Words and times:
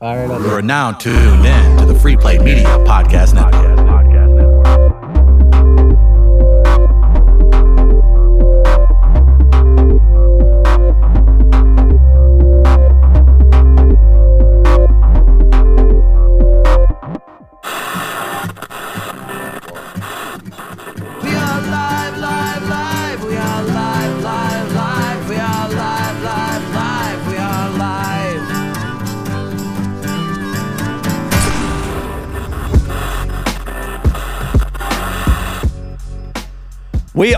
Up. 0.00 0.40
You 0.40 0.50
are 0.50 0.62
now 0.62 0.92
tuned 0.92 1.44
in 1.44 1.76
to 1.78 1.84
the 1.84 1.98
Free 1.98 2.16
Play 2.16 2.38
Media 2.38 2.66
Podcast 2.86 3.34
Network. 3.34 3.67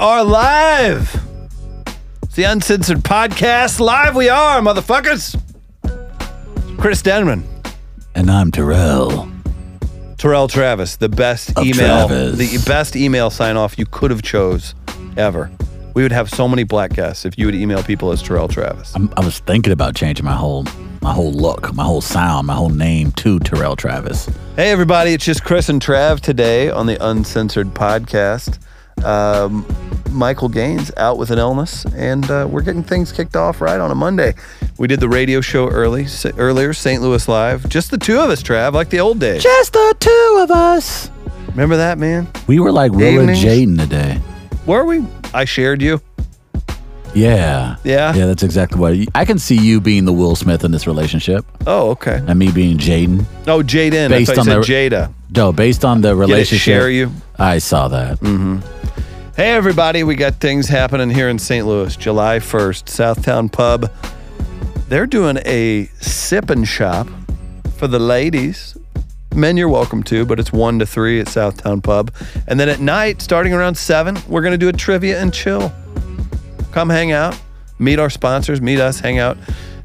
Are 0.00 0.24
live. 0.24 1.14
It's 2.22 2.34
the 2.34 2.44
Uncensored 2.44 2.98
Podcast. 2.98 3.80
Live 3.80 4.16
we 4.16 4.28
are, 4.30 4.60
motherfuckers. 4.60 5.38
Chris 6.78 7.02
Denman, 7.02 7.44
And 8.14 8.30
I'm 8.30 8.50
Terrell. 8.50 9.30
Terrell 10.16 10.48
Travis, 10.48 10.96
the 10.96 11.08
best 11.10 11.50
Of 11.58 11.66
email, 11.66 12.08
Travis. 12.08 12.38
the 12.38 12.58
best 12.70 12.96
email 12.96 13.28
sign 13.30 13.56
off 13.58 13.78
you 13.78 13.84
could 13.86 14.10
have 14.10 14.22
chose 14.22 14.74
ever. 15.18 15.50
We 15.94 16.02
would 16.02 16.12
have 16.12 16.30
so 16.30 16.48
many 16.48 16.64
black 16.64 16.92
guests 16.94 17.24
if 17.26 17.36
you 17.38 17.44
would 17.46 17.54
email 17.54 17.82
people 17.82 18.10
as 18.12 18.22
Terrell 18.22 18.48
Travis. 18.48 18.94
I'm, 18.94 19.12
I 19.18 19.24
was 19.24 19.40
thinking 19.40 19.72
about 19.72 19.94
changing 19.94 20.24
my 20.24 20.34
whole 20.34 20.64
my 21.02 21.12
whole 21.12 21.32
look, 21.32 21.74
my 21.74 21.84
whole 21.84 22.02
sound, 22.02 22.46
my 22.46 22.54
whole 22.54 22.68
name 22.68 23.10
to 23.12 23.38
Terrell 23.40 23.74
Travis. 23.76 24.26
Hey, 24.56 24.70
everybody, 24.70 25.12
it's 25.14 25.24
just 25.24 25.44
Chris 25.44 25.68
and 25.70 25.80
Trav 25.80 26.20
today 26.20 26.70
on 26.70 26.86
the 26.86 27.02
Uncensored 27.06 27.68
Podcast. 27.68 28.58
Um, 29.02 29.64
Michael 30.12 30.48
Gaines 30.48 30.90
out 30.96 31.18
with 31.18 31.30
an 31.30 31.38
illness, 31.38 31.84
and 31.96 32.28
uh, 32.30 32.46
we're 32.50 32.62
getting 32.62 32.82
things 32.82 33.12
kicked 33.12 33.36
off 33.36 33.60
right 33.60 33.80
on 33.80 33.90
a 33.90 33.94
Monday. 33.94 34.34
We 34.78 34.88
did 34.88 35.00
the 35.00 35.08
radio 35.08 35.40
show 35.40 35.68
early 35.68 36.04
s- 36.04 36.24
earlier, 36.36 36.72
St. 36.72 37.02
Louis 37.02 37.26
Live. 37.28 37.68
Just 37.68 37.90
the 37.90 37.98
two 37.98 38.18
of 38.18 38.30
us, 38.30 38.42
Trav, 38.42 38.72
like 38.72 38.90
the 38.90 39.00
old 39.00 39.18
days. 39.20 39.42
Just 39.42 39.72
the 39.74 39.94
two 40.00 40.40
of 40.42 40.50
us. 40.50 41.10
Remember 41.48 41.76
that, 41.76 41.98
man? 41.98 42.28
We 42.46 42.60
were 42.60 42.72
like 42.72 42.92
Will 42.92 43.20
and 43.20 43.30
Jaden 43.30 43.78
today. 43.78 44.20
Were 44.66 44.84
we? 44.84 45.04
I 45.34 45.44
shared 45.44 45.82
you. 45.82 46.00
Yeah. 47.12 47.76
Yeah? 47.82 48.14
Yeah, 48.14 48.26
that's 48.26 48.44
exactly 48.44 48.78
what 48.80 48.94
I 49.16 49.24
can 49.24 49.38
see 49.38 49.56
you 49.56 49.80
being 49.80 50.04
the 50.04 50.12
Will 50.12 50.36
Smith 50.36 50.62
in 50.64 50.70
this 50.70 50.86
relationship 50.86 51.44
Oh, 51.66 51.90
okay. 51.90 52.22
and 52.24 52.38
me 52.38 52.52
being 52.52 52.78
Jaden. 52.78 53.24
Oh, 53.48 53.62
Jaden. 53.62 54.10
Based 54.10 54.30
I 54.30 54.34
thought 54.36 54.46
you 54.46 54.52
on 54.52 54.62
said 54.64 54.92
Jada. 54.92 55.12
No, 55.34 55.52
based 55.52 55.84
on 55.84 56.00
the 56.02 56.08
Get 56.14 56.16
it? 56.16 56.20
relationship. 56.20 56.64
Share 56.64 56.90
you. 56.90 57.10
I 57.38 57.58
saw 57.58 57.88
that. 57.88 58.20
Hey, 59.40 59.52
everybody, 59.52 60.02
we 60.02 60.16
got 60.16 60.34
things 60.34 60.68
happening 60.68 61.08
here 61.08 61.30
in 61.30 61.38
St. 61.38 61.66
Louis. 61.66 61.96
July 61.96 62.40
1st, 62.40 62.84
Southtown 62.84 63.50
Pub. 63.50 63.90
They're 64.90 65.06
doing 65.06 65.38
a 65.46 65.86
sipping 65.98 66.64
shop 66.64 67.08
for 67.78 67.86
the 67.86 67.98
ladies. 67.98 68.76
Men, 69.34 69.56
you're 69.56 69.70
welcome 69.70 70.02
to, 70.02 70.26
but 70.26 70.38
it's 70.38 70.52
1 70.52 70.80
to 70.80 70.84
3 70.84 71.20
at 71.20 71.26
Southtown 71.28 71.82
Pub. 71.82 72.12
And 72.48 72.60
then 72.60 72.68
at 72.68 72.80
night, 72.80 73.22
starting 73.22 73.54
around 73.54 73.76
7, 73.76 74.18
we're 74.28 74.42
going 74.42 74.52
to 74.52 74.58
do 74.58 74.68
a 74.68 74.74
trivia 74.74 75.18
and 75.18 75.32
chill. 75.32 75.72
Come 76.70 76.90
hang 76.90 77.12
out, 77.12 77.40
meet 77.78 77.98
our 77.98 78.10
sponsors, 78.10 78.60
meet 78.60 78.78
us, 78.78 79.00
hang 79.00 79.20
out, 79.20 79.38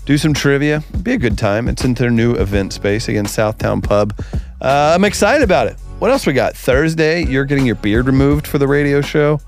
do 0.04 0.18
some 0.18 0.34
trivia. 0.34 0.84
Be 1.02 1.14
a 1.14 1.18
good 1.18 1.38
time. 1.38 1.70
It's 1.70 1.86
in 1.86 1.94
their 1.94 2.12
new 2.12 2.34
event 2.34 2.74
space, 2.74 3.08
again, 3.08 3.26
Southtown 3.26 3.82
Pub. 3.82 4.22
Uh, 4.60 4.92
I'm 4.94 5.06
excited 5.06 5.46
about 5.46 5.68
it. 5.68 5.78
What 6.00 6.12
else 6.12 6.28
we 6.28 6.34
got? 6.34 6.56
Thursday, 6.58 7.24
you're 7.26 7.46
getting 7.46 7.66
your 7.66 7.76
beard 7.76 8.06
removed 8.06 8.48
for 8.48 8.58
the 8.58 8.68
radio 8.68 9.00
show. 9.00 9.40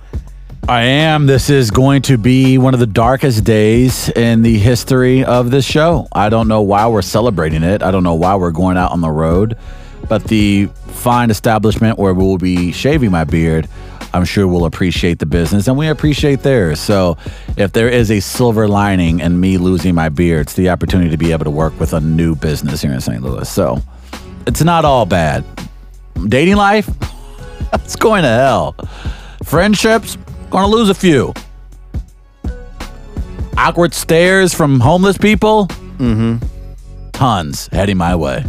I 0.70 0.84
am. 0.84 1.27
This 1.27 1.49
is 1.49 1.72
going 1.72 2.02
to 2.04 2.17
be 2.17 2.58
one 2.58 2.73
of 2.73 2.80
the 2.80 2.88
darkest 2.88 3.44
days 3.44 4.10
in 4.10 4.42
the 4.44 4.58
history 4.58 5.26
of 5.26 5.52
this 5.52 5.66
show. 5.66 6.08
I 6.14 6.30
don't 6.30 6.48
know 6.48 6.61
why 6.61 6.88
we're 6.88 7.02
celebrating 7.02 7.64
it. 7.64 7.83
I 7.83 7.92
don't 7.92 8.04
know 8.04 8.16
why 8.16 8.36
we're 8.36 8.52
going 8.52 8.77
out 8.77 8.92
on 8.92 9.02
the 9.02 9.11
road. 9.11 9.58
But 10.08 10.23
the 10.26 10.67
fine 10.88 11.32
establishment 11.32 11.99
where 11.99 12.14
we 12.14 12.23
will 12.23 12.38
be 12.38 12.72
shaving 12.72 13.11
my 13.11 13.26
beard, 13.26 13.67
I'm 14.14 14.23
sure 14.23 14.48
will 14.48 14.66
appreciate 14.66 15.20
the 15.20 15.26
business 15.26 15.67
and 15.67 15.77
we 15.77 15.88
appreciate 15.88 16.43
theirs. 16.43 16.80
So 16.80 17.17
if 17.58 17.73
there 17.73 17.89
is 17.89 18.10
a 18.10 18.22
silver 18.22 18.70
lining 18.70 19.20
in 19.20 19.39
me 19.39 19.58
losing 19.58 19.95
my 19.95 20.08
beard, 20.10 20.42
it's 20.48 20.54
the 20.54 20.70
opportunity 20.70 21.10
to 21.10 21.17
be 21.17 21.33
able 21.33 21.45
to 21.45 21.52
work 21.52 21.77
with 21.77 21.93
a 21.93 21.99
new 21.99 22.36
business 22.36 22.82
here 22.82 22.93
in 22.93 23.02
St. 23.02 23.22
Louis. 23.22 23.49
So 23.49 23.82
it's 24.48 24.64
not 24.64 24.86
all 24.86 25.05
bad. 25.05 25.43
Dating 26.26 26.55
life, 26.55 26.89
it's 27.73 27.95
going 27.95 28.23
to 28.23 28.30
hell. 28.30 28.76
Friendships, 29.44 30.17
gonna 30.50 30.67
lose 30.67 30.89
a 30.89 30.94
few. 30.94 31.33
Awkward 33.58 33.94
stares 33.94 34.54
from 34.54 34.80
homeless 34.80 35.17
people, 35.17 35.67
mm-hmm. 35.98 36.38
tons 37.11 37.67
heading 37.72 37.98
my 37.98 38.16
way. 38.16 38.45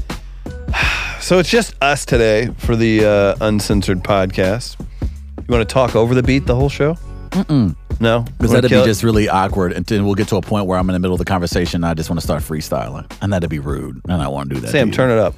So 1.21 1.39
it's 1.39 1.51
just 1.51 1.75
us 1.83 2.05
today 2.05 2.49
for 2.59 2.77
the 2.77 3.05
uh, 3.05 3.37
uncensored 3.41 4.03
podcast. 4.03 4.77
You 5.01 5.47
want 5.49 5.69
to 5.69 5.73
talk 5.73 5.97
over 5.97 6.15
the 6.15 6.23
beat 6.23 6.47
the 6.47 6.55
whole 6.55 6.69
show? 6.69 6.95
Mm-mm. 7.31 7.75
No, 8.01 8.25
Because 8.37 8.53
that'd 8.53 8.71
be 8.71 8.77
it? 8.77 8.85
just 8.85 9.03
really 9.03 9.29
awkward, 9.29 9.73
and 9.73 9.85
then 9.85 10.05
we'll 10.05 10.15
get 10.15 10.29
to 10.29 10.37
a 10.37 10.41
point 10.43 10.67
where 10.67 10.79
I'm 10.79 10.89
in 10.89 10.93
the 10.93 11.01
middle 11.01 11.15
of 11.15 11.19
the 11.19 11.25
conversation 11.25 11.79
and 11.83 11.87
I 11.87 11.95
just 11.95 12.09
want 12.09 12.21
to 12.21 12.25
start 12.25 12.43
freestyling, 12.43 13.11
and 13.21 13.33
that'd 13.33 13.51
be 13.51 13.59
rude, 13.59 14.01
and 14.09 14.23
I 14.23 14.29
want 14.29 14.49
to 14.51 14.55
do 14.55 14.61
that. 14.61 14.71
Sam. 14.71 14.91
Turn 14.93 15.11
it 15.11 15.19
up. 15.19 15.35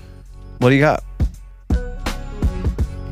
What 0.58 0.68
do 0.68 0.74
you 0.74 0.80
got? 0.82 1.02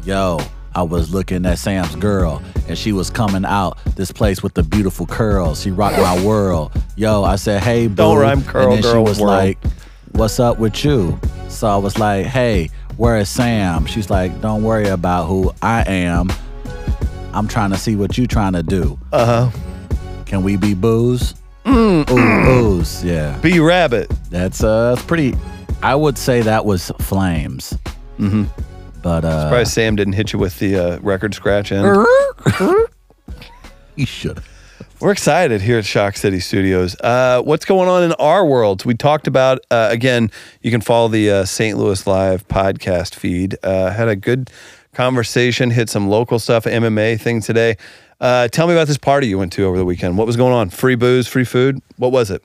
Yo, 0.08 0.38
I 0.74 0.80
was 0.80 1.12
looking 1.12 1.44
at 1.44 1.58
Sam's 1.58 1.94
girl, 1.96 2.40
and 2.66 2.78
she 2.78 2.92
was 2.92 3.10
coming 3.10 3.44
out 3.44 3.76
this 3.94 4.10
place 4.10 4.42
with 4.42 4.54
the 4.54 4.62
beautiful 4.62 5.04
curls. 5.04 5.60
She 5.60 5.70
rocked 5.70 5.98
my 5.98 6.24
world. 6.24 6.72
Yo, 6.96 7.24
I 7.24 7.36
said, 7.36 7.62
hey, 7.62 7.88
boo. 7.88 7.94
Don't 7.96 8.16
rhyme 8.16 8.42
curl, 8.42 8.72
and 8.72 8.72
then 8.72 8.80
girl, 8.90 9.04
she 9.04 9.08
was 9.10 9.20
world. 9.20 9.36
like, 9.36 9.58
what's 10.12 10.40
up 10.40 10.58
with 10.58 10.82
you? 10.82 11.20
So 11.50 11.68
I 11.68 11.76
was 11.76 11.98
like, 11.98 12.24
hey, 12.24 12.70
where 12.96 13.18
is 13.18 13.28
Sam? 13.28 13.84
She's 13.84 14.08
like, 14.08 14.40
don't 14.40 14.62
worry 14.62 14.88
about 14.88 15.26
who 15.26 15.52
I 15.60 15.82
am. 15.86 16.32
I'm 17.34 17.46
trying 17.46 17.72
to 17.72 17.76
see 17.76 17.94
what 17.94 18.16
you 18.16 18.26
trying 18.26 18.54
to 18.54 18.62
do. 18.62 18.98
Uh 19.12 19.50
huh. 19.50 19.58
Can 20.24 20.42
we 20.42 20.56
be 20.56 20.72
booze? 20.72 21.34
Ooh, 21.68 22.06
booze. 22.06 23.04
Yeah, 23.04 23.36
Be 23.40 23.60
Rabbit. 23.60 24.10
that's 24.30 24.64
uh, 24.64 24.94
that's 24.94 25.06
pretty. 25.06 25.34
I 25.82 25.94
would 25.94 26.16
say 26.16 26.40
that 26.40 26.64
was 26.64 26.90
flames. 26.98 27.76
Mm-hmm. 28.18 28.44
But 29.02 29.24
uh, 29.24 29.48
Probably 29.48 29.64
Sam 29.64 29.96
didn't 29.96 30.14
hit 30.14 30.32
you 30.32 30.38
with 30.38 30.58
the 30.58 30.76
uh, 30.76 30.98
record 31.00 31.34
scratch 31.34 31.72
end. 31.72 32.06
you 33.96 34.06
should. 34.06 34.42
We're 35.00 35.12
excited 35.12 35.60
here 35.60 35.78
at 35.78 35.84
Shock 35.86 36.16
City 36.16 36.40
Studios. 36.40 36.96
Uh, 37.00 37.40
what's 37.42 37.64
going 37.64 37.88
on 37.88 38.02
in 38.02 38.12
our 38.14 38.44
world? 38.44 38.84
We 38.84 38.94
talked 38.94 39.28
about 39.28 39.60
uh, 39.70 39.88
again. 39.92 40.30
You 40.60 40.72
can 40.72 40.80
follow 40.80 41.06
the 41.06 41.30
uh, 41.30 41.44
St. 41.44 41.78
Louis 41.78 42.04
Live 42.04 42.48
podcast 42.48 43.14
feed. 43.14 43.56
Uh, 43.62 43.90
had 43.92 44.08
a 44.08 44.16
good 44.16 44.50
conversation. 44.94 45.70
Hit 45.70 45.88
some 45.88 46.08
local 46.08 46.40
stuff, 46.40 46.64
MMA 46.64 47.20
thing 47.20 47.40
today. 47.40 47.76
Uh, 48.20 48.48
tell 48.48 48.66
me 48.66 48.72
about 48.74 48.88
this 48.88 48.98
party 48.98 49.28
you 49.28 49.38
went 49.38 49.52
to 49.52 49.64
over 49.64 49.78
the 49.78 49.84
weekend. 49.84 50.18
What 50.18 50.26
was 50.26 50.36
going 50.36 50.52
on? 50.52 50.70
Free 50.70 50.96
booze, 50.96 51.28
free 51.28 51.44
food. 51.44 51.80
What 51.98 52.10
was 52.10 52.32
it? 52.32 52.42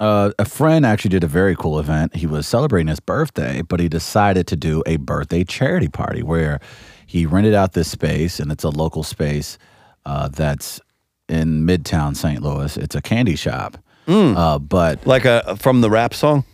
Uh, 0.00 0.30
a 0.38 0.44
friend 0.44 0.86
actually 0.86 1.08
did 1.10 1.24
a 1.24 1.28
very 1.28 1.56
cool 1.56 1.78
event. 1.80 2.14
He 2.14 2.26
was 2.26 2.46
celebrating 2.46 2.86
his 2.88 3.00
birthday, 3.00 3.62
but 3.62 3.80
he 3.80 3.88
decided 3.88 4.46
to 4.46 4.56
do 4.56 4.82
a 4.86 4.96
birthday 4.96 5.42
charity 5.44 5.88
party 5.88 6.22
where 6.22 6.60
he 7.06 7.26
rented 7.26 7.54
out 7.54 7.72
this 7.72 7.90
space, 7.90 8.38
and 8.38 8.52
it's 8.52 8.62
a 8.64 8.68
local 8.70 9.02
space 9.02 9.58
uh, 10.06 10.28
that's 10.28 10.80
in 11.28 11.66
Midtown 11.66 12.14
St. 12.16 12.40
Louis. 12.42 12.76
It's 12.76 12.94
a 12.94 13.02
candy 13.02 13.34
shop, 13.36 13.76
uh, 14.06 14.58
but 14.60 15.04
Like 15.06 15.24
a 15.24 15.56
from 15.56 15.80
the 15.80 15.90
rap 15.90 16.14
song? 16.14 16.44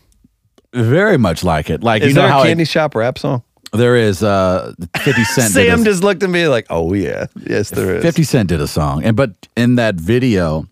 very 0.73 1.19
much 1.19 1.45
like 1.45 1.71
it. 1.71 1.83
Like 1.85 2.03
Is 2.03 2.09
you 2.09 2.15
know 2.15 2.23
there 2.23 2.31
how 2.31 2.41
a 2.41 2.45
it- 2.45 2.49
candy 2.49 2.65
shop 2.65 2.95
rap 2.95 3.19
song? 3.19 3.43
there 3.73 3.97
is 3.97 4.23
uh, 4.23 4.73
Fifty 5.03 5.25
Cent. 5.35 5.53
Sam 5.53 5.83
a- 5.83 5.85
just 5.85 6.03
looked 6.03 6.23
at 6.23 6.31
me 6.31 6.47
like, 6.49 6.67
"Oh 6.71 6.95
yeah, 6.95 7.27
yes 7.47 7.71
there 7.71 7.97
is." 7.97 8.03
50 8.03 8.23
Cent 8.23 8.49
did 8.49 8.61
a 8.61 8.67
song. 8.69 9.05
And 9.05 9.17
but 9.17 9.49
in 9.57 9.75
that 9.77 9.97
video, 9.97 10.67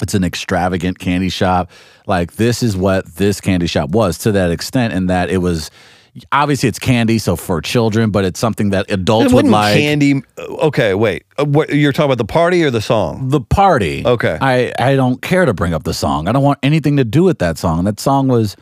it's 0.00 0.14
an 0.14 0.24
extravagant 0.24 0.98
candy 0.98 1.28
shop. 1.28 1.70
Like 2.06 2.34
this 2.34 2.62
is 2.62 2.76
what 2.76 3.06
this 3.16 3.40
candy 3.40 3.66
shop 3.66 3.90
was 3.90 4.18
to 4.18 4.32
that 4.32 4.50
extent 4.50 4.92
in 4.92 5.06
that 5.06 5.30
it 5.30 5.38
was 5.38 5.70
obviously 6.32 6.68
it's 6.68 6.78
candy 6.78 7.18
so 7.18 7.36
for 7.36 7.60
children, 7.60 8.10
but 8.10 8.24
it's 8.24 8.40
something 8.40 8.70
that 8.70 8.90
adults 8.90 9.32
would 9.32 9.46
like. 9.46 9.74
candy. 9.76 10.22
Okay, 10.38 10.94
wait. 10.94 11.24
Uh, 11.38 11.44
what, 11.44 11.70
you're 11.70 11.92
talking 11.92 12.06
about 12.06 12.18
the 12.18 12.24
party 12.24 12.62
or 12.64 12.70
the 12.70 12.80
song? 12.80 13.28
the 13.28 13.40
party. 13.40 14.04
Okay. 14.06 14.38
I, 14.40 14.72
I 14.78 14.96
don't 14.96 15.20
care 15.20 15.44
to 15.44 15.54
bring 15.54 15.74
up 15.74 15.84
the 15.84 15.94
song. 15.94 16.28
I 16.28 16.32
don't 16.32 16.42
want 16.42 16.58
anything 16.62 16.96
to 16.96 17.04
do 17.04 17.22
with 17.22 17.38
that 17.40 17.58
song. 17.58 17.84
That 17.84 18.00
song 18.00 18.28
was 18.28 18.56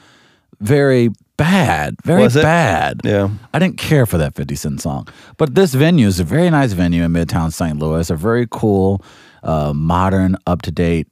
very 0.61 1.11
bad. 1.37 1.97
Very 2.05 2.29
bad. 2.29 3.01
Yeah. 3.05 3.31
I 3.53 3.59
didn't 3.59 3.79
care 3.79 4.07
for 4.07 4.19
that 4.19 4.35
50 4.35 4.55
Cent 4.55 4.81
song. 4.81 5.09
But 5.37 5.55
this 5.55 5.75
venue 5.75 6.07
is 6.07 6.21
a 6.21 6.25
very 6.25 6.51
nice 6.51 6.73
venue 6.73 7.03
in 7.03 7.13
Midtown 7.13 7.53
St. 7.53 7.79
Louis, 7.79 8.09
a 8.11 8.17
very 8.17 8.47
cool, 8.51 9.03
uh, 9.43 9.73
modern, 9.75 10.37
up 10.47 10.63
to 10.63 10.71
date 10.71 11.09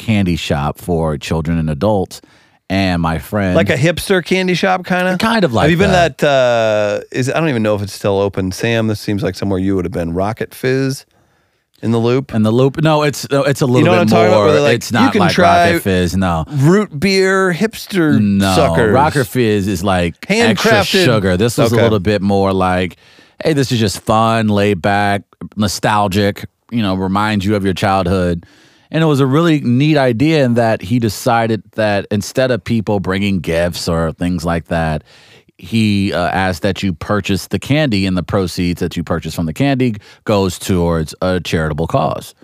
candy 0.00 0.36
shop 0.36 0.78
for 0.78 1.16
children 1.18 1.58
and 1.58 1.70
adults. 1.70 2.20
and 2.68 3.00
my 3.02 3.18
friend 3.18 3.54
Like 3.56 3.68
a 3.70 3.76
hipster 3.76 4.24
candy 4.24 4.54
shop, 4.54 4.84
kind 4.84 5.06
of. 5.08 5.18
Kind 5.18 5.44
of 5.44 5.52
like 5.52 5.62
Have 5.64 5.70
you 5.70 5.76
been 5.76 5.90
that. 5.92 6.18
that? 6.18 7.00
Uh, 7.02 7.04
is 7.12 7.28
I 7.30 7.38
don't 7.40 7.48
even 7.48 7.62
know 7.62 7.74
if 7.74 7.82
it's 7.82 7.92
still 7.92 8.18
open. 8.18 8.52
Sam, 8.52 8.86
this 8.88 9.00
seems 9.00 9.22
like 9.22 9.34
somewhere 9.34 9.58
you 9.58 9.74
would 9.76 9.84
have 9.84 9.92
been. 9.92 10.14
Rocket 10.14 10.54
Fizz, 10.54 11.04
in 11.82 11.90
the 11.92 11.98
Loop. 11.98 12.32
and 12.34 12.44
the 12.44 12.50
loop. 12.50 12.80
No, 12.82 13.02
it's 13.02 13.26
it's 13.30 13.60
a 13.60 13.66
little 13.66 13.86
know 13.86 13.92
what 13.92 13.96
bit 13.96 14.00
I'm 14.02 14.06
talking 14.08 14.32
about? 14.32 14.50
more. 14.52 14.60
Like, 14.60 14.74
it's 14.76 14.92
not 14.92 15.04
you 15.06 15.10
can 15.12 15.20
like 15.20 15.32
try- 15.32 15.70
Rocket 15.72 15.82
Fizz. 15.82 16.16
No, 16.16 16.44
Root 16.48 17.00
beer 17.00 17.52
hipster 17.52 18.20
no. 18.20 18.54
suckers. 18.54 18.92
Rocket 18.92 19.24
Fizz 19.26 19.66
is 19.66 19.82
like 19.82 20.14
extra 20.28 20.70
Handcrafted- 20.72 21.04
sugar. 21.04 21.36
This 21.36 21.56
was 21.58 21.72
Okay. 21.72 21.80
a 21.80 21.84
little 21.84 21.98
bit 22.00 22.22
more 22.22 22.52
like, 22.52 22.96
hey, 23.42 23.52
this 23.54 23.72
is 23.72 23.80
just 23.80 24.00
fun, 24.00 24.48
laid 24.48 24.80
back, 24.82 25.22
nostalgic. 25.56 26.44
You 26.70 26.82
know, 26.82 26.94
reminds 26.94 27.44
you 27.44 27.56
of 27.56 27.64
your 27.64 27.74
childhood. 27.74 28.46
And 28.90 29.02
it 29.02 29.06
was 29.06 29.20
a 29.20 29.26
really 29.26 29.60
neat 29.60 29.96
idea 29.96 30.44
in 30.44 30.54
that 30.54 30.82
he 30.82 30.98
decided 30.98 31.62
that 31.72 32.06
instead 32.10 32.50
of 32.50 32.62
people 32.64 33.00
bringing 33.00 33.40
gifts 33.40 33.88
or 33.88 34.12
things 34.12 34.44
like 34.44 34.66
that, 34.66 35.04
he 35.58 36.12
uh, 36.12 36.28
asked 36.28 36.62
that 36.62 36.82
you 36.82 36.94
purchase 36.94 37.48
the 37.48 37.58
candy, 37.58 38.06
and 38.06 38.16
the 38.16 38.22
proceeds 38.22 38.80
that 38.80 38.96
you 38.96 39.04
purchase 39.04 39.34
from 39.34 39.44
the 39.44 39.52
candy 39.52 39.96
goes 40.24 40.58
towards 40.58 41.14
a 41.20 41.38
charitable 41.40 41.86
cause. 41.86 42.34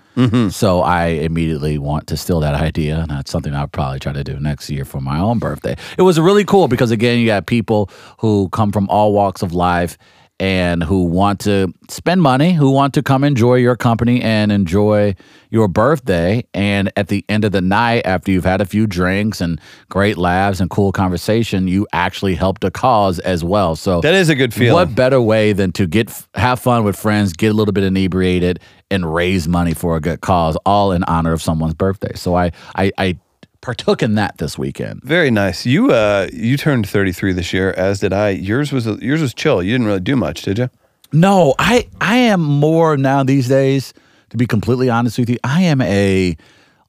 So 0.49 0.81
I 0.81 1.05
immediately 1.07 1.77
want 1.77 2.07
to 2.07 2.17
steal 2.17 2.39
that 2.39 2.55
idea, 2.55 2.99
and 2.99 3.09
that's 3.09 3.31
something 3.31 3.53
I'll 3.53 3.67
probably 3.67 3.99
try 3.99 4.13
to 4.13 4.23
do 4.23 4.39
next 4.39 4.69
year 4.69 4.85
for 4.85 5.01
my 5.01 5.19
own 5.19 5.39
birthday. 5.39 5.75
It 5.97 6.03
was 6.03 6.19
really 6.19 6.45
cool 6.45 6.67
because 6.67 6.91
again, 6.91 7.19
you 7.19 7.25
got 7.27 7.45
people 7.45 7.89
who 8.19 8.49
come 8.49 8.71
from 8.71 8.89
all 8.89 9.13
walks 9.13 9.41
of 9.41 9.53
life 9.53 9.97
and 10.39 10.83
who 10.83 11.03
want 11.05 11.39
to 11.41 11.73
spend 11.89 12.21
money, 12.21 12.53
who 12.53 12.69
want 12.69 12.93
to 12.93 13.01
come 13.01 13.23
enjoy 13.23 13.55
your 13.55 13.75
company 13.75 14.21
and 14.21 14.51
enjoy 14.51 15.15
your 15.49 15.67
birthday. 15.67 16.43
And 16.53 16.91
at 16.95 17.07
the 17.07 17.25
end 17.27 17.43
of 17.43 17.51
the 17.51 17.61
night, 17.61 18.05
after 18.05 18.31
you've 18.31 18.43
had 18.45 18.61
a 18.61 18.65
few 18.65 18.85
drinks 18.85 19.41
and 19.41 19.59
great 19.89 20.17
laughs 20.17 20.59
and 20.59 20.69
cool 20.69 20.91
conversation, 20.91 21.67
you 21.67 21.87
actually 21.91 22.35
helped 22.35 22.63
a 22.63 22.69
cause 22.71 23.19
as 23.19 23.43
well. 23.43 23.75
So 23.75 24.01
That 24.01 24.13
is 24.13 24.29
a 24.29 24.35
good 24.35 24.53
feeling. 24.53 24.73
what 24.73 24.93
better 24.93 25.21
way 25.21 25.53
than 25.53 25.71
to 25.73 25.87
get 25.87 26.11
have 26.35 26.59
fun 26.59 26.83
with 26.83 26.95
friends, 26.97 27.33
get 27.33 27.47
a 27.51 27.53
little 27.53 27.71
bit 27.73 27.83
inebriated, 27.83 28.59
and 28.91 29.11
raise 29.11 29.47
money 29.47 29.73
for 29.73 29.95
a 29.95 29.99
good 29.99 30.21
cause, 30.21 30.55
all 30.65 30.91
in 30.91 31.03
honor 31.05 31.33
of 31.33 31.41
someone's 31.41 31.73
birthday. 31.73 32.13
So 32.15 32.35
I 32.35 32.51
I, 32.75 32.91
I 32.97 33.17
partook 33.67 34.01
in 34.01 34.15
that 34.15 34.37
this 34.37 34.57
weekend. 34.57 35.01
Very 35.03 35.29
nice. 35.29 35.65
You 35.65 35.91
uh, 35.91 36.29
you 36.31 36.55
turned 36.55 36.87
33 36.87 37.33
this 37.33 37.51
year, 37.51 37.73
as 37.73 37.99
did 37.99 38.13
I. 38.13 38.29
Yours 38.29 38.71
was 38.71 38.85
yours 38.85 39.21
was 39.21 39.33
chill. 39.33 39.61
You 39.61 39.73
didn't 39.73 39.87
really 39.87 39.99
do 39.99 40.15
much, 40.15 40.43
did 40.43 40.57
you? 40.57 40.69
No, 41.11 41.53
I 41.59 41.89
I 41.99 42.15
am 42.15 42.39
more 42.39 42.95
now 42.95 43.23
these 43.23 43.49
days. 43.49 43.93
To 44.29 44.37
be 44.37 44.47
completely 44.47 44.89
honest 44.89 45.19
with 45.19 45.29
you, 45.29 45.35
I 45.43 45.63
am 45.63 45.81
a 45.81 46.37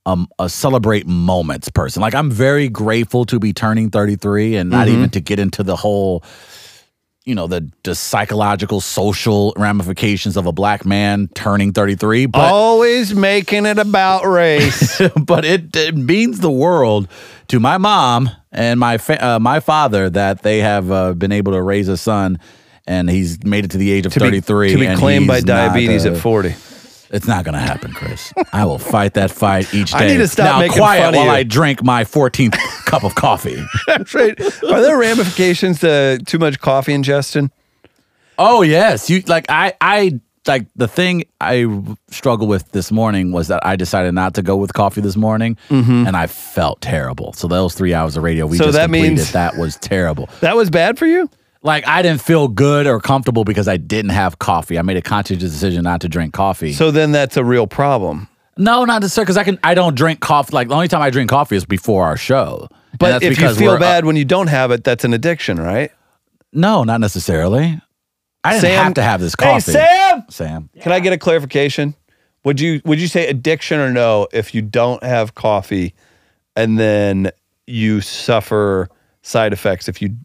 um 0.06 0.28
a 0.38 0.48
celebrate 0.48 1.04
moments 1.08 1.68
person. 1.68 2.00
Like 2.00 2.14
I'm 2.14 2.30
very 2.30 2.68
grateful 2.68 3.24
to 3.24 3.40
be 3.40 3.52
turning 3.52 3.90
33 3.90 4.54
and 4.54 4.70
not 4.70 4.86
even 4.86 5.10
to 5.10 5.20
get 5.20 5.40
into 5.40 5.64
the 5.64 5.74
whole 5.74 6.22
you 7.28 7.34
know 7.34 7.46
the 7.46 7.70
the 7.82 7.94
psychological 7.94 8.80
social 8.80 9.52
ramifications 9.56 10.38
of 10.38 10.46
a 10.46 10.52
black 10.52 10.86
man 10.86 11.28
turning 11.34 11.74
33 11.74 12.24
but 12.24 12.40
Always 12.40 13.14
making 13.14 13.66
it 13.66 13.78
about 13.78 14.24
race. 14.24 15.00
but 15.20 15.44
it, 15.44 15.76
it 15.76 15.94
means 15.94 16.40
the 16.40 16.50
world 16.50 17.06
to 17.48 17.60
my 17.60 17.76
mom 17.76 18.30
and 18.50 18.80
my 18.80 18.96
fa- 18.96 19.22
uh, 19.24 19.38
my 19.38 19.60
father 19.60 20.08
that 20.08 20.42
they 20.42 20.58
have 20.60 20.90
uh, 20.90 21.12
been 21.12 21.32
able 21.32 21.52
to 21.52 21.60
raise 21.60 21.88
a 21.88 21.98
son 21.98 22.38
and 22.86 23.10
he's 23.10 23.44
made 23.44 23.66
it 23.66 23.72
to 23.72 23.78
the 23.78 23.90
age 23.90 24.06
of 24.06 24.14
to 24.14 24.20
be, 24.20 24.40
33 24.40 24.72
to 24.72 24.78
be 24.78 24.94
claimed 24.96 25.26
by 25.26 25.36
he's 25.36 25.44
not, 25.44 25.68
diabetes 25.68 26.06
uh, 26.06 26.12
at 26.12 26.16
40. 26.16 26.54
It's 27.10 27.26
not 27.26 27.44
gonna 27.44 27.58
happen 27.58 27.92
chris 27.92 28.32
i 28.52 28.64
will 28.64 28.78
fight 28.78 29.14
that 29.14 29.30
fight 29.30 29.72
each 29.74 29.92
day 29.92 29.98
I 29.98 30.06
need 30.08 30.16
to 30.18 30.28
stop 30.28 30.44
now 30.46 30.58
making 30.60 30.76
quiet 30.78 31.00
fun 31.04 31.14
of 31.14 31.18
while 31.18 31.26
you. 31.26 31.32
i 31.32 31.42
drink 31.42 31.82
my 31.82 32.04
14th 32.04 32.52
cup 32.86 33.04
of 33.04 33.14
coffee 33.14 33.62
That's 33.86 34.14
right. 34.14 34.38
Are 34.40 34.80
there 34.80 34.98
ramifications 34.98 35.80
to 35.80 36.18
too 36.26 36.38
much 36.38 36.58
coffee 36.60 36.92
ingestion? 36.94 37.50
Oh 38.38 38.62
yes, 38.62 39.10
you 39.10 39.20
like 39.26 39.46
I 39.48 39.74
I 39.80 40.20
like 40.46 40.66
the 40.76 40.88
thing 40.88 41.24
I 41.40 41.66
struggled 42.10 42.48
with 42.48 42.70
this 42.72 42.90
morning 42.92 43.32
was 43.32 43.48
that 43.48 43.64
I 43.66 43.76
decided 43.76 44.14
not 44.14 44.34
to 44.34 44.42
go 44.42 44.56
with 44.56 44.72
coffee 44.72 45.00
this 45.00 45.16
morning, 45.16 45.56
and 45.68 46.16
I 46.16 46.26
felt 46.26 46.80
terrible. 46.80 47.32
So 47.34 47.48
those 47.48 47.74
three 47.74 47.92
hours 47.94 48.16
of 48.16 48.22
radio 48.22 48.46
we 48.46 48.56
Mm-hmm. 48.56 48.62
So 48.62 48.64
just 48.68 48.76
that 48.76 48.84
completed, 48.84 49.08
means- 49.16 49.32
that 49.32 49.56
was 49.58 49.76
terrible. 49.76 50.28
That 50.40 50.56
was 50.56 50.70
bad 50.70 50.98
for 50.98 51.06
you? 51.06 51.28
Like 51.62 51.86
I 51.86 52.02
didn't 52.02 52.20
feel 52.20 52.48
good 52.48 52.86
or 52.86 53.00
comfortable 53.00 53.44
because 53.44 53.66
I 53.68 53.76
didn't 53.76 54.10
have 54.12 54.38
coffee. 54.38 54.78
I 54.78 54.82
made 54.82 54.96
a 54.96 55.02
conscious 55.02 55.38
decision 55.38 55.82
not 55.82 56.00
to 56.02 56.08
drink 56.08 56.32
coffee. 56.34 56.72
So 56.72 56.90
then 56.90 57.12
that's 57.12 57.36
a 57.36 57.44
real 57.44 57.66
problem. 57.66 58.28
no, 58.56 58.84
not 58.84 59.02
necessarily 59.02 59.24
because 59.26 59.36
I 59.36 59.44
can. 59.44 59.58
I 59.64 59.74
don't 59.74 59.96
drink 59.96 60.20
coffee. 60.20 60.52
Like 60.54 60.68
the 60.68 60.74
only 60.74 60.88
time 60.88 61.02
I 61.02 61.10
drink 61.10 61.30
coffee 61.30 61.56
is 61.56 61.64
before 61.64 62.04
our 62.04 62.16
show. 62.16 62.68
But 62.98 63.22
if 63.22 63.38
you 63.40 63.54
feel 63.54 63.72
we're, 63.72 63.76
uh, 63.76 63.80
bad 63.80 64.04
when 64.04 64.16
you 64.16 64.24
don't 64.24 64.46
have 64.48 64.70
it, 64.70 64.84
that's 64.84 65.04
an 65.04 65.12
addiction, 65.14 65.58
right? 65.60 65.90
no, 66.52 66.82
not 66.84 67.00
necessarily. 67.00 67.80
I 68.44 68.52
didn't 68.52 68.62
Sam- 68.62 68.84
have 68.84 68.94
to 68.94 69.02
have 69.02 69.20
this 69.20 69.34
coffee. 69.36 69.72
Hey, 69.72 69.78
coffee. 69.78 70.22
Sam! 70.22 70.24
Sam. 70.30 70.70
Can 70.80 70.92
I 70.92 71.00
get 71.00 71.12
a 71.12 71.18
clarification? 71.18 71.94
Would 72.44 72.60
you 72.60 72.80
would 72.84 73.00
you 73.00 73.08
say 73.08 73.26
addiction 73.26 73.80
or 73.80 73.90
no 73.92 74.28
if 74.32 74.54
you 74.54 74.62
don't 74.62 75.02
have 75.02 75.34
coffee 75.34 75.94
and 76.56 76.78
then 76.78 77.30
you 77.66 78.00
suffer 78.00 78.88
side 79.22 79.52
effects 79.52 79.88
if 79.88 80.00
you 80.00 80.16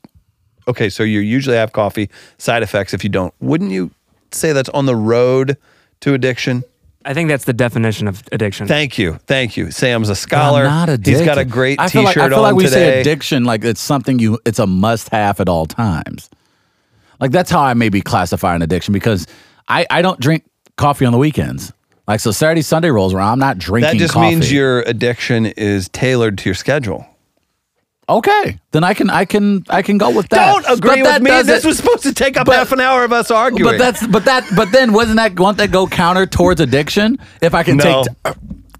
Okay, 0.68 0.90
so 0.90 1.04
you 1.04 1.20
usually 1.20 1.58
have 1.58 1.72
coffee, 1.72 2.10
side 2.38 2.64
effects 2.64 2.94
if 2.94 3.04
you 3.04 3.10
don't. 3.10 3.34
Wouldn't 3.40 3.72
you 3.72 3.92
say 4.32 4.54
that's 4.54 4.70
on 4.70 4.86
the 4.86 4.96
road 4.96 5.58
to 6.02 6.14
addiction? 6.14 6.64
I 7.06 7.14
think 7.14 7.28
that's 7.28 7.44
the 7.44 7.54
definition 7.54 8.08
of 8.08 8.24
addiction. 8.32 8.66
Thank 8.68 8.98
you. 8.98 9.16
Thank 9.28 9.58
you. 9.58 9.72
Sam's 9.72 10.08
a 10.10 10.16
scholar. 10.16 10.62
I'm 10.62 10.68
not 10.68 10.90
addicted. 10.90 11.12
He's 11.18 11.26
got 11.26 11.38
a 11.38 11.44
great 11.46 11.80
I 11.80 11.90
feel 11.90 12.04
t-shirt 12.04 12.16
like, 12.16 12.26
I 12.26 12.30
feel 12.30 12.38
on 12.38 12.44
like 12.44 12.56
we 12.56 12.64
today. 12.64 12.76
say 12.76 13.02
addiction 13.02 13.44
like 13.44 13.64
it's 13.66 13.82
something 13.82 14.20
you 14.20 14.40
it's 14.46 14.60
a 14.60 14.68
must 14.68 15.10
have 15.10 15.40
at 15.42 15.50
all 15.50 15.66
times. 15.66 16.30
Like 17.20 17.32
that's 17.32 17.52
how 17.52 17.62
I 17.62 17.74
maybe 17.74 18.02
classify 18.02 18.56
an 18.56 18.62
addiction 18.62 18.94
because 18.94 19.28
I 19.68 19.86
I 19.90 20.02
don't 20.02 20.20
drink 20.20 20.46
coffee 20.78 21.06
on 21.06 21.12
the 21.12 21.18
weekends. 21.18 21.74
Like 22.08 22.22
so 22.22 22.32
Saturday 22.32 22.62
Sunday 22.62 22.90
rolls 22.90 23.14
around, 23.14 23.34
I'm 23.34 23.40
not 23.40 23.58
drinking 23.58 23.94
that 23.94 23.98
just 23.98 24.14
coffee. 24.14 24.36
means 24.36 24.52
your 24.52 24.82
addiction 24.84 25.46
is 25.46 25.90
tailored 25.90 26.38
to 26.40 26.46
your 26.50 26.56
schedule. 26.56 27.06
Okay. 28.10 28.60
Then 28.72 28.84
I 28.84 28.94
can 28.94 29.10
I 29.10 29.26
can 29.26 29.64
I 29.70 29.82
can 29.82 29.98
go 29.98 30.10
with 30.10 30.30
that. 30.30 30.52
Don't 30.64 30.78
agree 30.78 30.90
But 30.90 30.98
with 30.98 31.06
that 31.06 31.22
me. 31.22 31.32
This 31.32 31.48
doesn't- 31.48 31.68
was 31.68 31.78
supposed 31.78 32.04
to 32.04 32.14
take 32.14 32.38
up 32.38 32.46
but- 32.46 32.56
half 32.56 32.72
an 32.72 32.80
hour 32.80 33.04
of 33.04 33.12
us 33.14 33.32
arguing. 33.32 33.72
But 33.72 33.78
that's 33.78 34.06
but 34.08 34.26
that 34.26 34.44
but 34.56 34.72
then 34.72 34.94
wasn't 34.94 35.18
that 35.18 35.40
won't 35.40 35.58
that 35.58 35.72
go 35.72 35.88
counter 35.88 36.26
towards 36.26 36.62
addiction? 36.62 37.18
If 37.42 37.54
I 37.54 37.64
can 37.64 37.78
No. 37.78 38.04
take 38.24 38.36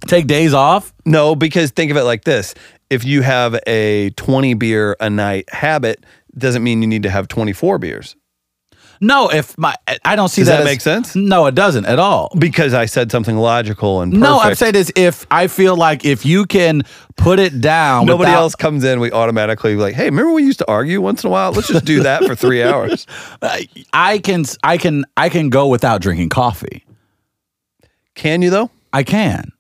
take 0.08 0.28
days 0.28 0.54
off? 0.54 0.94
No, 1.06 1.36
because 1.36 1.72
think 1.72 1.92
of 1.92 1.98
it 1.98 2.04
like 2.04 2.24
this: 2.26 2.54
if 2.90 3.04
you 3.06 3.22
have 3.22 3.60
a 3.68 4.10
twenty 4.12 4.54
beer 4.54 4.96
a 5.00 5.10
night 5.10 5.46
habit, 5.54 6.04
doesn't 6.38 6.64
mean 6.64 6.82
you 6.82 6.88
need 6.88 7.04
to 7.04 7.10
have 7.10 7.28
twenty 7.28 7.54
four 7.54 7.78
beers. 7.78 8.16
No, 9.02 9.30
if 9.30 9.58
my 9.58 9.76
I 10.06 10.16
don't 10.16 10.30
see 10.30 10.42
Does 10.42 10.48
that 10.50 10.60
as- 10.62 10.66
make 10.66 10.82
sense? 10.82 11.16
No, 11.16 11.46
it 11.46 11.56
doesn't 11.56 11.86
at 11.86 12.00
all. 12.00 12.32
Because 12.38 12.74
I 12.74 12.86
said 12.86 13.12
something 13.12 13.38
logical 13.38 14.02
and 14.02 14.14
No, 14.14 14.40
I'm 14.40 14.56
saying 14.56 14.76
is 14.76 14.92
if 14.96 15.26
I 15.32 15.48
feel 15.48 15.76
like 15.76 16.04
if 16.06 16.26
you 16.26 16.46
can 16.46 16.84
put 17.16 17.40
it 17.40 17.62
down, 17.62 18.06
Nobody 18.06 18.30
without- 18.30 18.42
else 18.42 18.56
comes 18.56 18.84
in, 18.84 19.00
we 19.00 19.12
automatically 19.12 19.76
like, 19.76 19.96
hey, 19.96 20.06
remember 20.06 20.32
we 20.34 20.44
used 20.44 20.60
to 20.60 20.68
argue 20.68 21.00
once 21.02 21.24
in 21.24 21.28
a 21.30 21.32
while? 21.32 21.52
Let's 21.54 21.68
just 21.70 21.86
do 21.86 22.04
that 22.04 22.24
for 22.26 22.36
three 22.36 22.62
hours. 22.70 23.08
I 23.94 24.18
can, 24.20 24.44
I 24.64 24.78
can, 24.78 25.06
I 25.16 25.30
can 25.30 25.50
go 25.50 25.68
without 25.68 26.02
drinking 26.02 26.30
coffee. 26.30 26.84
Can 28.16 28.42
you 28.42 28.50
though? 28.50 28.70
I 28.92 29.04
can. 29.04 29.53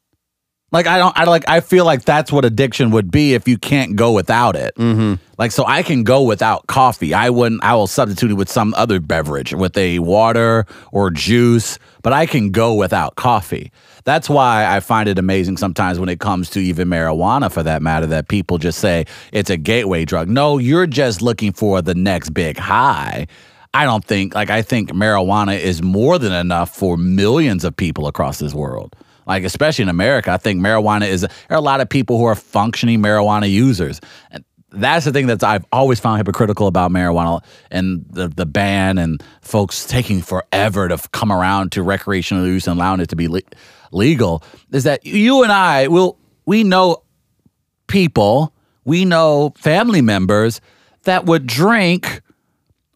Like 0.74 0.88
I 0.88 0.98
don't, 0.98 1.15
I 1.15 1.25
like. 1.25 1.48
I 1.48 1.60
feel 1.60 1.86
like 1.86 2.03
that's 2.03 2.32
what 2.32 2.46
addiction 2.46 2.89
would 2.89 3.12
be 3.12 3.36
if 3.36 3.48
you 3.48 3.60
can't 3.60 3.96
go 3.96 4.12
without 4.12 4.56
it. 4.56 4.74
Mm-hmm. 4.75 5.22
Like 5.38 5.51
so, 5.51 5.65
I 5.68 5.84
can 5.84 6.03
go 6.03 6.24
without 6.24 6.65
coffee. 6.65 7.13
I 7.13 7.30
wouldn't. 7.30 7.63
I 7.63 7.75
will 7.75 7.86
substitute 7.86 8.32
it 8.32 8.34
with 8.34 8.50
some 8.50 8.74
other 8.74 9.00
beverage, 9.00 9.53
with 9.53 9.77
a 9.77 10.00
water 10.00 10.65
or 10.92 11.12
juice. 11.12 11.77
But 12.01 12.12
I 12.12 12.25
can 12.25 12.50
go 12.50 12.74
without 12.74 13.15
coffee. 13.15 13.72
That's 14.03 14.27
why 14.27 14.65
I 14.65 14.80
find 14.80 15.08
it 15.08 15.20
amazing 15.20 15.58
sometimes 15.58 16.00
when 16.00 16.10
it 16.10 16.20
comes 16.20 16.50
to 16.50 16.60
even 16.60 16.89
marijuana, 16.89 17.51
for 17.51 17.62
that 17.62 17.84
matter, 17.84 18.08
that 18.08 18.27
people 18.27 18.58
just 18.58 18.80
say 18.80 19.06
it's 19.32 19.51
a 19.51 19.58
gateway 19.58 20.06
drug. 20.06 20.27
No, 20.27 20.58
you're 20.58 20.88
just 20.88 21.22
looking 21.22 21.53
for 21.53 21.84
the 21.84 21.94
next 21.94 22.32
big 22.32 22.58
high. 22.58 23.27
I 23.75 23.86
don't 23.86 24.03
think 24.03 24.34
like 24.34 24.50
I 24.50 24.63
think 24.63 24.89
marijuana 24.89 25.60
is 25.60 25.84
more 25.84 26.18
than 26.18 26.34
enough 26.34 26.75
for 26.75 26.98
millions 26.98 27.63
of 27.63 27.77
people 27.77 28.08
across 28.08 28.39
this 28.39 28.56
world. 28.56 28.96
Like 29.25 29.44
especially 29.44 29.84
in 29.84 29.89
America, 29.89 30.32
I 30.32 30.38
think 30.38 30.62
marijuana 30.62 31.08
is 31.08 31.22
there 31.22 31.30
are 31.51 31.58
a 31.58 31.62
lot 31.62 31.82
of 31.82 31.89
people 31.89 32.18
who 32.18 32.25
are 32.25 32.36
functioning 32.36 33.01
marijuana 33.01 33.50
users. 33.50 34.01
And 34.32 34.44
that's 34.74 35.06
the 35.06 35.12
thing 35.12 35.27
that 35.27 35.44
I've 35.44 35.65
always 35.72 36.00
found 36.00 36.18
hypocritical 36.18 36.68
about 36.68 36.92
marijuana 36.92 37.44
and 37.70 38.06
the 38.10 38.27
the 38.27 38.46
ban 38.46 38.98
and 38.98 39.22
folks 39.42 39.86
taking 39.86 40.22
forever 40.22 40.88
to 40.88 40.98
come 41.12 41.32
around 41.32 41.72
to 41.74 41.84
recreational 41.84 42.46
use 42.48 42.68
and 42.68 42.77
allowing 42.77 43.00
it 43.00 43.10
to 43.10 43.15
be 43.15 43.27
le- 43.27 43.42
legal 43.92 44.44
is 44.72 44.84
that 44.84 45.06
you 45.06 45.44
and 45.44 45.51
I 45.51 45.88
will 45.88 46.18
we 46.46 46.63
know 46.63 47.03
people, 47.88 48.53
we 48.84 49.06
know 49.06 49.53
family 49.58 50.01
members 50.01 50.60
that 51.03 51.25
would 51.25 51.46
drink 51.46 52.22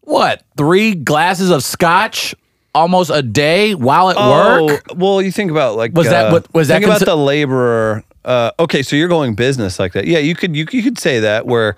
what 0.00 0.42
three 0.56 0.94
glasses 0.94 1.50
of 1.50 1.62
scotch 1.62 2.34
almost 2.78 3.10
a 3.12 3.22
day 3.22 3.74
while 3.74 4.10
at 4.10 4.16
work. 4.16 4.84
Oh, 4.90 4.94
well, 4.96 5.22
you 5.22 5.32
think 5.32 5.50
about 5.50 5.76
like 5.76 5.92
Was 5.94 6.08
that 6.08 6.26
uh, 6.26 6.32
what- 6.32 6.54
was 6.54 6.68
that 6.68 6.74
think 6.80 6.86
about 6.86 7.00
the 7.04 7.16
laborer 7.16 8.04
Uh, 8.24 8.50
okay, 8.58 8.82
so 8.82 8.94
you're 8.96 9.08
going 9.08 9.34
business 9.34 9.78
like 9.78 9.92
that. 9.94 10.06
Yeah, 10.06 10.18
you 10.18 10.34
could 10.34 10.54
you, 10.56 10.66
you 10.70 10.82
could 10.82 10.98
say 10.98 11.20
that 11.20 11.46
where 11.46 11.76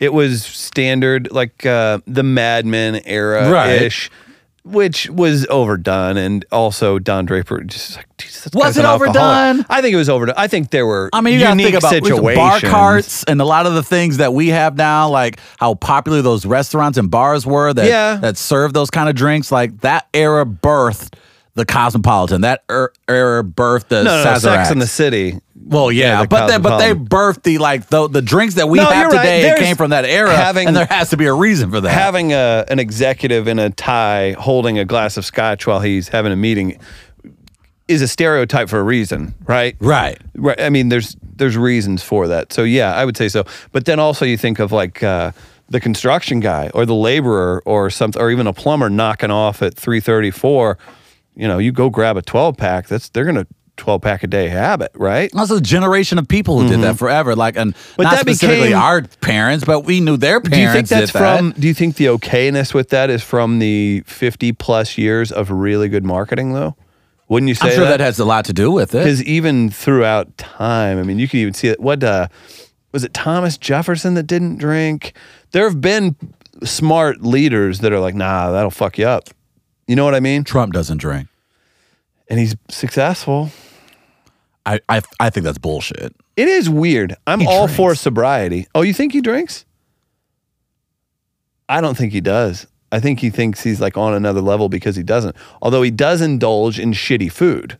it 0.00 0.12
was 0.12 0.44
standard 0.44 1.30
like 1.32 1.66
uh, 1.66 1.98
the 2.06 2.22
Mad 2.22 2.66
Men 2.66 3.00
era 3.04 3.48
ish. 3.82 4.10
Which 4.70 5.08
was 5.08 5.46
overdone, 5.46 6.16
and 6.16 6.44
also 6.52 6.98
Don 6.98 7.24
Draper 7.24 7.60
just 7.62 7.96
like 7.96 8.06
Jesus, 8.18 8.44
this 8.44 8.52
Was 8.54 8.76
it 8.76 8.84
overdone? 8.84 9.64
I 9.70 9.80
think 9.80 9.94
it 9.94 9.96
was 9.96 10.08
overdone. 10.08 10.34
I 10.36 10.46
think 10.46 10.70
there 10.70 10.86
were. 10.86 11.08
I 11.12 11.20
mean, 11.20 11.34
you 11.34 11.40
got 11.40 11.54
to 11.54 11.60
unique 11.60 11.72
think 11.72 11.76
about 11.78 11.90
situations. 11.90 12.36
bar 12.36 12.60
carts 12.60 13.24
and 13.24 13.40
a 13.40 13.44
lot 13.44 13.66
of 13.66 13.74
the 13.74 13.82
things 13.82 14.18
that 14.18 14.34
we 14.34 14.48
have 14.48 14.76
now, 14.76 15.08
like 15.08 15.40
how 15.58 15.74
popular 15.74 16.22
those 16.22 16.44
restaurants 16.44 16.98
and 16.98 17.10
bars 17.10 17.46
were 17.46 17.72
that 17.72 17.86
Yeah. 17.86 18.16
that 18.16 18.36
serve 18.36 18.72
those 18.72 18.90
kind 18.90 19.08
of 19.08 19.14
drinks. 19.14 19.50
Like 19.52 19.80
that 19.80 20.06
era 20.12 20.44
birthed 20.44 21.14
the 21.58 21.66
Cosmopolitan. 21.66 22.40
That 22.42 22.64
er, 22.70 22.92
era 23.08 23.44
birthed 23.44 23.88
the 23.88 24.04
No, 24.04 24.24
no, 24.24 24.32
no, 24.32 24.38
Sex 24.38 24.70
in 24.70 24.78
the 24.78 24.86
City. 24.86 25.38
Well, 25.54 25.92
yeah, 25.92 26.22
the 26.22 26.28
but 26.28 26.46
they, 26.46 26.58
but 26.58 26.78
they 26.78 26.94
birthed 26.94 27.42
the 27.42 27.58
like 27.58 27.88
the, 27.88 28.08
the 28.08 28.22
drinks 28.22 28.54
that 28.54 28.68
we 28.68 28.78
No, 28.78 28.86
have 28.86 29.12
right. 29.12 29.18
today. 29.18 29.50
It 29.50 29.58
came 29.58 29.76
from 29.76 29.90
that 29.90 30.06
era, 30.06 30.34
having- 30.34 30.66
and 30.68 30.74
there 30.76 30.86
has 30.86 31.10
to 31.10 31.16
be 31.18 31.26
a 31.26 31.34
reason 31.34 31.70
for 31.70 31.80
that. 31.82 31.90
having 31.90 32.32
a 32.32 32.64
an 32.68 32.78
executive 32.78 33.48
in 33.48 33.58
a 33.58 33.68
tie 33.70 34.32
holding 34.38 34.78
a 34.78 34.84
glass 34.86 35.16
of 35.18 35.24
scotch 35.26 35.66
while 35.66 35.80
he's 35.80 36.08
having 36.08 36.32
a 36.32 36.36
meeting 36.36 36.78
is 37.88 38.02
a 38.02 38.08
stereotype 38.08 38.68
for 38.68 38.78
a 38.78 38.82
reason, 38.82 39.34
right? 39.46 39.74
right. 39.80 40.18
Right. 40.36 40.60
I 40.60 40.70
mean, 40.70 40.88
there's 40.90 41.16
there's 41.36 41.56
reasons 41.56 42.02
for 42.02 42.28
that. 42.28 42.52
So 42.52 42.62
yeah, 42.62 42.94
I 42.94 43.04
would 43.04 43.16
say 43.16 43.28
so. 43.28 43.44
But 43.72 43.84
then 43.84 43.98
also 43.98 44.24
you 44.24 44.36
think 44.36 44.58
of 44.58 44.72
like 44.72 45.02
uh, 45.02 45.32
the 45.68 45.80
construction 45.80 46.40
guy 46.40 46.70
or 46.74 46.86
the 46.86 46.94
laborer 46.94 47.62
or 47.66 47.90
something, 47.90 48.20
or 48.20 48.30
even 48.30 48.46
a 48.46 48.52
plumber 48.52 48.88
knocking 48.88 49.30
off 49.30 49.60
at 49.62 49.74
three 49.74 50.00
thirty 50.00 50.30
four. 50.30 50.78
You 51.38 51.46
know, 51.48 51.58
you 51.58 51.70
go 51.72 51.88
grab 51.88 52.16
a 52.16 52.22
twelve 52.22 52.56
pack. 52.56 52.88
That's 52.88 53.08
they're 53.10 53.24
gonna 53.24 53.46
twelve 53.76 54.02
pack 54.02 54.24
a 54.24 54.26
day 54.26 54.48
habit, 54.48 54.90
right? 54.94 55.30
That's 55.32 55.52
a 55.52 55.60
generation 55.60 56.18
of 56.18 56.26
people 56.26 56.60
who 56.60 56.68
did 56.68 56.80
that 56.80 56.98
forever. 56.98 57.36
Like, 57.36 57.56
and 57.56 57.74
Mm-hmm. 57.74 57.92
But 57.96 58.02
not 58.02 58.10
that 58.10 58.20
specifically 58.22 58.68
became- 58.68 58.78
our 58.78 59.02
parents, 59.20 59.64
but 59.64 59.80
we 59.80 60.00
knew 60.00 60.16
their 60.16 60.40
parents. 60.40 60.56
Do 60.56 60.60
you 60.60 60.72
think 60.72 60.88
that's 60.88 61.12
that. 61.12 61.38
from? 61.38 61.52
Do 61.52 61.68
you 61.68 61.74
think 61.74 61.94
the 61.94 62.06
okayness 62.06 62.74
with 62.74 62.88
that 62.90 63.08
is 63.08 63.22
from 63.22 63.60
the 63.60 64.02
fifty 64.06 64.52
plus 64.52 64.98
years 64.98 65.30
of 65.30 65.50
really 65.50 65.88
good 65.88 66.04
marketing, 66.04 66.54
though? 66.54 66.74
Wouldn't 67.28 67.48
you 67.48 67.54
say 67.54 67.68
I'm 67.68 67.74
sure 67.74 67.84
that? 67.84 68.00
has 68.00 68.18
a 68.18 68.24
lot 68.24 68.46
to 68.46 68.52
do 68.52 68.72
with 68.72 68.94
it. 68.94 68.98
Because 68.98 69.22
even 69.22 69.70
throughout 69.70 70.36
time, 70.38 70.98
I 70.98 71.02
mean, 71.02 71.18
you 71.18 71.28
can 71.28 71.40
even 71.40 71.54
see 71.54 71.68
it. 71.68 71.78
What 71.78 72.02
uh, 72.02 72.28
was 72.90 73.04
it? 73.04 73.12
Thomas 73.14 73.56
Jefferson 73.58 74.14
that 74.14 74.22
didn't 74.24 74.56
drink. 74.56 75.12
There 75.52 75.68
have 75.68 75.80
been 75.80 76.16
smart 76.64 77.20
leaders 77.22 77.80
that 77.80 77.92
are 77.92 78.00
like, 78.00 78.14
nah, 78.14 78.50
that'll 78.50 78.70
fuck 78.70 78.98
you 78.98 79.06
up. 79.06 79.28
You 79.88 79.96
know 79.96 80.04
what 80.04 80.14
I 80.14 80.20
mean? 80.20 80.44
Trump 80.44 80.72
doesn't 80.72 80.98
drink. 80.98 81.26
And 82.28 82.38
he's 82.38 82.54
successful. 82.68 83.50
I, 84.66 84.80
I 84.88 85.00
I 85.18 85.30
think 85.30 85.44
that's 85.44 85.56
bullshit. 85.58 86.14
It 86.36 86.46
is 86.46 86.68
weird. 86.68 87.14
I'm 87.26 87.40
He 87.40 87.46
all 87.46 87.64
drinks. 87.66 87.76
for 87.76 87.94
sobriety. 87.94 88.66
Oh, 88.74 88.82
you 88.82 88.92
think 88.92 89.12
he 89.14 89.20
drinks? 89.22 89.64
I 91.70 91.80
don't 91.80 91.96
think 91.96 92.12
he 92.12 92.20
does. 92.20 92.66
I 92.92 93.00
think 93.00 93.20
he 93.20 93.30
thinks 93.30 93.62
he's 93.62 93.80
like 93.80 93.96
on 93.96 94.14
another 94.14 94.40
level 94.40 94.68
because 94.68 94.94
he 94.96 95.02
doesn't. 95.02 95.36
Although 95.60 95.82
he 95.82 95.90
does 95.90 96.20
indulge 96.20 96.78
in 96.78 96.92
shitty 96.92 97.32
food, 97.32 97.78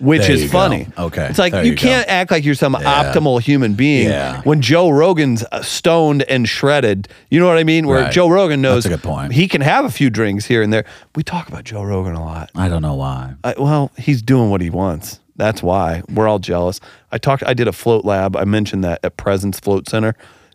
which 0.00 0.22
There 0.22 0.32
is 0.32 0.42
you 0.42 0.48
go. 0.48 0.52
funny. 0.52 0.86
Okay, 0.98 1.26
It's 1.28 1.38
like 1.38 1.52
there 1.52 1.64
you, 1.64 1.70
you 1.72 1.76
can't 1.76 2.08
act 2.08 2.30
like 2.30 2.44
you're 2.44 2.54
some 2.54 2.76
Yeah. 2.80 3.12
optimal 3.12 3.40
human 3.40 3.74
being 3.74 4.08
Yeah. 4.08 4.40
when 4.42 4.60
Joe 4.60 4.90
Rogan's 4.90 5.44
uh, 5.52 5.62
stoned 5.62 6.22
and 6.24 6.48
shredded. 6.48 7.08
You 7.30 7.38
know 7.40 7.46
what 7.46 7.58
I 7.58 7.64
mean? 7.64 7.86
Where 7.86 8.02
Right. 8.02 8.12
Joe 8.12 8.28
Rogan 8.28 8.60
knows 8.60 8.84
That's 8.84 8.94
a 8.94 8.98
good 8.98 9.02
point. 9.08 9.32
he 9.32 9.46
can 9.48 9.60
have 9.60 9.84
a 9.84 9.90
few 9.90 10.10
drinks 10.10 10.46
here 10.46 10.62
and 10.62 10.72
there. 10.72 10.84
We 11.14 11.22
talk 11.22 11.48
about 11.48 11.64
Joe 11.64 11.82
Rogan 11.82 12.14
a 12.14 12.24
lot. 12.24 12.50
I 12.56 12.68
don't 12.68 12.82
know 12.82 12.94
why. 12.94 13.34
I, 13.44 13.54
well, 13.58 13.90
he's 13.96 14.20
doing 14.22 14.50
what 14.50 14.60
he 14.60 14.70
wants. 14.70 15.20
That's 15.36 15.62
why 15.62 16.02
we're 16.12 16.28
all 16.28 16.38
jealous. 16.38 16.80
I 17.10 17.18
talked. 17.18 17.42
I 17.44 17.54
did 17.54 17.66
a 17.68 17.72
float 17.72 18.04
lab. 18.04 18.36
I 18.36 18.44
mentioned 18.44 18.84
that 18.84 19.00
at 19.04 19.16
Presence 19.16 19.58
Float 19.58 19.88
Center. 19.88 20.14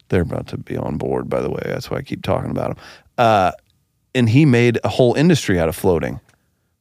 They're 0.09 0.21
about 0.21 0.47
to 0.47 0.57
be 0.57 0.75
on 0.77 0.97
board, 0.97 1.29
by 1.29 1.41
the 1.41 1.49
way. 1.49 1.61
That's 1.65 1.91
why 1.91 1.97
I 1.97 2.01
keep 2.01 2.23
talking 2.23 2.49
about 2.51 2.69
them. 2.75 2.77
Uh, 3.17 3.51
and 4.15 4.29
he 4.29 4.45
made 4.45 4.79
a 4.83 4.89
whole 4.89 5.13
industry 5.15 5.59
out 5.59 5.69
of 5.69 5.75
floating. 5.75 6.19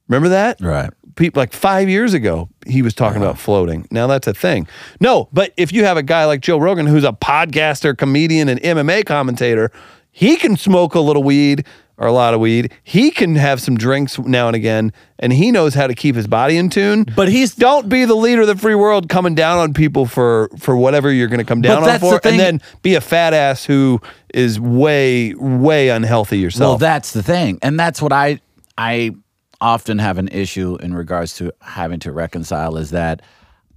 Remember 0.08 0.28
that? 0.30 0.60
Right. 0.60 0.90
People 1.18 1.40
like 1.40 1.52
five 1.52 1.88
years 1.88 2.14
ago, 2.14 2.48
he 2.66 2.80
was 2.80 2.94
talking 2.94 3.18
about 3.18 3.30
uh-huh. 3.30 3.38
floating. 3.38 3.88
Now 3.90 4.06
that's 4.06 4.26
a 4.26 4.34
thing. 4.34 4.68
No, 5.00 5.28
but 5.32 5.52
if 5.56 5.72
you 5.72 5.84
have 5.84 5.96
a 5.96 6.02
guy 6.02 6.24
like 6.24 6.40
Joe 6.40 6.58
Rogan, 6.58 6.86
who's 6.86 7.04
a 7.04 7.12
podcaster, 7.12 7.96
comedian, 7.96 8.48
and 8.48 8.60
MMA 8.60 9.04
commentator, 9.04 9.70
he 10.12 10.36
can 10.36 10.56
smoke 10.56 10.94
a 10.94 11.00
little 11.00 11.22
weed 11.22 11.66
or 11.98 12.06
a 12.06 12.12
lot 12.12 12.32
of 12.32 12.40
weed. 12.40 12.72
He 12.84 13.10
can 13.10 13.34
have 13.34 13.60
some 13.60 13.76
drinks 13.76 14.18
now 14.18 14.46
and 14.46 14.56
again, 14.56 14.92
and 15.18 15.32
he 15.32 15.50
knows 15.50 15.74
how 15.74 15.88
to 15.88 15.94
keep 15.94 16.14
his 16.14 16.26
body 16.26 16.56
in 16.56 16.70
tune. 16.70 17.04
But 17.16 17.28
he's- 17.28 17.54
don't 17.54 17.88
be 17.88 18.04
the 18.04 18.14
leader 18.14 18.42
of 18.42 18.46
the 18.46 18.56
free 18.56 18.76
world, 18.76 19.08
coming 19.08 19.34
down 19.34 19.58
on 19.58 19.74
people 19.74 20.06
for 20.06 20.48
for 20.58 20.76
whatever 20.76 21.12
you're 21.12 21.28
going 21.28 21.38
to 21.38 21.44
come 21.44 21.60
down 21.60 21.78
on 21.78 21.84
that's 21.84 22.02
the 22.02 22.20
for, 22.20 22.28
and 22.28 22.38
then 22.38 22.60
be 22.82 22.94
a 22.94 23.00
fat 23.00 23.34
ass 23.34 23.64
who 23.64 24.00
is 24.32 24.60
way 24.60 25.34
way 25.34 25.88
unhealthy 25.88 26.38
yourself. 26.38 26.70
Well, 26.70 26.78
that's 26.78 27.12
the 27.12 27.22
thing, 27.22 27.58
and 27.62 27.78
that's 27.78 28.00
what 28.00 28.12
I 28.12 28.40
I 28.76 29.12
often 29.60 29.98
have 29.98 30.18
an 30.18 30.28
issue 30.28 30.76
in 30.80 30.94
regards 30.94 31.36
to 31.36 31.52
having 31.60 31.98
to 32.00 32.12
reconcile 32.12 32.76
is 32.76 32.90
that 32.90 33.22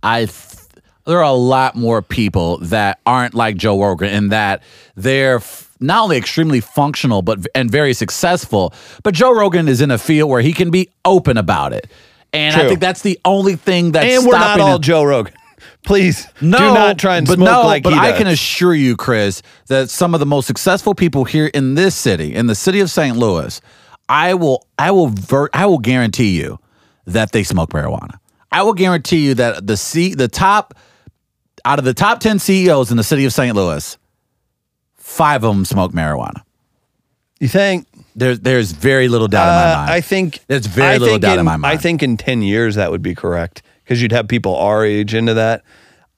I 0.03 0.25
th- 0.25 0.57
there 1.05 1.17
are 1.17 1.23
a 1.23 1.31
lot 1.31 1.75
more 1.75 2.01
people 2.01 2.57
that 2.59 2.99
aren't 3.05 3.33
like 3.33 3.57
Joe 3.57 3.81
Rogan 3.81 4.09
in 4.09 4.29
that 4.29 4.61
they're 4.95 5.37
f- 5.37 5.71
not 5.79 6.03
only 6.03 6.17
extremely 6.17 6.59
functional 6.59 7.21
but 7.21 7.45
and 7.55 7.69
very 7.71 7.93
successful, 7.93 8.73
but 9.03 9.13
Joe 9.13 9.33
Rogan 9.33 9.67
is 9.67 9.81
in 9.81 9.89
a 9.91 9.97
field 9.97 10.29
where 10.29 10.41
he 10.41 10.53
can 10.53 10.69
be 10.69 10.89
open 11.05 11.37
about 11.37 11.73
it. 11.73 11.87
And 12.33 12.55
I 12.55 12.67
think 12.67 12.79
that's 12.79 13.01
the 13.01 13.19
only 13.25 13.55
thing 13.55 13.91
that's 13.91 14.19
and 14.19 14.25
we're 14.25 14.37
not 14.37 14.59
all 14.59 14.75
him- 14.75 14.81
Joe 14.81 15.03
Rogan. 15.03 15.33
Please 15.83 16.27
no, 16.41 16.57
do 16.59 16.63
not 16.65 16.99
try 16.99 17.17
and 17.17 17.25
but 17.25 17.35
smoke 17.35 17.49
no, 17.49 17.63
like 17.63 17.83
but 17.83 17.93
he 17.93 17.99
I 17.99 18.13
can 18.13 18.27
assure 18.27 18.73
you, 18.73 18.95
Chris, 18.95 19.41
that 19.67 19.89
some 19.89 20.13
of 20.13 20.19
the 20.19 20.25
most 20.27 20.45
successful 20.45 20.93
people 20.93 21.23
here 21.23 21.47
in 21.47 21.73
this 21.73 21.95
city, 21.95 22.35
in 22.35 22.45
the 22.45 22.55
city 22.55 22.79
of 22.79 22.89
St. 22.91 23.17
Louis, 23.17 23.59
I 24.11 24.33
will, 24.33 24.67
I 24.77 24.91
will, 24.91 25.07
ver- 25.07 25.49
I 25.53 25.65
will 25.67 25.77
guarantee 25.79 26.37
you 26.37 26.59
that 27.07 27.31
they 27.31 27.43
smoke 27.43 27.69
marijuana. 27.69 28.19
I 28.51 28.63
will 28.63 28.73
guarantee 28.73 29.25
you 29.25 29.33
that 29.35 29.65
the 29.65 29.77
C, 29.77 30.13
the 30.13 30.27
top, 30.27 30.73
out 31.63 31.79
of 31.79 31.85
the 31.85 31.93
top 31.93 32.19
ten 32.19 32.37
CEOs 32.37 32.91
in 32.91 32.97
the 32.97 33.03
city 33.03 33.23
of 33.23 33.31
St. 33.31 33.55
Louis, 33.55 33.97
five 34.97 35.43
of 35.45 35.55
them 35.55 35.63
smoke 35.65 35.93
marijuana. 35.93 36.41
you 37.39 37.47
think? 37.47 37.87
There's, 38.13 38.41
there's 38.41 38.73
very 38.73 39.07
little 39.07 39.29
doubt 39.29 39.47
in 39.47 39.55
my 39.55 39.71
Uh, 39.71 39.77
mind. 39.77 39.91
I 39.91 40.01
think 40.01 40.39
There's 40.47 40.65
very 40.65 40.95
I 40.95 40.97
little 40.97 41.17
doubt 41.17 41.33
in 41.35 41.39
in 41.39 41.45
my 41.45 41.55
mind. 41.55 41.73
I 41.73 41.77
think 41.77 42.03
in 42.03 42.17
ten 42.17 42.41
years 42.41 42.75
that 42.75 42.91
would 42.91 43.01
be 43.01 43.15
correct 43.15 43.61
because 43.85 44.01
you'd 44.01 44.11
have 44.11 44.27
people 44.27 44.55
our 44.57 44.83
age 44.83 45.13
into 45.13 45.35
that. 45.35 45.63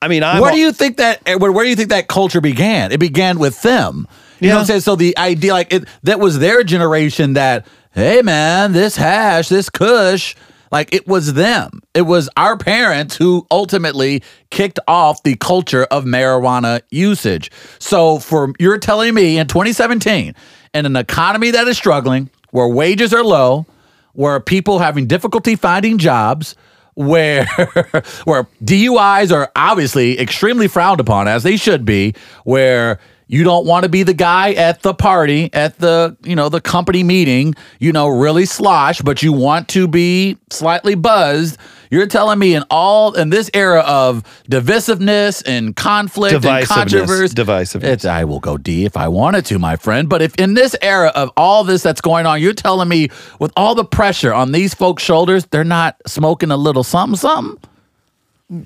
I 0.02 0.08
mean, 0.08 0.24
I'm 0.24 0.42
where 0.42 0.52
do 0.52 0.58
you 0.58 0.72
think 0.74 0.98
that 0.98 1.22
eh, 1.28 1.36
where, 1.36 1.52
where 1.52 1.64
do 1.64 1.70
you 1.70 1.76
think 1.76 1.90
that 1.90 2.08
culture 2.08 2.42
began? 2.42 2.92
It 2.92 3.00
began 3.00 3.38
with 3.38 3.62
them. 3.62 4.08
You 4.44 4.50
know 4.50 4.56
what 4.56 4.62
I'm 4.62 4.66
saying? 4.68 4.82
So 4.82 4.96
the 4.96 5.18
idea 5.18 5.54
like 5.54 5.74
it 5.74 5.88
that 6.04 6.20
was 6.20 6.40
their 6.40 6.64
generation 6.64 7.34
that, 7.34 7.66
hey 7.92 8.22
man, 8.22 8.74
this 8.74 8.96
hash, 8.96 9.50
this 9.50 9.70
kush, 9.70 10.36
like 10.72 10.94
it 10.94 11.08
was 11.08 11.34
them. 11.34 11.82
It 11.94 12.02
was 12.02 12.30
our 12.36 12.58
parents 12.58 13.16
who 13.16 13.46
ultimately 13.52 14.24
kicked 14.50 14.80
off 14.88 15.22
the 15.24 15.36
culture 15.36 15.84
of 15.86 16.04
marijuana 16.04 16.82
usage. 16.90 17.52
So 17.80 18.20
for 18.20 18.54
you're 18.60 18.80
telling 18.80 19.14
me 19.14 19.38
in 19.38 19.48
2017, 19.48 20.34
in 20.74 20.86
an 20.86 20.96
economy 20.96 21.52
that 21.52 21.68
is 21.68 21.78
struggling, 21.78 22.30
where 22.50 22.68
wages 22.68 23.14
are 23.14 23.24
low, 23.24 23.66
where 24.14 24.40
people 24.40 24.80
having 24.80 25.06
difficulty 25.06 25.56
finding 25.56 25.98
jobs, 26.00 26.56
where 26.96 27.46
where 28.26 28.48
DUIs 28.64 29.32
are 29.32 29.52
obviously 29.56 30.20
extremely 30.20 30.68
frowned 30.68 31.00
upon 31.00 31.28
as 31.28 31.44
they 31.44 31.58
should 31.58 31.86
be, 31.86 32.16
where 32.46 33.00
you 33.28 33.44
don't 33.44 33.66
want 33.66 33.84
to 33.84 33.90
be 33.90 34.04
the 34.04 34.14
guy 34.14 34.54
at 34.54 34.82
the 34.82 34.94
party, 34.94 35.50
at 35.54 35.78
the, 35.80 36.18
you 36.24 36.36
know, 36.36 36.50
the 36.50 36.62
company 36.62 37.04
meeting, 37.04 37.56
you 37.80 37.92
know, 37.92 38.08
really 38.08 38.46
slosh, 38.46 39.02
but 39.02 39.24
you 39.24 39.34
want 39.34 39.68
to 39.70 39.88
be 39.88 40.38
slightly 40.50 40.96
buzzed. 40.96 41.58
You're 41.90 42.08
telling 42.08 42.40
me 42.40 42.56
in 42.56 42.64
all 42.72 43.14
in 43.14 43.30
this 43.30 43.52
era 43.54 43.82
of 43.82 44.24
divisiveness 44.50 45.44
and 45.46 45.76
conflict 45.76 46.44
and 46.44 46.66
controversy. 46.68 47.36
Divisiveness. 47.36 47.84
It's 47.84 48.06
I 48.06 48.24
will 48.24 48.40
go 48.40 48.58
D 48.58 48.86
if 48.86 48.98
I 48.98 49.08
wanted 49.08 49.46
to, 49.48 49.60
my 49.60 49.76
friend. 49.76 50.10
But 50.10 50.24
if 50.24 50.34
in 50.36 50.56
this 50.56 50.76
era 50.82 51.10
of 51.10 51.30
all 51.38 51.64
this 51.64 51.84
that's 51.84 52.02
going 52.02 52.26
on, 52.26 52.42
you're 52.42 52.54
telling 52.54 52.90
me 52.90 53.10
with 53.40 53.54
all 53.56 53.76
the 53.76 53.86
pressure 53.86 54.34
on 54.34 54.54
these 54.54 54.74
folks' 54.74 55.04
shoulders, 55.04 55.46
they're 55.46 55.64
not 55.64 55.96
smoking 56.08 56.50
a 56.50 56.58
little 56.58 56.84
something, 56.84 57.16
something? 57.16 57.60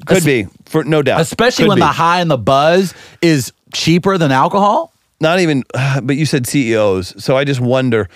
could 0.06 0.24
be 0.26 0.48
for 0.66 0.84
no 0.84 1.02
doubt, 1.02 1.22
Especially 1.22 1.64
Could 1.64 1.70
when 1.70 1.76
be. 1.78 1.82
the 1.82 1.88
high 1.88 2.20
and 2.20 2.30
the 2.30 2.38
buzz 2.38 2.94
is 3.22 3.54
cheaper 3.74 4.18
than 4.18 4.32
alcohol? 4.32 4.94
not 5.20 5.40
even. 5.40 5.64
But 6.04 6.16
you 6.16 6.26
said 6.26 6.48
CEOs, 6.48 7.24
so 7.24 7.38
I 7.38 7.44
just 7.44 7.60
wonder. 7.60 8.10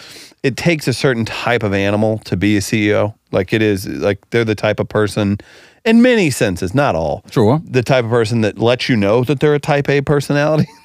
It 0.43 0.57
takes 0.57 0.87
a 0.87 0.93
certain 0.93 1.25
type 1.25 1.63
of 1.63 1.73
animal 1.73 2.19
to 2.19 2.35
be 2.35 2.57
a 2.57 2.59
CEO. 2.59 3.13
Like 3.31 3.53
it 3.53 3.61
is, 3.61 3.87
like 3.87 4.27
they're 4.31 4.45
the 4.45 4.55
type 4.55 4.79
of 4.79 4.89
person, 4.89 5.37
in 5.85 6.01
many 6.01 6.29
senses, 6.29 6.73
not 6.75 6.95
all. 6.95 7.23
Sure. 7.31 7.61
The 7.63 7.83
type 7.83 8.05
of 8.05 8.11
person 8.11 8.41
that 8.41 8.57
lets 8.57 8.89
you 8.89 8.95
know 8.95 9.23
that 9.23 9.39
they're 9.39 9.55
a 9.55 9.59
Type 9.59 9.89
A 9.89 10.01
personality. 10.01 10.67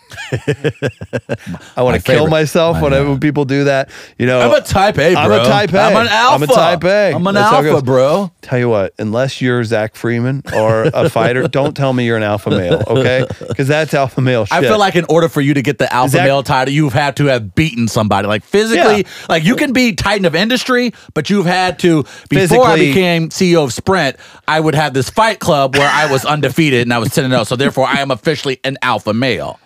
I 1.76 1.82
want 1.82 1.94
My 1.94 1.98
to 1.98 2.02
kill 2.04 2.14
favorite. 2.16 2.30
myself 2.30 2.76
I 2.76 2.82
whenever 2.82 3.08
know. 3.10 3.18
people 3.18 3.44
do 3.44 3.64
that. 3.64 3.90
You 4.18 4.26
know, 4.26 4.40
I'm 4.40 4.52
a 4.52 4.60
type 4.64 4.98
A, 4.98 5.12
bro. 5.14 5.22
I'm 5.22 5.32
a 5.32 5.44
type 5.44 5.72
A. 5.75 5.78
I'm 5.80 5.96
an 5.96 6.08
alpha. 6.08 6.34
I'm 6.34 6.42
a 6.42 6.46
type 6.46 6.84
A. 6.84 7.12
I'm 7.14 7.26
an 7.26 7.34
That's 7.34 7.50
how 7.50 7.56
it 7.62 7.66
alpha, 7.66 7.70
goes. 7.72 7.82
bro. 7.82 8.32
Tell 8.42 8.58
you 8.58 8.68
what, 8.68 8.94
unless 8.98 9.40
you're 9.40 9.62
Zach 9.64 9.94
Freeman 9.96 10.42
or 10.54 10.84
a 10.94 11.08
fighter, 11.10 11.48
don't 11.48 11.76
tell 11.76 11.92
me 11.92 12.04
you're 12.06 12.16
an 12.16 12.22
alpha 12.22 12.50
male, 12.50 12.82
okay? 12.86 13.26
Because 13.48 13.68
that's 13.68 13.94
alpha 13.94 14.20
male 14.20 14.44
shit. 14.44 14.56
I 14.56 14.60
feel 14.62 14.78
like 14.78 14.94
in 14.96 15.04
order 15.08 15.28
for 15.28 15.40
you 15.40 15.54
to 15.54 15.62
get 15.62 15.78
the 15.78 15.92
alpha 15.92 16.12
Zach- 16.12 16.25
male 16.26 16.42
title, 16.42 16.72
you've 16.72 16.92
had 16.92 17.16
to 17.16 17.26
have 17.26 17.54
beaten 17.54 17.88
somebody. 17.88 18.28
Like 18.28 18.44
physically, 18.44 18.98
Yeah. 18.98 19.26
like 19.28 19.44
you 19.44 19.56
can 19.56 19.72
be 19.72 19.94
Titan 19.94 20.25
of 20.25 20.34
industry, 20.34 20.92
but 21.14 21.28
you've 21.30 21.46
had 21.46 21.78
to. 21.80 22.04
Before 22.28 22.64
I 22.66 22.76
Physically- 22.76 22.88
became 22.88 23.28
CEO 23.30 23.64
of 23.64 23.72
Sprint, 23.72 24.16
I 24.46 24.60
would 24.60 24.75
have 24.75 24.94
this 24.94 25.10
fight 25.10 25.40
club 25.40 25.76
where 25.76 25.90
I 25.90 26.10
was 26.10 26.25
undefeated 26.25 26.82
and 26.82 26.92
I 26.94 26.98
was 26.98 27.12
10 27.12 27.28
0. 27.30 27.44
So 27.44 27.56
therefore, 27.56 27.86
I 27.88 28.00
am 28.00 28.10
officially 28.10 28.60
an 28.64 28.78
alpha 28.82 29.12
male. 29.12 29.58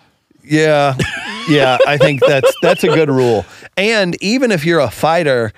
Yeah. 0.43 0.95
Yeah, 1.49 1.77
I 1.87 1.97
think 1.97 2.21
that's 2.21 2.53
that's 2.61 2.83
a 2.83 2.87
good 2.87 3.09
rule. 3.09 3.45
And 3.75 4.15
even 4.21 4.51
if 4.51 4.65
you're 4.65 4.79
a 4.79 4.91
fighter 4.91 5.51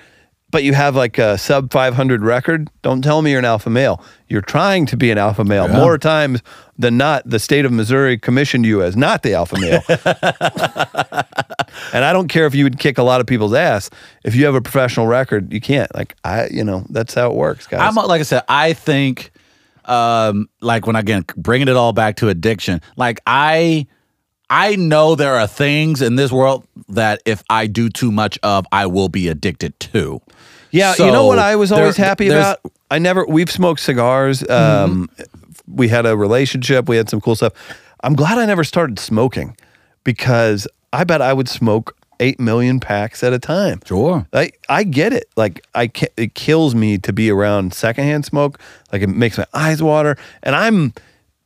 but 0.54 0.62
you 0.62 0.72
have 0.72 0.94
like 0.94 1.18
a 1.18 1.36
sub 1.36 1.72
500 1.72 2.22
record, 2.22 2.70
don't 2.82 3.02
tell 3.02 3.22
me 3.22 3.32
you're 3.32 3.40
an 3.40 3.44
alpha 3.44 3.70
male. 3.70 4.00
You're 4.28 4.40
trying 4.40 4.86
to 4.86 4.96
be 4.96 5.10
an 5.10 5.18
alpha 5.18 5.44
male. 5.44 5.68
Yeah. 5.68 5.78
More 5.78 5.98
times 5.98 6.42
than 6.78 6.96
not, 6.96 7.28
the 7.28 7.40
state 7.40 7.64
of 7.64 7.72
Missouri 7.72 8.16
commissioned 8.16 8.64
you 8.64 8.80
as 8.80 8.96
not 8.96 9.24
the 9.24 9.34
alpha 9.34 9.58
male. 9.58 9.82
and 11.92 12.04
I 12.04 12.12
don't 12.12 12.28
care 12.28 12.46
if 12.46 12.54
you 12.54 12.62
would 12.62 12.78
kick 12.78 12.98
a 12.98 13.02
lot 13.02 13.20
of 13.20 13.26
people's 13.26 13.52
ass. 13.52 13.90
If 14.22 14.36
you 14.36 14.44
have 14.44 14.54
a 14.54 14.60
professional 14.60 15.08
record, 15.08 15.52
you 15.52 15.60
can't. 15.60 15.92
Like 15.92 16.14
I, 16.22 16.46
you 16.52 16.62
know, 16.62 16.86
that's 16.88 17.14
how 17.14 17.32
it 17.32 17.34
works, 17.34 17.66
guys. 17.66 17.80
I'm 17.80 17.96
like 17.96 18.20
I 18.20 18.22
said, 18.22 18.44
I 18.48 18.74
think, 18.74 19.32
um, 19.86 20.48
like 20.60 20.86
when 20.86 20.94
again 20.94 21.24
bringing 21.36 21.66
it 21.66 21.74
all 21.74 21.92
back 21.92 22.14
to 22.18 22.28
addiction, 22.28 22.80
like 22.96 23.20
I, 23.26 23.88
I 24.50 24.76
know 24.76 25.14
there 25.14 25.34
are 25.34 25.46
things 25.46 26.02
in 26.02 26.16
this 26.16 26.30
world 26.30 26.66
that 26.88 27.22
if 27.24 27.42
I 27.48 27.66
do 27.66 27.88
too 27.88 28.12
much 28.12 28.38
of, 28.42 28.66
I 28.70 28.86
will 28.86 29.08
be 29.08 29.28
addicted 29.28 29.78
to. 29.80 30.20
Yeah, 30.70 30.94
you 30.98 31.06
know 31.10 31.26
what 31.26 31.38
I 31.38 31.56
was 31.56 31.70
there- 31.70 31.78
always 31.80 31.96
happy 31.96 32.28
about? 32.28 32.58
I 32.90 32.98
never 32.98 33.24
we've 33.26 33.50
smoked 33.50 33.80
cigars. 33.80 34.40
Mm-hmm. 34.42 34.92
Um 34.92 35.10
we 35.66 35.88
had 35.88 36.04
a 36.06 36.16
relationship, 36.16 36.88
we 36.88 36.96
had 36.96 37.08
some 37.08 37.20
cool 37.20 37.34
stuff. 37.36 37.52
I'm 38.02 38.14
glad 38.14 38.38
I 38.38 38.44
never 38.46 38.64
started 38.64 38.98
smoking 38.98 39.56
because 40.04 40.68
I 40.92 41.04
bet 41.04 41.22
I 41.22 41.32
would 41.32 41.48
smoke 41.48 41.96
8 42.20 42.38
million 42.38 42.78
packs 42.80 43.24
at 43.24 43.32
a 43.32 43.38
time. 43.38 43.80
Sure. 43.86 44.26
I 44.32 44.50
I 44.68 44.84
get 44.84 45.12
it. 45.12 45.26
Like 45.36 45.64
I 45.74 45.86
can 45.86 46.08
it 46.16 46.34
kills 46.34 46.74
me 46.74 46.98
to 46.98 47.12
be 47.12 47.30
around 47.30 47.72
secondhand 47.72 48.24
smoke. 48.24 48.60
Like 48.92 49.02
it 49.02 49.08
makes 49.08 49.38
my 49.38 49.46
eyes 49.54 49.82
water 49.82 50.16
and 50.42 50.54
I'm 50.54 50.92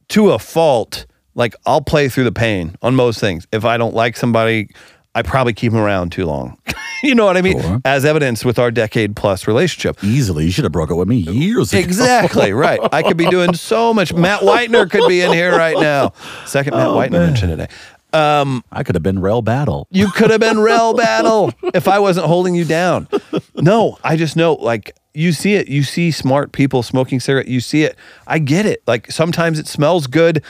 to 0.09 0.31
a 0.31 0.39
fault 0.39 1.07
like 1.39 1.55
I'll 1.65 1.81
play 1.81 2.09
through 2.09 2.25
the 2.25 2.33
pain 2.33 2.77
on 2.83 2.95
most 2.97 3.21
things. 3.21 3.47
If 3.53 3.65
I 3.65 3.79
don't 3.79 3.95
like 3.95 4.17
somebody, 4.17 4.69
I 5.15 5.23
probably 5.23 5.55
keep 5.55 5.73
them 5.73 5.81
around 5.81 6.11
too 6.11 6.27
long. 6.27 6.59
you 7.03 7.15
know 7.15 7.25
what 7.25 7.37
I 7.37 7.43
mean? 7.43 7.63
Sure. 7.63 7.81
As 7.85 8.05
evidence 8.05 8.45
with 8.45 8.59
our 8.59 8.71
decade 8.71 9.17
plus 9.17 9.47
relationship. 9.47 10.03
Easily, 10.03 10.45
you 10.45 10.51
should 10.51 10.65
have 10.65 10.73
broke 10.73 10.91
up 10.91 10.99
with 10.99 11.09
me 11.09 11.17
years 11.17 11.73
ago. 11.73 11.81
Exactly 11.81 12.53
right. 12.53 12.81
I 12.93 13.03
could 13.03 13.17
be 13.17 13.27
doing 13.27 13.55
so 13.55 13.95
much. 13.95 14.13
Matt 14.15 14.41
Whitener 14.41 14.91
could 14.91 15.09
be 15.09 15.21
in 15.21 15.33
here 15.33 15.53
right 15.53 15.79
now. 15.79 16.13
Second 16.45 16.75
Matt 16.75 16.89
oh, 16.89 16.97
Whitener 16.97 17.27
mention 17.27 17.51
today. 17.51 17.69
Um, 18.13 18.65
I 18.73 18.83
could 18.83 18.95
have 18.97 19.03
been 19.03 19.21
rail 19.21 19.43
battle. 19.43 19.87
You 19.91 20.11
could 20.11 20.31
have 20.31 20.41
been 20.41 20.59
rail 20.59 20.95
Battle 20.95 21.53
if 21.75 21.87
I 21.87 21.99
wasn't 21.99 22.27
holding 22.27 22.55
you 22.55 22.65
down. 22.65 23.07
No, 23.55 23.99
I 24.03 24.17
just 24.17 24.35
know 24.35 24.55
like 24.55 24.97
you 25.13 25.33
see 25.33 25.55
it. 25.55 25.69
You 25.69 25.83
see 25.83 26.11
smart 26.11 26.53
people 26.53 26.83
smoking 26.83 27.21
cigarette. 27.21 27.49
You 27.49 27.61
see 27.61 27.83
it. 27.83 27.97
I 28.27 28.39
get 28.39 28.65
it. 28.65 28.83
Like 28.87 29.11
sometimes 29.13 29.59
it 29.59 29.67
smells 29.67 30.07
good 30.07 30.43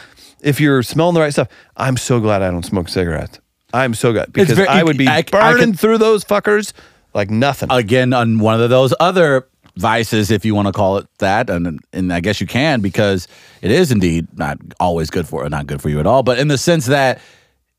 if 0.42 0.61
you're 0.61 0.83
smelling 0.83 1.14
the 1.14 1.21
right 1.21 1.33
stuff. 1.33 1.49
I'm 1.76 1.97
so 1.97 2.21
glad 2.21 2.42
I 2.42 2.50
don't 2.50 2.64
smoke 2.64 2.88
cigarettes. 2.88 3.38
I'm 3.73 3.95
so 3.95 4.12
glad 4.12 4.33
because 4.33 4.57
very- 4.57 4.68
I 4.68 4.83
would 4.83 4.97
be 4.97 5.07
I- 5.09 5.18
I 5.18 5.23
burning 5.23 5.73
could- 5.73 5.80
through 5.80 5.99
those 5.99 6.25
fuckers 6.25 6.73
like 7.14 7.30
nothing. 7.30 7.68
Again, 7.71 8.12
on 8.12 8.38
one 8.38 8.61
of 8.61 8.71
those 8.71 8.95
other 9.00 9.47
vices, 9.76 10.30
if 10.30 10.45
you 10.45 10.54
want 10.54 10.66
to 10.66 10.73
call 10.73 10.97
it 10.99 11.07
that, 11.18 11.50
and 11.50 11.78
and 11.92 12.12
I 12.12 12.21
guess 12.21 12.40
you 12.40 12.47
can 12.47 12.80
because 12.80 13.28
it 13.62 13.71
is 13.71 13.92
indeed 13.92 14.26
not 14.37 14.59
always 14.80 15.11
good 15.11 15.28
for, 15.28 15.49
not 15.49 15.66
good 15.66 15.80
for 15.83 15.88
you 15.88 16.00
at 16.00 16.07
all. 16.07 16.23
But 16.23 16.38
in 16.38 16.49
the 16.49 16.59
sense 16.59 16.87
that 16.87 17.21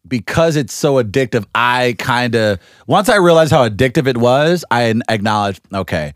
because 0.08 0.56
it's 0.56 0.74
so 0.74 1.04
addictive, 1.04 1.46
I 1.56 1.96
kind 1.98 2.36
of 2.36 2.60
once 2.88 3.10
I 3.10 3.16
realized 3.18 3.52
how 3.52 3.68
addictive 3.68 4.08
it 4.08 4.18
was, 4.18 4.64
I 4.72 4.94
acknowledged, 5.10 5.62
okay, 5.74 6.14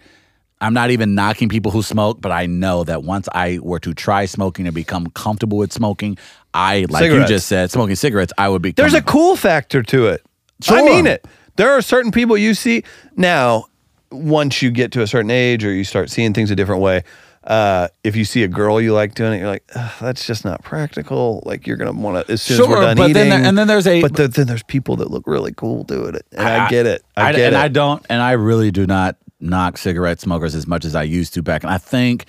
I'm 0.62 0.74
not 0.74 0.92
even 0.92 1.14
knocking 1.16 1.50
people 1.50 1.72
who 1.72 1.82
smoke, 1.82 2.22
but 2.22 2.32
I 2.32 2.46
know 2.46 2.84
that 2.86 3.04
once 3.04 3.28
I 3.34 3.60
were 3.62 3.80
to 3.80 3.94
try 3.94 4.26
smoking 4.26 4.66
and 4.66 4.74
become 4.74 5.08
comfortable 5.08 5.58
with 5.58 5.74
smoking, 5.74 6.18
I 6.54 6.86
like 6.90 7.04
Cigarettes. 7.04 7.30
you 7.30 7.36
just 7.36 7.48
said, 7.48 7.70
smoking 7.72 7.96
cigarettes, 7.96 8.32
I 8.38 8.48
would 8.48 8.62
be. 8.62 8.72
There's 8.72 8.94
a 8.94 9.02
cool 9.02 9.36
factor 9.36 9.84
to 9.84 10.08
it. 10.08 10.24
I 10.70 10.82
mean 10.84 11.08
it. 11.08 11.26
There 11.58 11.72
are 11.72 11.82
certain 11.82 12.12
people 12.12 12.38
you 12.38 12.54
see 12.54 12.84
now. 13.16 13.66
Once 14.12 14.62
you 14.62 14.70
get 14.70 14.92
to 14.92 15.02
a 15.02 15.08
certain 15.08 15.32
age, 15.32 15.66
or 15.66 15.74
you 15.74 15.84
start 15.84 16.08
seeing 16.12 16.34
things 16.36 16.52
a 16.52 16.56
different 16.56 16.82
way, 16.84 17.04
uh, 17.46 17.88
if 18.04 18.16
you 18.16 18.24
see 18.24 18.44
a 18.44 18.48
girl 18.48 18.80
you 18.80 18.94
like 18.94 19.16
doing 19.16 19.34
it, 19.34 19.38
you're 19.40 19.48
like, 19.48 19.66
that's 20.00 20.28
just 20.28 20.46
not 20.46 20.64
practical. 20.64 21.42
Like 21.48 21.66
you're 21.66 21.78
gonna 21.78 21.94
want 21.94 22.26
to 22.28 22.32
as 22.32 22.42
soon 22.44 22.62
as 22.62 22.68
we're 22.68 22.76
Sure, 22.76 22.82
done 22.84 22.98
but 22.98 23.04
eating. 23.10 23.14
then 23.16 23.30
there- 23.32 23.50
and 23.50 23.58
then 23.58 23.68
there's 23.68 23.88
a- 23.88 24.02
but 24.04 24.16
the, 24.16 24.28
then 24.28 24.46
there's 24.46 24.62
people 24.62 24.98
that 24.98 25.10
look 25.10 25.24
really 25.26 25.52
cool 25.52 25.84
doing 25.84 26.14
it, 26.14 26.26
and 26.32 26.48
I, 26.48 26.70
get 26.70 26.86
it. 26.86 27.04
I, 27.18 27.32
get 27.32 27.42
and 27.48 27.56
it. 27.56 27.60
I 27.60 27.68
don't, 27.70 28.06
and 28.08 28.22
I 28.22 28.34
really 28.34 28.70
do 28.70 28.86
not 28.86 29.18
knock 29.44 29.78
cigarette 29.78 30.20
smokers 30.20 30.56
as 30.56 30.66
much 30.68 30.86
as 30.86 30.96
I 30.96 31.04
used 31.04 31.34
to 31.36 31.44
back. 31.44 31.64
And 31.64 31.72
I 31.72 31.78
think, 31.78 32.26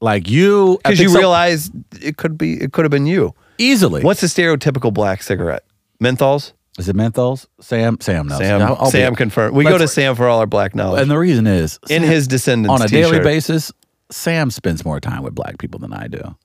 like 0.00 0.28
you, 0.28 0.78
because 0.84 1.00
you 1.00 1.08
so- 1.08 1.18
realize 1.18 1.70
it 2.00 2.16
could 2.16 2.36
be 2.36 2.54
it 2.60 2.72
could 2.72 2.84
have 2.84 2.90
been 2.92 3.06
you. 3.06 3.34
easily. 3.58 4.02
What's 4.02 4.20
the 4.20 4.26
stereotypical 4.26 4.92
black 4.92 5.22
cigarette? 5.22 5.64
Menthols. 6.02 6.52
is 6.78 6.88
it? 6.88 6.94
Menthols? 6.96 7.46
Sam, 7.60 7.98
Sam 8.00 8.28
knows. 8.28 8.38
Sam. 8.38 8.62
I'll- 8.62 8.76
I'll 8.78 8.90
Sam 8.90 9.14
confirmed. 9.16 9.54
We 9.56 9.64
go 9.64 9.78
to 9.78 9.88
Sam 9.88 10.14
for 10.14 10.28
all 10.28 10.38
our 10.40 10.46
black 10.46 10.74
knowledge. 10.74 11.02
And 11.02 11.10
the 11.10 11.18
reason 11.18 11.46
is 11.46 11.78
in 11.90 12.02
Sam- 12.02 12.10
his 12.10 12.28
descendants 12.28 12.70
on 12.80 12.86
a 12.86 12.88
daily 12.88 13.18
basis, 13.20 13.72
Sam 14.10 14.50
spends 14.50 14.84
more 14.84 15.00
time 15.00 15.22
with 15.22 15.34
black 15.34 15.58
people 15.58 15.80
than 15.80 15.92
I 15.92 16.06
do. 16.06 16.36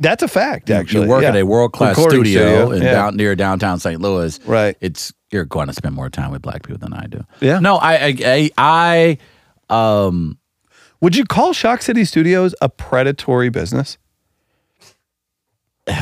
That's 0.00 0.22
a 0.22 0.28
fact. 0.28 0.70
Actually, 0.70 1.04
you 1.04 1.10
work 1.10 1.22
yeah. 1.22 1.28
at 1.28 1.36
a 1.36 1.44
world 1.44 1.72
class 1.72 1.96
studio, 1.96 2.70
in 2.72 2.82
yeah. 2.82 2.92
down 2.92 3.16
near 3.16 3.36
downtown 3.36 3.78
St. 3.78 4.00
Louis. 4.00 4.40
Right. 4.46 4.76
It's 4.80 5.12
you're 5.30 5.44
going 5.44 5.68
to 5.68 5.74
spend 5.74 5.94
more 5.94 6.08
time 6.08 6.32
with 6.32 6.42
black 6.42 6.62
people 6.64 6.78
than 6.78 6.92
I 6.92 7.06
do. 7.06 7.24
Yeah. 7.40 7.60
No, 7.60 7.76
I, 7.76 7.94
I, 7.94 8.50
I, 8.58 9.18
I 9.68 10.06
um, 10.06 10.38
Would 11.00 11.14
you 11.16 11.24
call 11.24 11.52
Shock 11.52 11.82
City 11.82 12.04
Studios 12.04 12.54
a 12.60 12.68
predatory 12.68 13.50
business? 13.50 13.98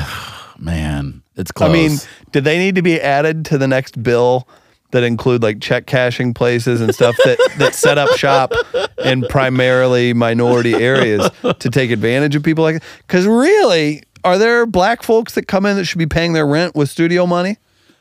man, 0.59 1.23
it's 1.37 1.53
close. 1.53 1.69
I 1.69 1.73
mean, 1.73 1.99
did 2.33 2.45
they 2.45 2.59
need 2.59 2.77
to 2.77 2.83
be 2.83 3.01
added 3.01 3.45
to 3.47 3.59
the 3.59 3.69
next 3.69 4.03
bill 4.03 4.49
that 4.91 5.03
include 5.03 5.43
like 5.43 5.61
check 5.61 5.87
cashing 5.87 6.35
places 6.35 6.81
and 6.81 6.95
stuff 6.95 7.17
that 7.25 7.39
that 7.59 7.75
set 7.75 7.99
up 7.99 8.11
shop 8.17 8.53
in 9.05 9.23
primarily 9.29 10.13
minority 10.15 10.75
areas 10.75 11.31
to 11.59 11.71
take 11.71 11.91
advantage 11.91 12.35
of 12.35 12.43
people 12.43 12.65
like 12.65 12.83
Because 13.07 13.27
really, 13.27 14.03
are 14.25 14.39
there 14.39 14.67
black 14.67 15.03
folks 15.03 15.35
that 15.35 15.47
come 15.47 15.67
in 15.67 15.77
that 15.77 15.85
should 15.85 15.99
be 15.99 16.07
paying 16.07 16.33
their 16.33 16.47
rent 16.47 16.75
with 16.75 16.89
studio 16.89 17.27
money? 17.27 17.57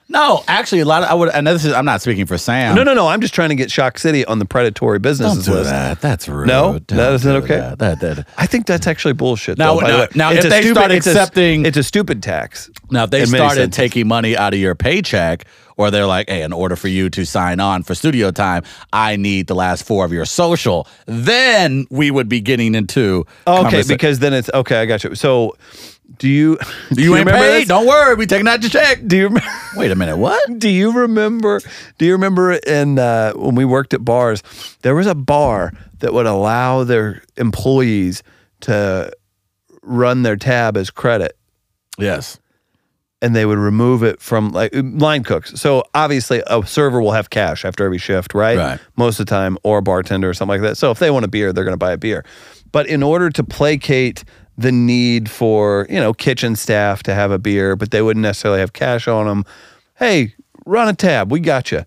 No, 0.10 0.44
actually, 0.48 0.80
a 0.80 0.86
lot 0.86 1.04
of 1.04 1.10
I 1.10 1.14
would, 1.14 1.30
and 1.30 1.46
this 1.48 1.66
is 1.66 1.74
I'm 1.74 1.86
not 1.86 2.02
speaking 2.02 2.26
for 2.26 2.38
Sam. 2.38 2.76
No, 2.76 2.84
no, 2.84 2.94
no. 2.94 3.08
I'm 3.08 3.22
just 3.22 3.34
trying 3.34 3.50
to 3.50 3.56
get 3.56 3.70
Shock 3.70 3.98
City 3.98 4.24
on 4.26 4.40
the 4.40 4.46
predatory 4.46 4.98
Don't 5.00 5.04
businesses 5.04 5.46
do 5.46 5.54
list. 5.54 5.70
that. 5.70 6.00
That's 6.02 6.28
rude. 6.30 6.48
No? 6.48 6.80
Don't 6.80 6.98
That 6.98 7.14
isn't 7.14 7.32
do 7.32 7.38
okay? 7.44 7.58
That, 7.58 7.80
that, 7.80 8.00
that- 8.00 8.28
I 8.38 8.46
think 8.46 8.68
that's 8.68 8.88
actually 8.88 9.14
bullshit. 9.14 9.58
Now- 9.58 9.76
though, 9.76 9.82
by 9.82 9.88
now- 9.88 9.96
the 9.98 10.02
way. 10.04 10.08
now, 10.16 10.32
if 10.32 10.44
they 10.44 10.62
stupid- 10.62 10.76
start 10.78 10.92
it's 10.92 11.08
a- 11.08 11.12
accepting- 11.12 11.66
it's 11.66 11.78
a 11.78 11.84
stupid 11.84 12.24
tax. 12.24 12.70
Now, 12.90 13.04
if 13.04 13.10
they 13.10 13.26
started 13.26 13.74
taking 13.74 14.08
money 14.08 14.38
out 14.38 14.54
of 14.54 14.60
your 14.60 14.76
paycheck, 14.76 15.46
or 15.80 15.92
they're 15.92 16.08
like, 16.08 16.28
hey, 16.28 16.42
in 16.42 16.54
order 16.54 16.76
for 16.76 16.88
you 16.88 17.08
to 17.08 17.24
sign 17.24 17.60
on 17.60 17.84
for 17.84 17.94
studio 17.94 18.32
time, 18.32 18.64
I 18.94 19.16
need 19.16 19.46
the 19.46 19.54
last 19.54 19.84
four 19.86 20.06
of 20.06 20.12
your 20.12 20.26
social, 20.26 20.88
then 21.06 21.86
we 21.92 22.10
would 22.10 22.28
be 22.28 22.42
getting 22.42 22.74
into. 22.74 23.26
Okay, 23.46 23.84
because 23.88 24.18
then 24.18 24.34
it's 24.34 24.50
okay. 24.56 24.82
I 24.82 24.86
got 24.88 25.04
you. 25.04 25.14
So, 25.14 25.56
do 26.18 26.28
you? 26.28 26.58
Do 26.94 27.02
you, 27.04 27.16
ain't 27.16 27.28
remember 27.28 27.48
paid. 27.48 27.62
this? 27.62 27.68
Don't 27.68 27.86
worry, 27.86 28.16
we 28.16 28.26
taking 28.26 28.48
out 28.48 28.62
your 28.62 28.70
check. 28.70 29.06
Do 29.06 29.18
you? 29.18 29.28
rem- 29.28 29.44
Wait 29.76 29.92
a 29.92 29.96
minute, 29.96 30.18
what? 30.18 30.58
Do 30.58 30.70
you 30.70 30.92
remember? 30.92 31.62
Do 31.98 32.06
you 32.06 32.14
remember 32.14 32.54
in 32.54 32.98
uh, 32.98 33.34
when 33.34 33.56
we 33.56 33.66
worked 33.66 33.94
at 33.94 34.04
bars? 34.04 34.42
There 34.82 34.96
was 34.96 35.06
a 35.08 35.16
bar 35.16 35.74
that 36.00 36.14
would 36.14 36.26
allow 36.26 36.84
their 36.84 37.24
employees 37.38 38.24
to 38.62 39.12
run 39.84 40.24
their 40.24 40.36
tab 40.36 40.78
as 40.78 40.90
credit. 40.90 41.38
Yes. 42.00 42.40
and 43.24 43.36
they 43.36 43.46
would 43.48 43.58
remove 43.58 44.04
it 44.04 44.22
from 44.22 44.52
like 44.52 44.72
line 44.74 45.24
cooks. 45.24 45.60
So 45.60 45.84
obviously 45.96 46.44
a 46.46 46.64
server 46.66 47.02
will 47.02 47.14
have 47.14 47.30
cash 47.32 47.66
after 47.66 47.84
every 47.84 47.98
shift, 47.98 48.34
right? 48.36 48.58
Right. 48.58 48.80
Most 48.96 49.20
of 49.20 49.26
the 49.26 49.30
time, 49.32 49.58
or 49.64 49.80
a 49.80 49.82
bartender 49.82 50.30
or 50.30 50.34
something 50.36 50.62
like 50.62 50.70
that. 50.70 50.78
So 50.78 50.92
if 50.92 51.00
they 51.00 51.10
want 51.10 51.26
a 51.26 51.28
beer, 51.28 51.52
they're 51.52 51.64
going 51.64 51.74
to 51.74 51.78
buy 51.78 51.92
a 51.92 51.98
beer. 51.98 52.24
But 52.72 52.86
in 52.88 53.02
order 53.02 53.32
to 53.32 53.44
placate 53.44 54.24
the 54.58 54.72
need 54.72 55.30
for 55.30 55.86
you 55.90 56.00
know 56.00 56.14
kitchen 56.14 56.56
staff 56.56 57.04
to 57.04 57.14
have 57.14 57.32
a 57.32 57.40
beer, 57.40 57.76
but 57.76 57.92
they 57.92 58.02
wouldn't 58.02 58.24
necessarily 58.24 58.60
have 58.60 58.74
cash 58.74 59.08
on 59.08 59.28
them. 59.28 59.46
Hey, 59.96 60.34
run 60.66 60.88
a 60.88 60.94
tab. 60.94 61.32
We 61.32 61.40
got 61.40 61.72
you. 61.72 61.84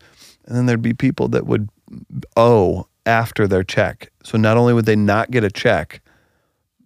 And 0.47 0.57
then 0.57 0.67
there'd 0.67 0.83
be 0.83 0.95
people 0.95 1.29
that 1.29 1.47
would 1.47 1.69
owe 2.37 2.87
after 3.07 3.47
their 3.47 3.63
check. 3.63 4.11
So 4.23 4.39
not 4.39 4.57
only 4.57 4.73
would 4.73 4.87
they 4.87 4.97
not 4.97 5.31
get 5.31 5.45
a 5.45 5.51
check, 5.51 6.01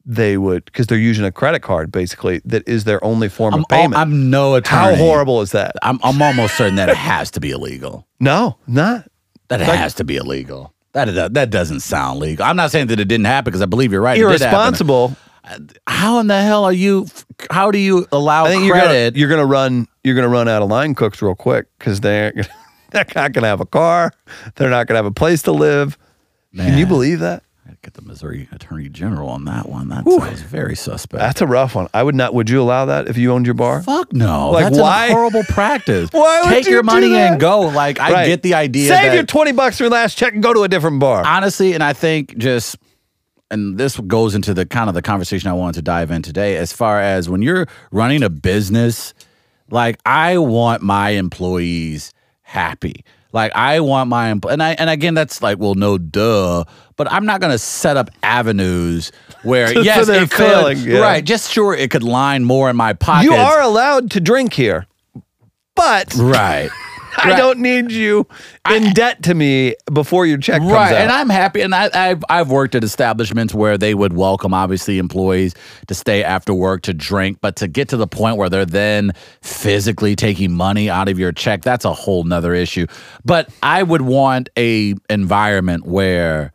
they 0.07 0.37
would 0.37 0.65
because 0.67 0.87
they're 0.87 0.99
using 0.99 1.25
a 1.25 1.33
credit 1.33 1.61
card 1.61 1.91
basically 1.91 2.41
that 2.45 2.67
is 2.69 2.85
their 2.85 3.03
only 3.03 3.29
form 3.29 3.55
I'm, 3.55 3.61
of 3.61 3.69
payment. 3.69 3.95
I'm 3.95 4.31
no 4.31 4.55
attorney. 4.55 4.97
How 4.97 4.97
horrible 4.97 5.41
is 5.41 5.53
that? 5.53 5.73
I'm, 5.83 5.99
I'm 6.03 6.21
almost 6.21 6.57
certain 6.57 6.77
that 6.77 6.89
it 6.89 6.97
has 6.97 7.31
to 7.33 7.41
be 7.41 7.51
illegal. 7.51 8.07
No, 8.21 8.59
not. 8.67 9.09
That 9.49 9.61
Like- 9.61 9.79
has 9.79 9.95
to 9.95 10.05
be 10.05 10.17
illegal. 10.17 10.73
That 10.93 11.35
that 11.35 11.51
doesn't 11.51 11.81
sound 11.81 12.21
legal. 12.21 12.45
I'm 12.45 12.55
not 12.55 12.71
saying 12.71 12.87
that 12.87 13.01
it 13.01 13.09
didn't 13.09 13.27
happen 13.27 13.51
because 13.51 13.63
I 13.63 13.67
believe 13.67 13.91
you're 13.91 14.01
right. 14.01 14.17
it. 14.17 14.21
Irresponsible. 14.21 15.17
How 15.87 16.19
in 16.21 16.27
the 16.27 16.41
hell 16.43 16.65
are 16.65 16.73
you? 16.73 17.07
How 17.51 17.71
do 17.71 17.79
you 17.79 18.07
allow 18.13 18.47
I 18.47 18.51
think 18.51 18.65
you're 18.65 18.75
gonna, 18.77 18.87
credit? 18.87 19.17
you're 19.17 19.29
gonna 19.29 19.45
run 19.47 19.87
you're 20.03 20.15
gonna 20.15 20.29
run 20.29 20.49
out 20.49 20.63
of 20.63 20.69
line 20.71 20.95
cooks 20.95 21.21
real 21.21 21.35
quick 21.35 21.67
because 21.79 22.01
they're 22.01 22.33
they're 22.91 23.05
not 23.15 23.33
gonna 23.33 23.47
have 23.49 23.61
a 23.61 23.67
car. 23.67 24.13
They're 24.57 24.71
not 24.71 24.87
gonna 24.87 24.99
have 24.99 25.07
a 25.07 25.11
place 25.13 25.43
to 25.43 25.53
live. 25.53 25.99
Can 26.57 26.79
you 26.79 26.87
believe 26.87 27.21
that? 27.21 27.43
I 27.67 27.73
get 27.83 27.95
the 27.95 28.03
Missouri 28.03 28.47
Attorney 28.53 28.89
General 28.91 29.29
on 29.31 29.47
that 29.47 29.69
one. 29.69 29.89
That 29.89 30.05
sounds 30.09 30.43
very 30.43 30.77
suspect. 30.77 31.19
That's 31.19 31.41
a 31.41 31.47
rough 31.47 31.75
one. 31.75 31.89
I 31.95 32.03
would 32.03 32.15
not. 32.15 32.33
Would 32.35 32.49
you 32.51 32.61
allow 32.61 32.85
that 32.85 33.09
if 33.09 33.17
you 33.17 33.33
owned 33.33 33.47
your 33.47 33.55
bar? 33.55 33.83
Fuck 33.83 34.13
no. 34.13 34.51
Like, 34.51 34.65
That's 34.67 34.79
why? 34.79 35.07
a 35.07 35.11
horrible 35.13 35.43
practice. 35.45 36.11
Why 36.13 36.43
would 36.43 36.51
Take 36.51 36.67
you 36.67 36.73
your 36.73 36.83
do 36.83 36.87
money 36.87 37.09
that? 37.11 37.33
and 37.33 37.41
go. 37.41 37.61
Like 37.63 37.99
I 37.99 38.13
Right. 38.13 38.27
get 38.27 38.43
the 38.43 38.55
idea. 38.55 38.89
Save 38.89 39.07
that, 39.11 39.15
your 39.15 39.25
twenty 39.25 39.53
bucks 39.53 39.79
from 39.79 39.85
your 39.87 39.93
last 39.93 40.17
check 40.17 40.35
and 40.35 40.43
go 40.43 40.53
to 40.55 40.63
a 40.63 40.69
different 40.69 41.01
bar. 41.01 41.25
honestly, 41.27 41.73
and 41.73 41.83
I 41.83 41.95
think 41.95 42.37
just 42.37 42.77
and 43.55 43.79
this 43.79 43.99
goes 44.01 44.35
into 44.35 44.53
the 44.53 44.67
kind 44.67 44.89
of 44.89 44.95
the 44.95 45.01
conversation 45.01 45.49
I 45.49 45.55
wanted 45.55 45.77
to 45.77 45.83
dive 45.83 46.11
in 46.11 46.21
today 46.23 46.57
as 46.57 46.73
far 46.73 47.01
as 47.01 47.31
when 47.31 47.41
you're 47.41 47.67
running 47.93 48.23
a 48.23 48.29
business, 48.29 49.15
like 49.71 49.99
I 50.05 50.39
want 50.39 50.83
my 50.83 51.11
employees 51.11 52.13
happy. 52.43 53.05
Like 53.33 53.53
I 53.55 53.81
want 53.81 54.11
my 54.11 54.33
empl- 54.33 54.53
and 54.53 54.63
I 54.63 54.73
and 54.73 54.91
again 54.91 55.15
that's 55.15 55.41
like 55.41 55.59
well 55.59 55.75
no 55.75 55.99
duh, 55.99 56.65
but 56.97 57.11
I'm 57.11 57.27
not 57.27 57.41
gonna 57.41 57.59
set 57.59 57.97
up 57.97 58.11
avenues 58.23 59.11
where 59.43 59.69
For 59.73 59.81
yes 59.81 60.09
it 60.09 60.31
could 60.31 60.47
failing, 60.47 60.79
yeah. 60.79 60.99
right 60.99 61.25
just 61.25 61.51
sure 61.51 61.75
it 61.75 61.91
could 61.91 62.05
line 62.05 62.45
more 62.45 62.69
in 62.69 62.77
my 62.77 62.93
pocket. 62.93 63.25
you 63.25 63.35
are 63.35 63.61
allowed 63.61 64.11
to 64.13 64.21
drink 64.21 64.53
here, 64.53 64.87
but 65.75 66.15
right. 66.15 66.71
I 67.25 67.37
don't 67.37 67.59
need 67.59 67.91
you 67.91 68.27
in 68.71 68.93
debt 68.93 69.23
to 69.25 69.35
me 69.35 69.75
before 69.93 70.27
your 70.27 70.39
check 70.39 70.61
comes 70.61 70.73
right 70.73 70.93
out. 70.93 71.01
and 71.01 71.11
i'm 71.13 71.29
happy 71.29 71.61
and 71.61 71.75
I, 71.75 71.91
I've, 71.93 72.25
I've 72.29 72.51
worked 72.51 72.75
at 72.75 72.85
establishments 72.85 73.55
where 73.55 73.77
they 73.77 73.95
would 73.95 74.15
welcome 74.15 74.55
obviously 74.55 74.99
employees 74.99 75.55
to 75.89 75.95
stay 75.95 76.25
after 76.25 76.55
work 76.55 76.83
to 76.83 76.95
drink 76.95 77.39
but 77.41 77.57
to 77.57 77.69
get 77.69 77.89
to 77.91 77.97
the 77.97 78.07
point 78.07 78.37
where 78.37 78.49
they're 78.49 78.67
then 78.67 79.13
physically 79.43 80.17
taking 80.17 80.53
money 80.53 80.89
out 80.91 81.09
of 81.09 81.19
your 81.19 81.33
check 81.33 81.63
that's 81.63 81.85
a 81.85 81.93
whole 81.93 82.25
nother 82.25 82.55
issue 82.55 82.87
but 83.25 83.49
i 83.63 83.83
would 83.83 84.03
want 84.03 84.49
a 84.57 84.95
environment 85.11 85.87
where 85.87 86.53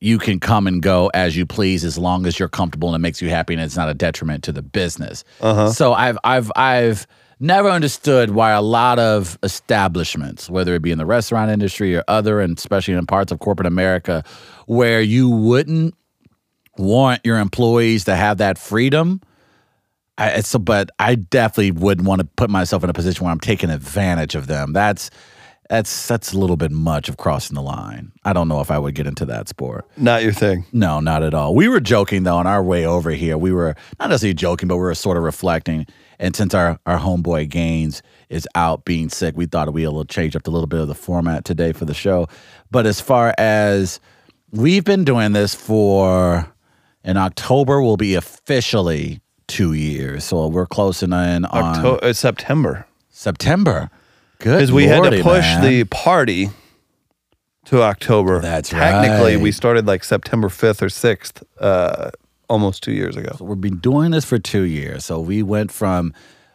you 0.00 0.18
can 0.18 0.38
come 0.38 0.66
and 0.66 0.82
go 0.82 1.10
as 1.14 1.36
you 1.36 1.46
please 1.46 1.84
as 1.84 1.96
long 1.96 2.26
as 2.26 2.38
you're 2.38 2.48
comfortable 2.48 2.88
and 2.88 2.96
it 2.96 2.98
makes 3.00 3.22
you 3.22 3.30
happy 3.30 3.54
and 3.54 3.62
it's 3.62 3.76
not 3.76 3.88
a 3.88 3.94
detriment 3.94 4.44
to 4.44 4.52
the 4.52 4.62
business. 4.62 5.24
Uh-huh. 5.40 5.70
So 5.70 5.94
I've 5.94 6.18
I've 6.22 6.52
I've 6.54 7.06
never 7.38 7.68
understood 7.68 8.30
why 8.30 8.52
a 8.52 8.62
lot 8.62 8.98
of 8.98 9.38
establishments, 9.42 10.48
whether 10.48 10.74
it 10.74 10.82
be 10.82 10.90
in 10.90 10.98
the 10.98 11.06
restaurant 11.06 11.50
industry 11.50 11.94
or 11.96 12.04
other, 12.08 12.40
and 12.40 12.56
especially 12.56 12.94
in 12.94 13.06
parts 13.06 13.32
of 13.32 13.38
corporate 13.38 13.66
America, 13.66 14.24
where 14.66 15.00
you 15.00 15.28
wouldn't 15.28 15.94
want 16.78 17.20
your 17.24 17.38
employees 17.38 18.04
to 18.04 18.16
have 18.16 18.38
that 18.38 18.58
freedom. 18.58 19.20
I, 20.18 20.30
it's 20.30 20.54
but 20.56 20.90
I 20.98 21.14
definitely 21.14 21.72
wouldn't 21.72 22.06
want 22.06 22.20
to 22.20 22.26
put 22.36 22.48
myself 22.48 22.82
in 22.82 22.90
a 22.90 22.94
position 22.94 23.24
where 23.24 23.32
I'm 23.32 23.40
taking 23.40 23.70
advantage 23.70 24.34
of 24.34 24.46
them. 24.46 24.72
That's 24.72 25.10
that's 25.68 26.06
that's 26.06 26.32
a 26.32 26.38
little 26.38 26.56
bit 26.56 26.70
much 26.70 27.08
of 27.08 27.16
crossing 27.16 27.54
the 27.54 27.62
line. 27.62 28.12
I 28.24 28.32
don't 28.32 28.48
know 28.48 28.60
if 28.60 28.70
I 28.70 28.78
would 28.78 28.94
get 28.94 29.06
into 29.06 29.26
that 29.26 29.48
sport. 29.48 29.84
Not 29.96 30.22
your 30.22 30.32
thing. 30.32 30.64
No, 30.72 31.00
not 31.00 31.22
at 31.22 31.34
all. 31.34 31.54
We 31.54 31.68
were 31.68 31.80
joking 31.80 32.22
though 32.22 32.36
on 32.36 32.46
our 32.46 32.62
way 32.62 32.86
over 32.86 33.10
here. 33.10 33.36
We 33.36 33.52
were 33.52 33.74
not 33.98 34.08
necessarily 34.08 34.34
joking, 34.34 34.68
but 34.68 34.76
we 34.76 34.82
were 34.82 34.94
sort 34.94 35.16
of 35.16 35.22
reflecting. 35.22 35.86
And 36.18 36.34
since 36.34 36.54
our 36.54 36.78
our 36.86 36.98
homeboy 36.98 37.48
Gaines 37.48 38.02
is 38.28 38.48
out 38.54 38.84
being 38.84 39.08
sick, 39.08 39.36
we 39.36 39.46
thought 39.46 39.72
we'd 39.72 39.84
a 39.84 39.90
little 39.90 40.04
change 40.04 40.36
up 40.36 40.46
a 40.46 40.50
little 40.50 40.66
bit 40.66 40.80
of 40.80 40.88
the 40.88 40.94
format 40.94 41.44
today 41.44 41.72
for 41.72 41.84
the 41.84 41.94
show. 41.94 42.28
But 42.70 42.86
as 42.86 43.00
far 43.00 43.34
as 43.38 44.00
we've 44.50 44.84
been 44.84 45.04
doing 45.04 45.32
this 45.32 45.54
for 45.54 46.52
in 47.04 47.16
October 47.16 47.80
will 47.80 47.96
be 47.96 48.14
officially 48.14 49.20
two 49.46 49.72
years. 49.72 50.24
So 50.24 50.48
we're 50.48 50.66
closing 50.66 51.12
in 51.12 51.44
on 51.44 51.76
Octo- 51.76 51.96
uh, 51.98 52.12
September. 52.12 52.86
September. 53.10 53.90
Good. 54.38 54.52
Because 54.56 54.72
we 54.72 54.84
had 54.84 55.02
to 55.04 55.22
push 55.22 55.44
man. 55.44 55.62
the 55.64 55.84
party 55.84 56.50
to 57.66 57.82
October. 57.82 58.40
That's 58.40 58.68
Technically, 58.68 59.34
right. 59.36 59.42
we 59.42 59.52
started 59.52 59.86
like 59.86 60.04
September 60.04 60.48
5th 60.48 60.82
or 60.82 60.88
6th, 60.88 61.42
uh, 61.60 62.10
almost 62.48 62.82
two 62.82 62.92
years 62.92 63.16
ago. 63.16 63.36
we've 63.40 63.60
been 63.60 63.78
doing 63.78 64.10
this 64.10 64.24
for 64.24 64.38
two 64.38 64.62
years. 64.62 65.04
So 65.04 65.20
we 65.20 65.42
went 65.42 65.70
from 65.72 66.12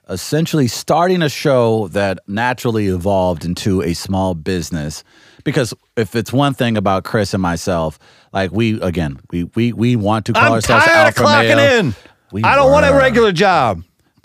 essentially 0.09 0.67
starting 0.67 1.21
a 1.21 1.29
show 1.29 1.87
that 1.89 2.19
naturally 2.27 2.87
evolved 2.87 3.45
into 3.45 3.81
a 3.81 3.93
small 3.93 4.33
business. 4.33 5.03
Because 5.43 5.73
if 5.97 6.15
it's 6.15 6.31
one 6.31 6.53
thing 6.53 6.77
about 6.77 7.03
Chris 7.03 7.33
and 7.33 7.41
myself, 7.41 7.97
like 8.33 8.51
we 8.51 8.79
again, 8.81 9.19
we 9.31 9.45
we 9.55 9.73
we 9.73 9.95
want 9.95 10.25
to 10.27 10.33
call 10.33 10.43
I'm 10.43 10.51
ourselves 10.53 10.85
tired 10.85 11.07
of 11.09 11.17
alpha 11.17 11.21
clocking 11.21 11.55
male. 11.55 11.79
in. 11.79 11.95
We 12.31 12.43
I 12.43 12.55
don't 12.55 12.71
want 12.71 12.85
a 12.85 12.93
regular 12.93 13.31
job. 13.31 13.83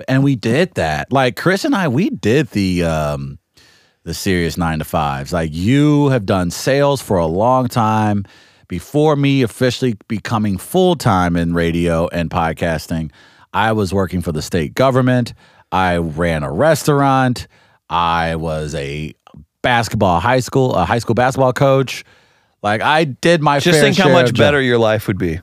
and 0.09 0.23
we 0.23 0.37
did 0.37 0.75
that. 0.75 1.11
Like 1.13 1.37
Chris 1.37 1.65
and 1.65 1.75
I, 1.75 1.89
we 1.89 2.11
did 2.11 2.49
the 2.49 2.85
um 2.85 3.39
the 4.05 4.15
serious 4.15 4.57
nine 4.57 4.79
to 4.79 4.85
fives. 4.85 5.33
Like 5.33 5.51
you 5.53 6.09
have 6.11 6.27
done 6.27 6.51
sales 6.51 7.01
for 7.03 7.17
a 7.17 7.27
long 7.27 7.67
time. 7.69 8.25
Before 8.69 9.15
me 9.17 9.43
officially 9.43 9.97
becoming 10.09 10.59
full 10.59 10.97
time 10.97 11.37
in 11.37 11.55
radio 11.55 12.09
and 12.09 12.31
podcasting, 12.31 13.11
I 13.53 13.73
was 13.73 13.95
working 13.95 14.23
for 14.23 14.33
the 14.33 14.43
state 14.43 14.75
government. 14.75 15.35
I 15.73 15.97
ran 15.99 16.43
a 16.43 16.51
restaurant. 16.51 17.47
I 17.89 18.37
was 18.37 18.75
a 18.75 19.15
basketball 19.63 20.21
high 20.21 20.41
school, 20.41 20.75
a 20.75 20.85
high 20.85 20.99
school 20.99 21.15
basketball 21.15 21.53
coach. 21.53 22.05
Like 22.63 22.81
I 22.83 23.05
did 23.05 23.43
my 23.43 23.61
Just 23.61 23.81
think 23.81 23.97
how 23.97 24.09
much 24.09 24.35
better 24.35 24.61
your 24.61 24.79
life 24.79 25.07
would 25.07 25.19
be. 25.19 25.41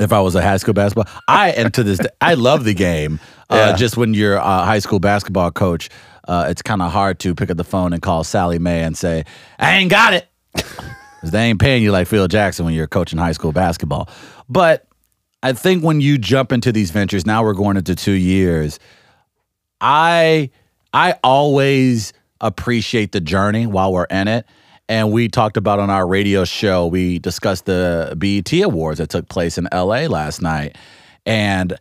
if 0.00 0.12
I 0.12 0.20
was 0.20 0.34
a 0.34 0.42
high 0.42 0.56
school 0.56 0.74
basketball. 0.74 1.12
I 1.28 1.50
and 1.50 1.72
to 1.74 1.84
this 1.84 1.98
day, 1.98 2.08
I 2.20 2.34
love 2.34 2.64
the 2.64 2.74
game. 2.74 3.20
Uh, 3.50 3.56
Yeah. 3.56 3.76
Just 3.76 3.98
when 3.98 4.14
you're 4.14 4.36
a 4.36 4.64
high 4.64 4.78
school 4.78 4.98
basketball 4.98 5.50
coach, 5.50 5.90
uh, 6.26 6.46
it's 6.48 6.62
kind 6.62 6.80
of 6.80 6.90
hard 6.90 7.18
to 7.18 7.34
pick 7.34 7.50
up 7.50 7.58
the 7.58 7.62
phone 7.62 7.92
and 7.92 8.00
call 8.00 8.24
Sallie 8.24 8.58
Mae 8.58 8.80
and 8.82 8.96
say, 8.96 9.24
"I 9.58 9.74
ain't 9.76 9.90
got 9.90 10.14
it," 10.14 10.26
they 11.30 11.44
ain't 11.44 11.60
paying 11.60 11.82
you 11.82 11.92
like 11.92 12.06
Phil 12.06 12.28
Jackson 12.28 12.64
when 12.64 12.74
you're 12.74 12.86
coaching 12.86 13.18
high 13.18 13.32
school 13.32 13.52
basketball. 13.52 14.08
But 14.48 14.86
I 15.42 15.52
think 15.52 15.84
when 15.84 16.00
you 16.00 16.18
jump 16.18 16.52
into 16.52 16.72
these 16.72 16.90
ventures, 16.90 17.26
now 17.26 17.42
we're 17.42 17.54
going 17.54 17.76
into 17.76 17.94
two 17.94 18.12
years. 18.12 18.78
I 19.80 20.50
I 20.92 21.16
always 21.22 22.12
appreciate 22.40 23.12
the 23.12 23.20
journey 23.20 23.66
while 23.66 23.92
we're 23.92 24.04
in 24.04 24.28
it. 24.28 24.46
And 24.88 25.12
we 25.12 25.28
talked 25.28 25.56
about 25.56 25.78
on 25.80 25.88
our 25.90 26.06
radio 26.06 26.44
show, 26.44 26.86
we 26.86 27.18
discussed 27.18 27.64
the 27.64 28.14
BET 28.18 28.52
Awards 28.62 28.98
that 28.98 29.08
took 29.08 29.28
place 29.28 29.56
in 29.56 29.66
LA 29.72 30.06
last 30.06 30.42
night. 30.42 30.76
And 31.24 31.78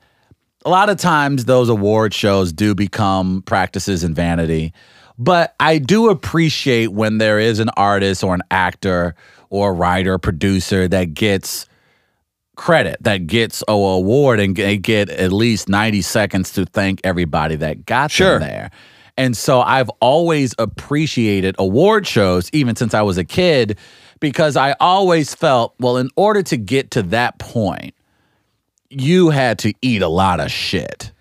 a 0.65 0.69
lot 0.69 0.89
of 0.89 0.97
times 0.97 1.45
those 1.45 1.67
award 1.67 2.13
shows 2.13 2.53
do 2.53 2.73
become 2.73 3.41
practices 3.41 4.03
and 4.03 4.15
vanity. 4.15 4.73
But 5.17 5.55
I 5.59 5.77
do 5.77 6.09
appreciate 6.09 6.87
when 6.87 7.17
there 7.17 7.39
is 7.39 7.59
an 7.59 7.69
artist 7.77 8.23
or 8.23 8.33
an 8.33 8.41
actor 8.49 9.15
or 9.49 9.69
a 9.69 9.73
writer, 9.73 10.17
producer 10.17 10.87
that 10.87 11.13
gets 11.13 11.67
credit, 12.55 12.97
that 13.01 13.27
gets 13.27 13.63
a 13.67 13.71
award, 13.71 14.39
and 14.39 14.55
they 14.55 14.77
get 14.77 15.09
at 15.09 15.31
least 15.31 15.69
90 15.69 16.01
seconds 16.01 16.51
to 16.53 16.65
thank 16.65 17.01
everybody 17.03 17.55
that 17.55 17.85
got 17.85 18.11
Sure. 18.11 18.39
them 18.39 18.47
there. 18.47 18.71
And 19.15 19.37
so 19.37 19.61
I've 19.61 19.89
always 20.01 20.55
appreciated 20.57 21.55
award 21.59 22.07
shows, 22.07 22.49
even 22.51 22.75
since 22.75 22.93
I 22.93 23.03
was 23.03 23.17
a 23.17 23.23
kid, 23.23 23.77
because 24.19 24.55
I 24.55 24.75
always 24.79 25.35
felt, 25.35 25.75
well, 25.79 25.97
in 25.97 26.09
order 26.15 26.41
to 26.43 26.57
get 26.57 26.91
to 26.91 27.03
that 27.03 27.37
point, 27.37 27.93
you 28.89 29.29
had 29.29 29.59
to 29.59 29.73
eat 29.81 30.01
a 30.01 30.07
lot 30.07 30.39
of 30.39 30.51
shit. 30.51 31.11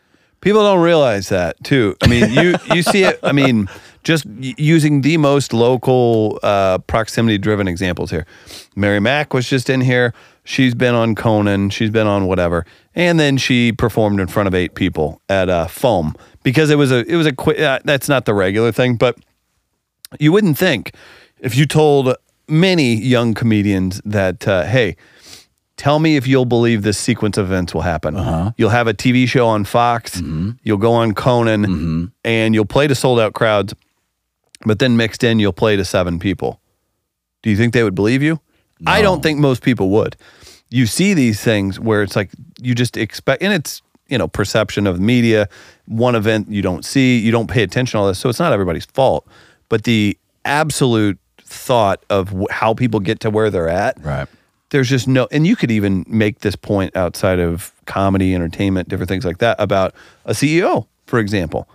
People 0.42 0.62
don't 0.62 0.82
realize 0.82 1.28
that 1.30 1.62
too. 1.64 1.96
I 2.02 2.08
mean, 2.08 2.30
you 2.32 2.56
you 2.74 2.82
see 2.82 3.04
it. 3.04 3.18
I 3.22 3.30
mean, 3.32 3.68
just 4.02 4.26
using 4.26 5.02
the 5.02 5.16
most 5.16 5.52
local 5.52 6.40
uh, 6.42 6.78
proximity 6.78 7.38
driven 7.38 7.68
examples 7.68 8.10
here. 8.10 8.26
Mary 8.74 9.00
Mack 9.00 9.32
was 9.32 9.48
just 9.48 9.70
in 9.70 9.80
here. 9.80 10.12
She's 10.44 10.74
been 10.74 10.96
on 10.96 11.14
Conan. 11.14 11.70
She's 11.70 11.90
been 11.90 12.08
on 12.08 12.26
whatever, 12.26 12.66
and 12.94 13.20
then 13.20 13.36
she 13.36 13.70
performed 13.70 14.18
in 14.18 14.26
front 14.26 14.48
of 14.48 14.54
eight 14.54 14.74
people 14.74 15.22
at 15.28 15.48
uh, 15.48 15.68
Foam 15.68 16.16
because 16.42 16.70
it 16.70 16.76
was 16.76 16.90
a 16.90 17.08
it 17.10 17.14
was 17.14 17.26
a 17.26 17.32
qui- 17.32 17.62
uh, 17.64 17.78
that's 17.84 18.08
not 18.08 18.24
the 18.24 18.34
regular 18.34 18.72
thing, 18.72 18.96
but 18.96 19.16
you 20.18 20.32
wouldn't 20.32 20.58
think 20.58 20.92
if 21.38 21.54
you 21.56 21.66
told 21.66 22.16
many 22.48 22.94
young 22.96 23.32
comedians 23.32 24.00
that 24.04 24.48
uh, 24.48 24.64
hey 24.64 24.96
tell 25.76 25.98
me 25.98 26.16
if 26.16 26.26
you'll 26.26 26.44
believe 26.44 26.82
this 26.82 26.98
sequence 26.98 27.36
of 27.38 27.46
events 27.46 27.74
will 27.74 27.82
happen. 27.82 28.16
Uh-huh. 28.16 28.52
You'll 28.56 28.70
have 28.70 28.86
a 28.86 28.94
tv 28.94 29.28
show 29.28 29.46
on 29.46 29.64
fox. 29.64 30.20
Mm-hmm. 30.20 30.50
You'll 30.62 30.78
go 30.78 30.92
on 30.92 31.14
conan. 31.14 31.62
Mm-hmm. 31.66 32.04
And 32.24 32.54
you'll 32.54 32.64
play 32.64 32.86
to 32.86 32.94
sold 32.94 33.20
out 33.20 33.32
crowds 33.32 33.74
but 34.64 34.78
then 34.78 34.96
mixed 34.96 35.24
in 35.24 35.38
you'll 35.38 35.52
play 35.52 35.76
to 35.76 35.84
seven 35.84 36.18
people. 36.18 36.60
Do 37.42 37.50
you 37.50 37.56
think 37.56 37.72
they 37.72 37.82
would 37.82 37.94
believe 37.94 38.22
you? 38.22 38.40
I 38.86 39.02
don't 39.02 39.22
think 39.22 39.38
most 39.38 39.62
people 39.62 39.90
would. 39.90 40.16
You 40.70 40.86
see 40.86 41.14
these 41.14 41.40
things 41.40 41.78
where 41.78 42.02
it's 42.02 42.16
like 42.16 42.30
you 42.60 42.74
just 42.74 42.96
expect, 42.96 43.42
and 43.42 43.52
it's 43.52 43.82
you 44.08 44.18
know 44.18 44.26
perception 44.26 44.86
of 44.86 45.00
media. 45.00 45.48
One 45.86 46.14
event 46.14 46.50
you 46.50 46.62
don't 46.62 46.84
see, 46.84 47.18
you 47.18 47.30
don't 47.30 47.48
pay 47.48 47.62
attention 47.62 47.98
to 47.98 48.00
all 48.00 48.08
this, 48.08 48.18
so 48.18 48.28
it's 48.28 48.38
not 48.38 48.52
everybody's 48.52 48.86
fault. 48.86 49.26
But 49.68 49.84
the 49.84 50.18
absolute 50.44 51.18
thought 51.40 52.04
of 52.10 52.34
how 52.50 52.74
people 52.74 53.00
get 53.00 53.20
to 53.20 53.30
where 53.30 53.50
they're 53.50 53.68
at, 53.68 54.02
Right. 54.02 54.28
There's 54.72 54.88
just 54.88 55.06
no 55.06 55.28
and 55.30 55.46
you 55.46 55.54
could 55.54 55.70
even 55.70 56.04
make 56.08 56.40
this 56.40 56.56
point 56.56 56.94
outside 56.96 57.38
of 57.38 57.72
comedy 57.86 58.34
entertainment 58.34 58.88
different 58.88 59.08
things 59.08 59.24
like 59.24 59.38
that 59.38 59.54
about 59.60 59.94
a 60.24 60.32
ceo 60.32 60.86
for 61.06 61.18
example. 61.20 61.68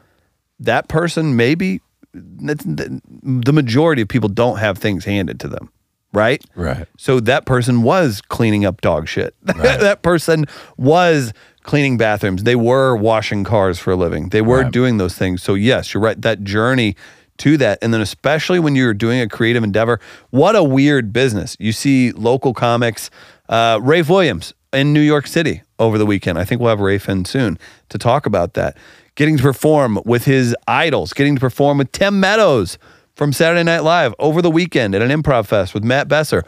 That 0.60 0.88
person 0.89 1.36
maybe 1.38 1.79
the 2.13 3.53
majority 3.53 4.01
of 4.01 4.07
people 4.07 4.29
don't 4.29 4.57
have 4.57 4.77
things 4.77 5.05
handed 5.05 5.39
to 5.41 5.47
them 5.47 5.71
right? 6.13 6.43
Right. 6.55 6.88
so 6.97 7.19
that 7.19 7.45
person 7.45 7.83
was 7.83 8.21
cleaning 8.21 8.65
up 8.65 8.81
dog 8.81 9.07
shit. 9.07 9.36
That 9.45 10.01
person 10.01 10.45
was 10.77 11.33
cleaning 11.63 11.97
bathrooms. 11.97 12.43
They 12.43 12.55
were 12.55 12.95
washing 12.95 13.43
cars 13.43 13.77
for 13.77 13.91
a 13.91 13.95
living. 13.95 14.29
They 14.29 14.41
were 14.41 14.62
Right. 14.63 14.71
doing 14.71 14.97
those 14.97 15.15
things. 15.15 15.43
So 15.43 15.53
yes 15.53 15.93
you're 15.93 16.01
right. 16.01 16.19
That 16.21 16.43
journey 16.43 16.95
to 17.39 17.58
that. 17.58 17.80
And 17.82 17.93
then 17.93 18.02
especially 18.02 18.60
when 18.60 18.76
you're 18.76 18.93
doing 18.93 19.19
a 19.19 19.28
creative 19.28 19.63
endeavor 19.63 20.00
what 20.30 20.56
a 20.56 20.63
weird 20.63 21.13
business. 21.13 21.56
You 21.60 21.71
see 21.71 22.12
local 22.12 22.54
comics 22.54 23.10
uh, 23.50 23.80
rafe 23.82 24.10
williams 24.10 24.54
in 24.73 24.93
new 24.93 25.02
york 25.02 25.28
city 25.28 25.62
over 25.80 25.97
the 25.97 26.06
weekend. 26.06 26.38
I 26.38 26.45
think 26.45 26.62
we'll 26.62 26.69
have 26.69 26.80
rafe 26.80 27.08
in 27.08 27.26
soon 27.26 27.58
to 27.89 27.97
talk 27.97 28.26
about 28.26 28.54
that. 28.56 28.78
Getting 29.15 29.38
to 29.38 29.43
perform 29.43 30.00
with 30.06 30.26
his 30.26 30.56
idols 30.67 31.13
getting 31.13 31.36
to 31.36 31.41
perform 31.41 31.78
with 31.78 31.91
tim 31.91 32.19
meadows 32.19 32.78
from 33.15 33.34
saturday 33.34 33.63
night 33.63 33.80
live 33.80 34.13
over 34.19 34.41
the 34.41 34.52
weekend 34.52 34.93
at 34.93 35.02
an 35.02 35.10
improv 35.10 35.47
fest 35.47 35.73
with 35.73 35.84
matt 35.84 36.08
besser. 36.08 36.43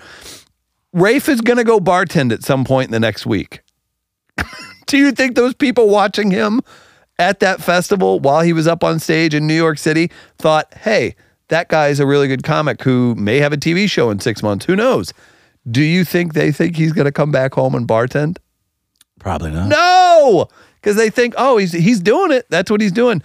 Rafe 0.92 1.30
is 1.30 1.42
going 1.42 1.58
to 1.58 1.64
go 1.64 1.80
bartend 1.80 2.32
at 2.32 2.44
some 2.44 2.66
point 2.66 2.88
in 2.88 2.92
the 2.92 3.00
next 3.00 3.26
week. 3.26 3.62
Do 4.88 4.98
you 4.98 5.12
think 5.12 5.36
those 5.36 5.54
people 5.54 5.88
watching 5.88 6.32
him 6.32 6.62
at 7.20 7.42
that 7.42 7.62
festival 7.62 8.20
while 8.20 8.42
he 8.42 8.54
was 8.54 8.66
up 8.66 8.84
on 8.84 8.98
stage 8.98 9.36
in 9.36 9.46
New 9.46 9.54
York 9.54 9.78
City 9.78 10.10
thought, 10.38 10.74
hey, 10.74 11.16
that 11.50 11.68
guy's 11.68 12.00
a 12.00 12.06
really 12.06 12.28
good 12.28 12.44
comic 12.44 12.82
who 12.82 13.14
may 13.16 13.38
have 13.40 13.54
a 13.54 13.58
TV 13.58 13.90
show 13.90 14.10
in 14.10 14.20
six 14.20 14.42
months? 14.42 14.66
Who 14.66 14.76
knows? 14.76 15.14
Do 15.70 15.82
you 15.82 16.06
think 16.06 16.34
they 16.34 16.52
think 16.52 16.78
he's 16.78 16.94
going 16.94 17.06
to 17.06 17.12
come 17.12 17.32
back 17.32 17.54
home 17.54 17.76
and 17.76 17.88
bartend? 17.88 18.38
Probably 19.20 19.52
not. 19.52 19.68
No, 19.68 20.48
because 20.76 20.96
they 20.96 21.10
think, 21.10 21.34
oh, 21.38 21.58
he's 21.58 21.74
he's 21.74 22.00
doing 22.00 22.32
it. 22.32 22.46
That's 22.50 22.72
what 22.72 22.80
he's 22.80 22.94
doing. 22.94 23.22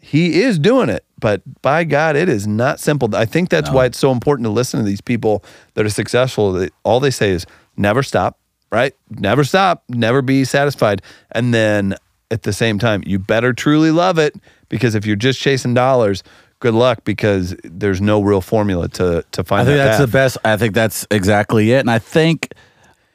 He 0.00 0.40
is 0.40 0.58
doing 0.58 0.88
it, 0.88 1.04
but 1.20 1.42
by 1.62 1.84
God, 1.84 2.16
it 2.16 2.28
is 2.28 2.46
not 2.46 2.80
simple. 2.80 3.14
I 3.14 3.26
think 3.26 3.50
that's 3.50 3.70
why 3.70 3.86
it's 3.86 3.98
so 3.98 4.12
important 4.12 4.46
to 4.46 4.50
listen 4.50 4.78
to 4.78 4.86
these 4.86 5.00
people 5.00 5.44
that 5.74 5.84
are 5.84 5.90
successful. 5.90 6.52
That 6.52 6.72
all 6.84 7.00
they 7.00 7.10
say 7.10 7.30
is 7.30 7.44
never 7.76 8.02
stop, 8.02 8.38
right? 8.70 8.94
Never 9.10 9.42
stop, 9.44 9.82
never 9.88 10.22
be 10.22 10.44
satisfied, 10.44 11.02
and 11.32 11.52
then 11.52 11.96
at 12.30 12.42
the 12.42 12.52
same 12.52 12.78
time, 12.78 13.02
you 13.06 13.18
better 13.18 13.52
truly 13.52 13.90
love 13.90 14.18
it 14.18 14.34
because 14.68 14.94
if 14.94 15.06
you're 15.06 15.16
just 15.16 15.40
chasing 15.40 15.74
dollars, 15.74 16.22
good 16.60 16.74
luck 16.74 17.04
because 17.04 17.54
there's 17.64 18.00
no 18.00 18.20
real 18.20 18.40
formula 18.40 18.88
to 18.88 19.24
to 19.32 19.44
find. 19.44 19.62
I 19.62 19.64
think 19.64 19.76
that 19.78 19.84
that's 19.84 19.98
path. 19.98 20.06
the 20.06 20.12
best. 20.12 20.38
I 20.44 20.56
think 20.56 20.74
that's 20.74 21.06
exactly 21.10 21.72
it. 21.72 21.80
And 21.80 21.90
I 21.90 21.98
think 21.98 22.52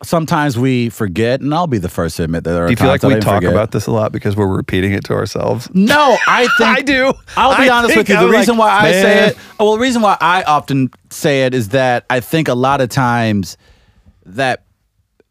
sometimes 0.03 0.57
we 0.57 0.89
forget, 0.89 1.41
and 1.41 1.53
I'll 1.53 1.67
be 1.67 1.77
the 1.77 1.89
first 1.89 2.17
to 2.17 2.23
admit 2.23 2.43
that 2.43 2.51
there 2.51 2.63
are 2.63 2.67
Do 2.67 2.71
you 2.71 2.77
feel 2.77 2.87
like 2.87 3.03
we 3.03 3.19
talk 3.19 3.37
forget. 3.37 3.51
about 3.51 3.71
this 3.71 3.87
a 3.87 3.91
lot 3.91 4.11
because 4.11 4.35
we're 4.35 4.47
repeating 4.47 4.93
it 4.93 5.03
to 5.05 5.13
ourselves? 5.13 5.69
No, 5.73 6.17
I 6.27 6.47
think 6.57 6.77
I 6.77 6.81
do. 6.81 7.13
I'll 7.37 7.57
be 7.57 7.69
I 7.69 7.77
honest 7.77 7.95
with 7.95 8.09
you. 8.09 8.19
The 8.19 8.29
reason 8.29 8.57
like, 8.57 8.83
why 8.83 8.87
I 8.89 8.91
say 8.91 9.27
it, 9.29 9.37
well, 9.59 9.73
the 9.73 9.79
reason 9.79 10.01
why 10.01 10.17
I 10.19 10.43
often 10.43 10.89
say 11.09 11.45
it 11.45 11.53
is 11.53 11.69
that 11.69 12.05
I 12.09 12.19
think 12.19 12.47
a 12.47 12.55
lot 12.55 12.81
of 12.81 12.89
times 12.89 13.57
that 14.25 14.63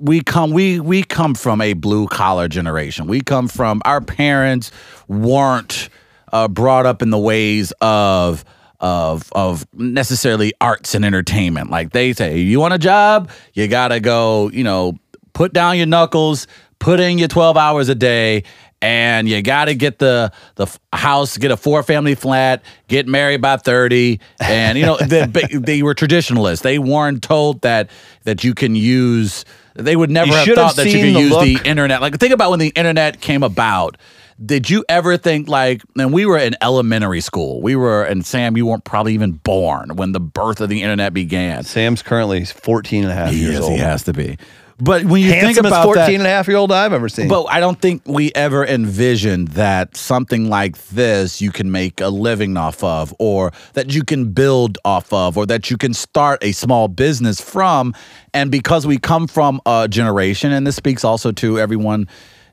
we 0.00 0.22
come 0.22 0.50
we 0.50 0.80
we 0.80 1.02
come 1.02 1.34
from 1.34 1.60
a 1.60 1.74
blue 1.74 2.08
collar 2.08 2.48
generation. 2.48 3.06
We 3.06 3.20
come 3.20 3.48
from 3.48 3.82
our 3.84 4.00
parents 4.00 4.72
weren't 5.06 5.88
uh, 6.32 6.48
brought 6.48 6.86
up 6.86 7.02
in 7.02 7.10
the 7.10 7.18
ways 7.18 7.72
of 7.80 8.44
of 8.80 9.30
of 9.32 9.66
necessarily 9.74 10.52
arts 10.60 10.94
and 10.94 11.04
entertainment. 11.04 11.70
Like 11.70 11.92
they 11.92 12.12
say, 12.12 12.38
you 12.38 12.60
want 12.60 12.74
a 12.74 12.78
job, 12.78 13.30
you 13.52 13.68
gotta 13.68 14.00
go. 14.00 14.50
You 14.50 14.64
know, 14.64 14.98
put 15.32 15.52
down 15.52 15.76
your 15.76 15.86
knuckles, 15.86 16.46
put 16.78 16.98
in 16.98 17.18
your 17.18 17.28
twelve 17.28 17.56
hours 17.56 17.88
a 17.88 17.94
day. 17.94 18.44
And 18.82 19.28
you 19.28 19.42
got 19.42 19.66
to 19.66 19.74
get 19.74 19.98
the 19.98 20.32
the 20.54 20.66
house, 20.90 21.36
get 21.36 21.50
a 21.50 21.56
four 21.58 21.82
family 21.82 22.14
flat, 22.14 22.62
get 22.88 23.06
married 23.06 23.42
by 23.42 23.58
thirty, 23.58 24.20
and 24.40 24.78
you 24.78 24.86
know 24.86 24.96
they, 25.06 25.26
they 25.26 25.82
were 25.82 25.92
traditionalists. 25.92 26.62
They 26.62 26.78
weren't 26.78 27.22
told 27.22 27.60
that 27.60 27.90
that 28.24 28.42
you 28.42 28.54
can 28.54 28.74
use. 28.74 29.44
They 29.84 29.96
would 29.96 30.10
never 30.10 30.28
You 30.28 30.34
have 30.34 30.44
should 30.44 30.58
have 30.58 30.66
thought 30.68 30.76
that 30.76 30.86
you 30.86 30.92
could 30.92 31.14
the 31.16 31.20
use 31.20 31.30
look. 31.32 31.44
the 31.44 31.60
internet. 31.68 32.00
Like 32.00 32.18
think 32.18 32.32
about 32.32 32.50
when 32.50 32.58
the 32.58 32.72
internet 32.74 33.20
came 33.20 33.42
about. 33.42 33.96
Did 34.44 34.70
you 34.70 34.84
ever 34.88 35.16
think 35.18 35.48
like 35.48 35.82
and 35.98 36.12
we 36.14 36.24
were 36.24 36.38
in 36.38 36.54
elementary 36.62 37.20
school. 37.20 37.60
We 37.60 37.76
were 37.76 38.04
and 38.04 38.24
Sam, 38.24 38.56
you 38.56 38.64
weren't 38.66 38.84
probably 38.84 39.12
even 39.14 39.32
born 39.32 39.96
when 39.96 40.12
the 40.12 40.20
birth 40.20 40.60
of 40.62 40.68
the 40.70 40.82
internet 40.82 41.12
began. 41.12 41.64
Sam's 41.64 42.00
currently 42.02 42.44
14 42.46 43.02
and 43.04 43.12
a 43.12 43.14
half 43.14 43.32
He 43.32 43.40
years 43.40 43.56
is, 43.56 43.60
old. 43.60 43.72
he 43.72 43.78
has 43.78 44.02
to 44.04 44.12
be. 44.14 44.38
But 44.80 45.04
when 45.04 45.22
you 45.22 45.30
think 45.30 45.58
about 45.58 45.84
14 45.84 45.94
that, 45.94 46.14
and 46.14 46.26
a 46.26 46.28
half 46.28 46.48
year 46.48 46.56
old 46.56 46.72
I've 46.72 46.92
ever 46.92 47.08
seen. 47.08 47.28
but 47.28 47.44
I 47.44 47.60
don't 47.60 47.80
think 47.80 48.02
we 48.06 48.32
ever 48.34 48.64
envisioned 48.64 49.48
that 49.48 49.96
something 49.96 50.48
like 50.48 50.78
this 50.88 51.40
you 51.40 51.52
can 51.52 51.70
make 51.70 52.00
a 52.00 52.08
living 52.08 52.56
off 52.56 52.82
of, 52.82 53.14
or 53.18 53.52
that 53.74 53.94
you 53.94 54.04
can 54.04 54.32
build 54.32 54.78
off 54.84 55.12
of, 55.12 55.36
or 55.36 55.46
that 55.46 55.70
you 55.70 55.76
can 55.76 55.94
start 55.94 56.42
a 56.42 56.52
small 56.52 56.88
business 56.88 57.40
from. 57.40 57.94
And 58.32 58.50
because 58.50 58.86
we 58.86 58.98
come 58.98 59.26
from 59.26 59.60
a 59.66 59.88
generation, 59.88 60.52
and 60.52 60.66
this 60.66 60.76
speaks 60.76 61.04
also 61.04 61.32
to 61.32 61.58
everyone 61.58 62.08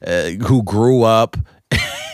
uh, 0.06 0.30
who 0.32 0.64
grew 0.64 1.04
up 1.04 1.38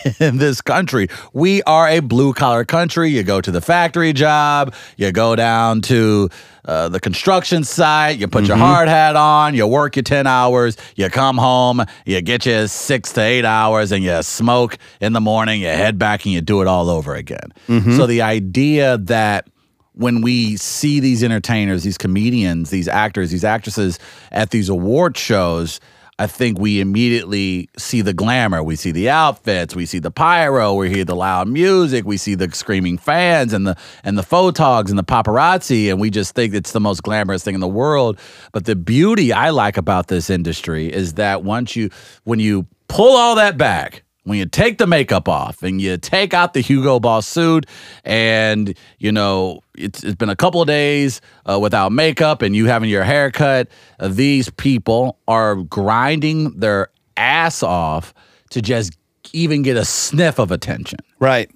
in 0.20 0.38
this 0.38 0.60
country. 0.60 1.08
We 1.32 1.62
are 1.62 1.88
a 1.88 2.00
blue 2.00 2.32
collar 2.32 2.64
country. 2.64 3.10
You 3.10 3.22
go 3.22 3.40
to 3.40 3.50
the 3.50 3.60
factory 3.60 4.12
job, 4.12 4.74
you 4.96 5.12
go 5.12 5.36
down 5.36 5.80
to 5.82 6.28
uh, 6.64 6.88
the 6.88 7.00
construction 7.00 7.64
site, 7.64 8.18
you 8.18 8.26
put 8.26 8.46
your 8.46 8.56
hard 8.56 8.88
hat 8.88 9.16
on, 9.16 9.54
you 9.54 9.66
work 9.66 9.96
your 9.96 10.02
10 10.02 10.26
hours, 10.26 10.76
you 10.96 11.08
come 11.10 11.36
home, 11.36 11.82
you 12.06 12.20
get 12.22 12.46
your 12.46 12.68
six 12.68 13.12
to 13.12 13.20
eight 13.20 13.44
hours, 13.44 13.92
and 13.92 14.02
you 14.02 14.22
smoke 14.22 14.78
in 15.00 15.12
the 15.12 15.20
morning, 15.20 15.60
you 15.60 15.68
head 15.68 15.98
back 15.98 16.24
and 16.24 16.32
you 16.32 16.40
do 16.40 16.62
it 16.62 16.66
all 16.66 16.88
over 16.88 17.14
again. 17.14 17.52
So 17.96 18.06
the 18.06 18.22
idea 18.22 18.96
that 18.98 19.48
when 19.92 20.22
we 20.22 20.56
see 20.56 21.00
these 21.00 21.22
entertainers, 21.22 21.84
these 21.84 21.98
comedians, 21.98 22.70
these 22.70 22.88
actors, 22.88 23.30
these 23.30 23.44
actresses 23.44 23.98
at 24.32 24.50
these 24.50 24.68
award 24.68 25.16
shows, 25.16 25.80
I 26.18 26.28
think 26.28 26.58
we 26.60 26.80
immediately 26.80 27.68
see 27.76 28.00
the 28.00 28.12
glamour. 28.12 28.62
We 28.62 28.76
see 28.76 28.92
the 28.92 29.10
outfits, 29.10 29.74
we 29.74 29.84
see 29.84 29.98
the 29.98 30.12
pyro, 30.12 30.74
we 30.74 30.88
hear 30.88 31.04
the 31.04 31.16
loud 31.16 31.48
music, 31.48 32.04
we 32.04 32.16
see 32.16 32.36
the 32.36 32.50
screaming 32.52 32.98
fans 32.98 33.52
and 33.52 33.66
the 33.66 33.76
and 34.04 34.16
the 34.16 34.22
photogs 34.22 34.90
and 34.90 34.98
the 34.98 35.04
paparazzi, 35.04 35.90
and 35.90 36.00
we 36.00 36.10
just 36.10 36.34
think 36.34 36.54
it's 36.54 36.72
the 36.72 36.80
most 36.80 37.02
glamorous 37.02 37.42
thing 37.42 37.54
in 37.54 37.60
the 37.60 37.66
world. 37.66 38.18
But 38.52 38.64
the 38.64 38.76
beauty 38.76 39.32
I 39.32 39.50
like 39.50 39.76
about 39.76 40.06
this 40.06 40.30
industry 40.30 40.92
is 40.92 41.14
that 41.14 41.42
once 41.42 41.74
you 41.74 41.90
when 42.22 42.38
you 42.38 42.66
pull 42.86 43.16
all 43.16 43.34
that 43.34 43.58
back, 43.58 44.04
when 44.24 44.38
you 44.38 44.46
take 44.46 44.78
the 44.78 44.86
makeup 44.86 45.28
off 45.28 45.62
and 45.62 45.80
you 45.80 45.96
take 45.96 46.34
out 46.34 46.52
the 46.54 46.60
Hugo 46.60 46.98
Boss 47.00 47.26
suit, 47.26 47.66
and 48.04 48.76
you 48.98 49.12
know 49.12 49.60
it's, 49.76 50.02
it's 50.04 50.14
been 50.16 50.28
a 50.30 50.36
couple 50.36 50.60
of 50.60 50.66
days 50.66 51.20
uh, 51.46 51.58
without 51.60 51.92
makeup, 51.92 52.42
and 52.42 52.54
you 52.56 52.66
having 52.66 52.88
your 52.90 53.04
hair 53.04 53.30
cut, 53.30 53.68
uh, 54.00 54.08
these 54.08 54.50
people 54.50 55.18
are 55.28 55.56
grinding 55.56 56.58
their 56.58 56.88
ass 57.16 57.62
off 57.62 58.12
to 58.50 58.60
just 58.62 58.96
even 59.32 59.62
get 59.62 59.76
a 59.76 59.84
sniff 59.84 60.38
of 60.38 60.50
attention. 60.50 60.98
right. 61.20 61.50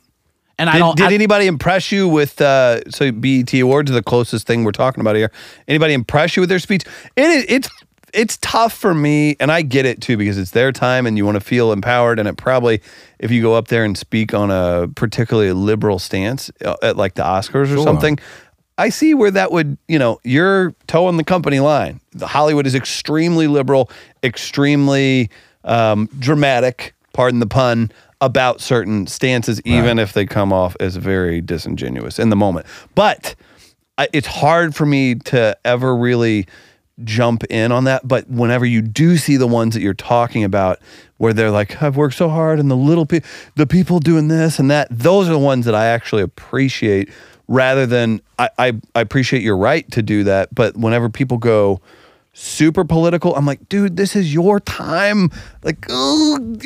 And 0.60 0.68
I 0.68 0.72
Did, 0.72 0.78
don't. 0.80 0.96
did 0.96 1.06
I- 1.06 1.14
anybody 1.14 1.46
impress 1.46 1.92
you 1.92 2.08
with 2.08 2.40
uh 2.40 2.80
so 2.90 3.12
BET 3.12 3.54
Awards 3.54 3.92
are 3.92 3.94
the 3.94 4.02
closest 4.02 4.44
thing 4.48 4.64
we're 4.64 4.72
talking 4.72 5.00
about 5.00 5.14
here? 5.14 5.30
Anybody 5.68 5.94
impress 5.94 6.34
you 6.36 6.40
with 6.40 6.48
their 6.48 6.58
speech? 6.58 6.82
It 7.14 7.30
is 7.30 7.44
it's 7.48 7.68
it's 8.14 8.36
tough 8.38 8.72
for 8.72 8.94
me 8.94 9.36
and 9.40 9.50
I 9.52 9.62
get 9.62 9.86
it 9.86 10.00
too 10.00 10.16
because 10.16 10.38
it's 10.38 10.52
their 10.52 10.72
time 10.72 11.06
and 11.06 11.16
you 11.16 11.24
want 11.24 11.36
to 11.36 11.40
feel 11.40 11.72
empowered 11.72 12.18
and 12.18 12.28
it 12.28 12.36
probably 12.36 12.80
if 13.18 13.30
you 13.30 13.42
go 13.42 13.54
up 13.54 13.68
there 13.68 13.84
and 13.84 13.96
speak 13.96 14.34
on 14.34 14.50
a 14.50 14.88
particularly 14.94 15.52
liberal 15.52 15.98
stance 15.98 16.50
uh, 16.64 16.76
at 16.82 16.96
like 16.96 17.14
the 17.14 17.22
Oscars 17.22 17.64
or 17.64 17.76
Sure. 17.76 17.84
something 17.84 18.18
I 18.78 18.90
see 18.90 19.12
where 19.12 19.32
that 19.32 19.50
would, 19.50 19.76
you 19.88 19.98
know, 19.98 20.20
you're 20.22 20.72
toeing 20.86 21.16
the 21.16 21.24
company 21.24 21.58
line. 21.58 22.00
The 22.12 22.28
Hollywood 22.28 22.64
is 22.64 22.76
extremely 22.76 23.48
liberal, 23.48 23.90
extremely 24.22 25.30
um, 25.64 26.08
dramatic, 26.20 26.94
pardon 27.12 27.40
the 27.40 27.48
pun, 27.48 27.90
about 28.20 28.60
certain 28.60 29.08
stances, 29.08 29.60
even 29.64 29.98
if 29.98 30.12
they 30.12 30.26
come 30.26 30.52
off 30.52 30.76
as 30.78 30.94
very 30.94 31.40
disingenuous 31.40 32.20
in 32.20 32.30
the 32.30 32.36
moment. 32.36 32.66
But 32.94 33.34
I, 33.98 34.08
it's 34.12 34.28
hard 34.28 34.76
for 34.76 34.86
me 34.86 35.16
to 35.16 35.58
ever 35.64 35.96
really 35.96 36.46
jump 37.04 37.44
in 37.44 37.72
on 37.72 37.84
that. 37.84 38.06
But 38.06 38.28
whenever 38.28 38.66
you 38.66 38.82
do 38.82 39.16
see 39.16 39.36
the 39.36 39.46
ones 39.46 39.74
that 39.74 39.80
you're 39.80 39.94
talking 39.94 40.44
about, 40.44 40.78
where 41.16 41.32
they're 41.32 41.50
like, 41.50 41.82
"I've 41.82 41.96
worked 41.96 42.14
so 42.14 42.28
hard," 42.28 42.58
and 42.58 42.70
the 42.70 42.76
little 42.76 43.06
pe- 43.06 43.22
the 43.56 43.66
people 43.66 43.98
doing 44.00 44.28
this 44.28 44.58
and 44.58 44.70
that, 44.70 44.88
those 44.90 45.28
are 45.28 45.32
the 45.32 45.38
ones 45.38 45.64
that 45.66 45.74
I 45.74 45.86
actually 45.86 46.22
appreciate. 46.22 47.08
Rather 47.50 47.86
than 47.86 48.20
I, 48.38 48.50
I, 48.58 48.72
I 48.94 49.00
appreciate 49.00 49.42
your 49.42 49.56
right 49.56 49.90
to 49.92 50.02
do 50.02 50.22
that, 50.24 50.54
but 50.54 50.76
whenever 50.76 51.08
people 51.08 51.38
go 51.38 51.80
super 52.38 52.84
political. 52.84 53.34
I'm 53.34 53.46
like, 53.46 53.68
dude, 53.68 53.96
this 53.96 54.14
is 54.14 54.32
your 54.32 54.60
time. 54.60 55.30
Like, 55.62 55.86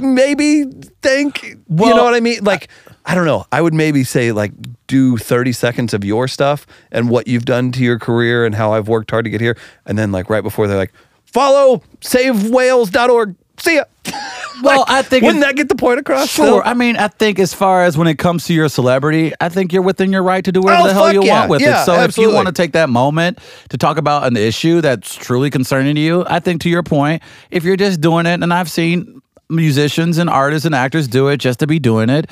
maybe 0.03 0.65
think. 1.01 1.43
you 1.45 1.57
know 1.69 2.05
what 2.05 2.15
I 2.15 2.21
mean? 2.21 2.45
Like, 2.45 2.69
I 2.89 2.92
don't 3.15 3.27
know. 3.27 3.45
I 3.53 3.61
would 3.61 3.75
maybe 3.75 4.05
say 4.05 4.33
like 4.33 4.53
do 4.87 5.17
30 5.17 5.53
seconds 5.53 5.93
of 5.95 6.05
your 6.05 6.29
stuff 6.29 6.67
and 6.91 7.11
what 7.11 7.27
you've 7.27 7.45
done 7.45 7.73
to 7.73 7.83
your 7.83 7.99
career 7.99 8.45
and 8.47 8.55
how 8.55 8.73
I've 8.75 8.89
worked 8.89 9.11
hard 9.11 9.25
to 9.25 9.31
get 9.31 9.41
here. 9.41 9.57
And 9.87 9.99
then 9.99 10.13
like 10.13 10.31
right 10.31 10.43
before 10.43 10.67
they're 10.69 10.77
like, 10.79 10.93
follow 11.25 11.83
savewhales.org. 12.01 13.35
See 13.59 13.77
ya. 13.77 13.85
Well, 14.63 14.85
I 14.87 15.03
think 15.03 15.25
wouldn't 15.25 15.43
that 15.43 15.57
get 15.57 15.69
the 15.69 15.75
point 15.75 15.99
across? 15.99 16.29
Sure. 16.29 16.63
I 16.65 16.75
mean, 16.75 16.97
I 16.97 17.09
think 17.09 17.41
as 17.41 17.53
far 17.53 17.83
as 17.83 17.99
when 17.99 18.07
it 18.07 18.17
comes 18.17 18.45
to 18.45 18.55
your 18.55 18.69
celebrity, 18.69 19.33
I 19.41 19.49
think 19.49 19.73
you're 19.73 19.83
within 19.83 20.13
your 20.13 20.23
right 20.23 20.45
to 20.45 20.53
do 20.53 20.61
whatever 20.61 20.83
Oh, 20.83 20.87
the 20.87 20.93
hell 20.95 21.13
you 21.13 21.25
yeah. 21.25 21.41
want 21.41 21.51
with 21.51 21.63
Yeah, 21.63 21.83
it. 21.83 21.85
So 21.85 22.01
if 22.03 22.17
you 22.17 22.31
want 22.33 22.47
to 22.47 22.53
take 22.53 22.73
that 22.75 22.89
moment 22.89 23.41
to 23.71 23.77
talk 23.79 23.97
about 23.97 24.25
an 24.25 24.37
issue 24.37 24.81
that's 24.81 25.17
truly 25.17 25.51
concerning 25.51 25.97
to 25.97 26.01
you, 26.01 26.25
I 26.29 26.39
think 26.39 26.61
to 26.63 26.69
your 26.71 26.85
point, 26.85 27.23
if 27.51 27.65
you're 27.65 27.77
just 27.77 28.01
doing 28.01 28.25
it, 28.27 28.41
and 28.41 28.55
I've 28.55 28.71
seen 28.71 29.21
musicians 29.49 30.19
and 30.19 30.31
artists 30.31 30.65
and 30.65 30.75
actors 30.75 31.09
do 31.09 31.29
it 31.29 31.37
just 31.39 31.61
to 31.61 31.67
be 31.67 31.79
doing 31.79 32.09
it. 32.09 32.31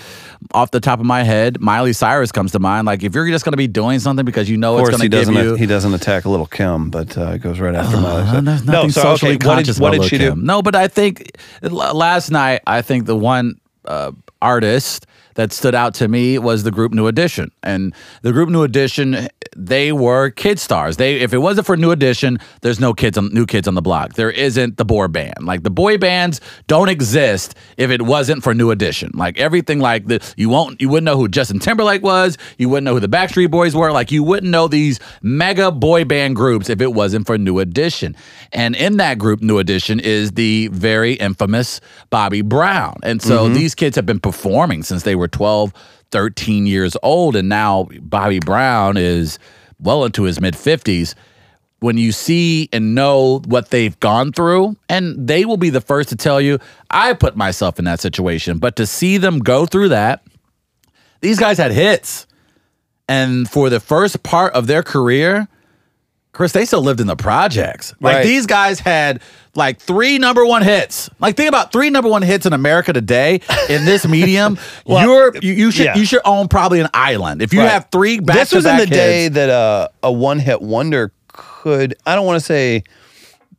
Off 0.53 0.71
the 0.71 0.81
top 0.81 1.01
of 1.01 1.07
my 1.07 1.23
head, 1.23 1.61
Miley 1.61 1.93
Cyrus 1.93 2.33
comes 2.33 2.53
to 2.53 2.59
mind. 2.59 2.87
Like 2.87 3.03
if 3.03 3.15
you're 3.15 3.29
just 3.29 3.45
going 3.45 3.53
to 3.53 3.59
be 3.59 3.69
doing 3.69 3.99
something 3.99 4.25
because 4.25 4.49
you 4.49 4.57
know 4.57 4.75
Of 4.77 4.89
it's 4.89 4.97
going 4.97 5.11
to 5.11 5.17
give 5.17 5.31
you 5.31 5.55
he 5.57 5.67
doesn't 5.67 5.93
attack 5.95 6.25
a 6.25 6.31
little 6.31 6.47
Kim, 6.47 6.91
but 6.91 7.17
uh, 7.17 7.33
it 7.33 7.39
goes 7.43 7.61
right 7.61 7.75
after 7.75 7.97
Miley. 7.97 8.23
uh, 8.23 8.41
there's 8.41 8.65
no, 8.65 8.89
so, 8.89 9.03
socially 9.03 9.35
okay, 9.35 9.47
what 9.47 9.55
conscious 9.57 9.77
did, 9.77 9.83
what 9.83 9.93
did 9.93 10.05
she 10.05 10.19
Lil' 10.19 10.31
do? 10.31 10.37
Kim. 10.37 10.47
No, 10.47 10.63
but 10.63 10.75
I 10.75 10.89
think 10.89 11.37
last 11.63 12.31
night, 12.31 12.63
I 12.67 12.83
think 12.83 13.07
the 13.07 13.17
one 13.17 13.61
uh, 13.85 14.13
artist 14.41 15.07
that 15.41 15.53
stood 15.53 15.75
out 15.75 15.95
to 15.95 16.07
me 16.07 16.39
was 16.39 16.65
the 16.65 16.71
group 16.71 16.93
New 16.93 17.07
Edition, 17.07 17.51
and 17.63 17.95
the 18.21 18.31
group 18.31 18.51
New 18.51 18.63
Edition, 18.63 19.29
they 19.57 19.91
were 19.91 20.29
kid 20.29 20.59
stars. 20.59 20.99
They, 20.99 21.21
if 21.21 21.33
it 21.33 21.39
wasn't 21.39 21.67
for 21.67 21.79
New 21.79 21.93
Edition, 21.93 22.39
there's 22.61 22.79
no 22.79 22.93
kids 22.93 23.17
on 23.17 23.33
new 23.33 23.47
kids 23.47 23.67
on 23.67 23.75
the 23.75 23.81
block. 23.81 24.15
There 24.15 24.31
isn't 24.31 24.77
the 24.77 24.85
boy 24.85 25.09
band. 25.09 25.43
Like 25.43 25.63
the 25.63 25.71
boy 25.71 25.97
bands 25.97 26.43
don't 26.67 26.91
exist 26.91 27.55
if 27.79 27.91
it 27.91 28.03
wasn't 28.03 28.45
for 28.45 28.53
New 28.53 28.71
Edition. 28.71 29.13
Like 29.15 29.39
everything, 29.39 29.81
like 29.81 30.07
the 30.09 30.21
you 30.37 30.51
won't, 30.51 30.79
you 30.79 30.91
wouldn't 30.91 31.07
know 31.07 31.17
who 31.17 31.27
Justin 31.27 31.59
Timberlake 31.59 32.03
was. 32.03 32.37
You 32.59 32.69
wouldn't 32.69 32.85
know 32.85 32.95
who 32.95 33.01
the 33.01 33.09
Backstreet 33.09 33.51
Boys 33.51 33.75
were. 33.75 33.93
Like 33.93 34.13
you 34.13 34.23
wouldn't 34.23 34.51
know 34.51 34.69
these 34.69 35.01
mega 35.23 35.73
boy 35.73 36.05
band 36.05 36.37
groups 36.37 36.69
if 36.69 36.83
it 36.83 36.93
wasn't 36.93 37.27
for 37.27 37.39
New 37.39 37.61
Edition. 37.61 38.15
And 38.53 38.77
in 38.77 38.99
that 38.99 39.19
group, 39.19 39.41
New 39.41 39.59
Edition 39.59 40.01
is 40.01 40.33
the 40.33 40.69
very 40.69 41.15
infamous 41.15 41.81
Bobby 42.11 42.43
Brown. 42.43 42.99
And 43.03 43.23
so 43.23 43.45
mm-hmm. 43.45 43.55
these 43.55 43.75
kids 43.75 43.97
have 43.97 44.05
been 44.05 44.21
performing 44.21 44.83
since 44.83 45.05
they 45.05 45.15
were 45.15 45.30
12, 45.31 45.73
13 46.11 46.67
years 46.67 46.97
old. 47.03 47.37
And 47.37 47.49
now 47.49 47.89
Bobby 48.01 48.41
Brown 48.41 48.97
is 48.97 49.39
well 49.79 50.05
into 50.05 50.25
his 50.25 50.41
mid 50.41 50.55
50s. 50.55 51.15
When 51.81 51.97
you 51.97 52.13
see 52.13 52.69
and 52.75 52.95
know 52.95 53.41
what 53.47 53.71
they've 53.71 53.99
gone 54.01 54.33
through, 54.33 54.77
and 54.91 55.27
they 55.27 55.47
will 55.47 55.57
be 55.57 55.71
the 55.71 55.81
first 55.81 56.11
to 56.11 56.17
tell 56.17 56.39
you, 56.39 56.59
I 56.91 57.15
put 57.15 57.37
myself 57.37 57.79
in 57.79 57.87
that 57.87 58.01
situation. 58.01 58.59
But 58.59 58.77
to 58.77 58.87
see 58.87 59.17
them 59.17 59.39
go 59.39 59.65
through 59.65 59.89
that, 59.89 60.23
these 61.23 61.39
guys 61.39 61.57
had 61.57 61.73
hits. 61.73 62.27
And 63.09 63.49
for 63.49 63.71
the 63.71 63.81
first 63.81 64.23
part 64.23 64.53
of 64.53 64.67
their 64.67 64.83
career, 64.83 65.49
Chris, 66.33 66.53
they 66.53 66.65
still 66.65 66.81
lived 66.83 67.01
in 67.01 67.07
the 67.09 67.17
projects. 67.17 67.93
Like 68.01 68.17
Right. 68.17 68.23
these 68.23 68.47
guys 68.47 68.79
had 68.79 69.21
like 69.57 69.81
three 69.81 70.19
number 70.19 70.47
one 70.47 70.63
hits. 70.63 71.11
Like 71.19 71.37
think 71.37 71.49
about 71.49 71.73
three 71.73 71.91
number 71.91 72.09
one 72.09 72.23
hits 72.23 72.47
in 72.47 72.53
America 72.53 72.93
today 72.93 73.41
in 73.69 73.85
this 73.85 74.07
medium. 74.09 74.57
Well, 74.87 75.05
you're 75.07 75.37
you, 75.43 75.53
you 75.53 75.71
should 75.73 75.87
yeah. 75.87 75.97
you 75.97 76.05
should 76.05 76.21
own 76.25 76.47
probably 76.49 76.79
an 76.81 76.89
island. 76.95 77.43
If 77.43 77.53
you 77.53 77.61
Right. 77.61 77.71
have 77.71 77.89
three 77.91 78.21
back 78.21 78.37
this 78.37 78.53
was 78.53 78.65
in 78.65 78.77
the 78.77 78.83
hits, 78.85 78.91
day 78.91 79.29
that 79.29 79.51
uh, 79.51 79.89
a 80.05 80.13
one-hit 80.13 80.63
wonder 80.63 81.13
could. 81.29 81.95
I 82.07 82.15
don't 82.15 82.27
want 82.27 82.39
to 82.39 82.45
say 82.47 82.85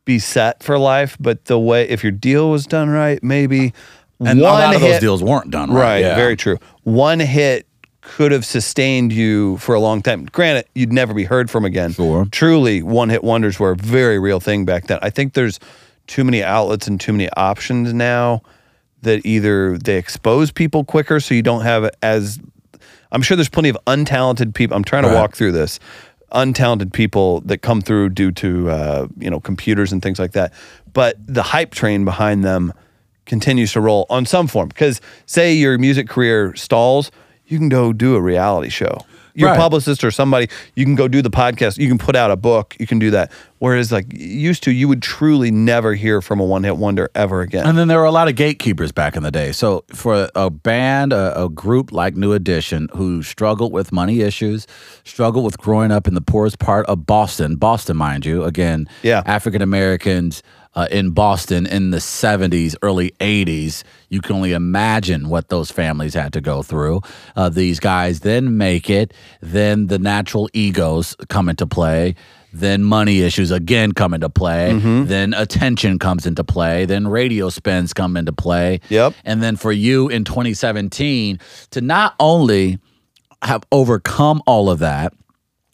be 0.04 0.18
set 0.18 0.62
for 0.62 0.78
life, 0.78 1.16
but 1.20 1.44
the 1.44 1.58
way 1.58 1.88
if 1.88 2.02
your 2.02 2.10
deal 2.12 2.50
was 2.50 2.66
done 2.66 2.88
right, 2.88 3.22
maybe 3.22 3.72
and 4.18 4.40
a 4.40 4.42
one 4.42 4.52
lot 4.54 4.74
of 4.74 4.80
hit, 4.80 4.92
those 4.92 5.00
deals 5.00 5.22
weren't 5.22 5.50
done 5.50 5.70
right. 5.70 5.80
Right, 5.82 5.98
yeah. 6.00 6.14
very 6.16 6.36
true. 6.36 6.58
One 6.84 7.20
hit 7.20 7.66
could 8.02 8.32
have 8.32 8.44
sustained 8.44 9.12
you 9.12 9.56
for 9.58 9.74
a 9.74 9.80
long 9.80 10.02
time. 10.02 10.26
Granted, 10.26 10.66
you'd 10.74 10.92
never 10.92 11.14
be 11.14 11.24
heard 11.24 11.50
from 11.50 11.64
again. 11.64 11.92
Sure. 11.92 12.26
Truly, 12.30 12.82
one 12.82 13.08
hit 13.08 13.24
wonders 13.24 13.58
were 13.58 13.70
a 13.72 13.76
very 13.76 14.18
real 14.18 14.40
thing 14.40 14.64
back 14.64 14.88
then. 14.88 14.98
I 15.02 15.08
think 15.10 15.32
there's 15.34 15.58
too 16.08 16.24
many 16.24 16.42
outlets 16.42 16.86
and 16.88 17.00
too 17.00 17.12
many 17.12 17.30
options 17.30 17.94
now 17.94 18.42
that 19.02 19.24
either 19.24 19.78
they 19.78 19.96
expose 19.96 20.50
people 20.50 20.84
quicker 20.84 21.20
so 21.20 21.34
you 21.34 21.42
don't 21.42 21.62
have 21.62 21.90
as 22.02 22.38
I'm 23.12 23.22
sure 23.22 23.36
there's 23.36 23.48
plenty 23.48 23.68
of 23.68 23.78
untalented 23.86 24.54
people. 24.54 24.76
I'm 24.76 24.84
trying 24.84 25.02
to 25.04 25.08
Right. 25.10 25.14
walk 25.16 25.34
through 25.36 25.52
this. 25.52 25.78
Untalented 26.32 26.92
people 26.92 27.40
that 27.42 27.58
come 27.58 27.80
through 27.82 28.08
due 28.10 28.32
to 28.32 28.70
uh, 28.70 29.06
you 29.18 29.28
know 29.30 29.38
computers 29.38 29.92
and 29.92 30.02
things 30.02 30.18
like 30.18 30.32
that. 30.32 30.52
But 30.92 31.16
the 31.26 31.42
hype 31.42 31.72
train 31.72 32.04
behind 32.04 32.42
them 32.42 32.72
continues 33.26 33.72
to 33.72 33.80
roll 33.80 34.06
on 34.10 34.24
some 34.26 34.46
form. 34.48 34.68
Because 34.68 35.00
say 35.26 35.52
your 35.54 35.76
music 35.78 36.08
career 36.08 36.54
stalls, 36.56 37.10
you 37.46 37.58
can 37.58 37.68
go 37.68 37.92
do 37.92 38.14
a 38.16 38.20
reality 38.20 38.68
show. 38.70 38.98
Your 39.34 39.48
Right. 39.48 39.58
publicist 39.58 40.04
or 40.04 40.10
somebody, 40.10 40.48
you 40.76 40.84
can 40.84 40.94
go 40.94 41.08
do 41.08 41.22
the 41.22 41.30
podcast. 41.30 41.78
You 41.78 41.88
can 41.88 41.96
put 41.96 42.14
out 42.14 42.30
a 42.30 42.36
book. 42.36 42.76
You 42.78 42.86
can 42.86 42.98
do 42.98 43.10
that. 43.12 43.32
Whereas 43.60 43.90
like 43.90 44.04
used 44.12 44.62
to, 44.64 44.72
you 44.72 44.88
would 44.88 45.00
truly 45.00 45.50
never 45.50 45.94
hear 45.94 46.20
from 46.20 46.38
a 46.38 46.44
one 46.44 46.64
hit 46.64 46.76
wonder 46.76 47.08
ever 47.14 47.40
again. 47.40 47.66
And 47.66 47.78
then 47.78 47.88
there 47.88 47.98
were 47.98 48.04
a 48.04 48.10
lot 48.10 48.28
of 48.28 48.34
gatekeepers 48.36 48.92
back 48.92 49.16
in 49.16 49.22
the 49.22 49.30
day. 49.30 49.52
So 49.52 49.84
for 49.94 50.28
a 50.34 50.50
band, 50.50 51.14
a, 51.14 51.44
a 51.44 51.48
group 51.48 51.92
like 51.92 52.14
New 52.14 52.34
Edition, 52.34 52.90
who 52.94 53.22
struggled 53.22 53.72
with 53.72 53.90
money 53.90 54.20
issues, 54.20 54.66
struggled 55.04 55.46
with 55.46 55.56
growing 55.56 55.92
up 55.92 56.06
in 56.06 56.12
the 56.12 56.20
poorest 56.20 56.58
part 56.58 56.84
of 56.84 57.06
Boston, 57.06 57.56
Boston, 57.56 57.96
mind 57.96 58.26
you, 58.26 58.44
again, 58.44 58.86
Yeah. 59.02 59.22
African 59.24 59.62
Americans 59.62 60.42
uh, 60.74 60.88
in 60.90 61.10
Boston 61.10 61.66
in 61.66 61.90
the 61.90 61.98
70s, 61.98 62.74
early 62.82 63.10
80s, 63.20 63.82
you 64.08 64.20
can 64.20 64.36
only 64.36 64.52
imagine 64.52 65.28
what 65.28 65.48
those 65.48 65.70
families 65.70 66.14
had 66.14 66.32
to 66.32 66.40
go 66.40 66.62
through. 66.62 67.00
Uh, 67.36 67.48
these 67.48 67.78
guys 67.78 68.20
then 68.20 68.56
make 68.56 68.88
it, 68.88 69.12
then 69.40 69.88
the 69.88 69.98
natural 69.98 70.48
egos 70.52 71.14
come 71.28 71.48
into 71.48 71.66
play. 71.66 72.14
Then 72.54 72.82
money 72.84 73.22
issues 73.22 73.50
again 73.50 73.92
come 73.92 74.12
into 74.12 74.28
play. 74.28 74.72
Then 75.04 75.32
attention 75.32 75.98
comes 75.98 76.26
into 76.26 76.44
play. 76.44 76.84
Then 76.84 77.08
radio 77.08 77.48
spins 77.48 77.94
come 77.94 78.14
into 78.14 78.32
play. 78.32 78.80
Yep. 78.90 79.14
And 79.24 79.42
then 79.42 79.56
for 79.56 79.72
you 79.72 80.10
in 80.10 80.24
2017 80.24 81.40
to 81.70 81.80
not 81.80 82.14
only 82.20 82.78
have 83.40 83.64
overcome 83.72 84.42
all 84.46 84.68
of 84.68 84.80
that, 84.80 85.14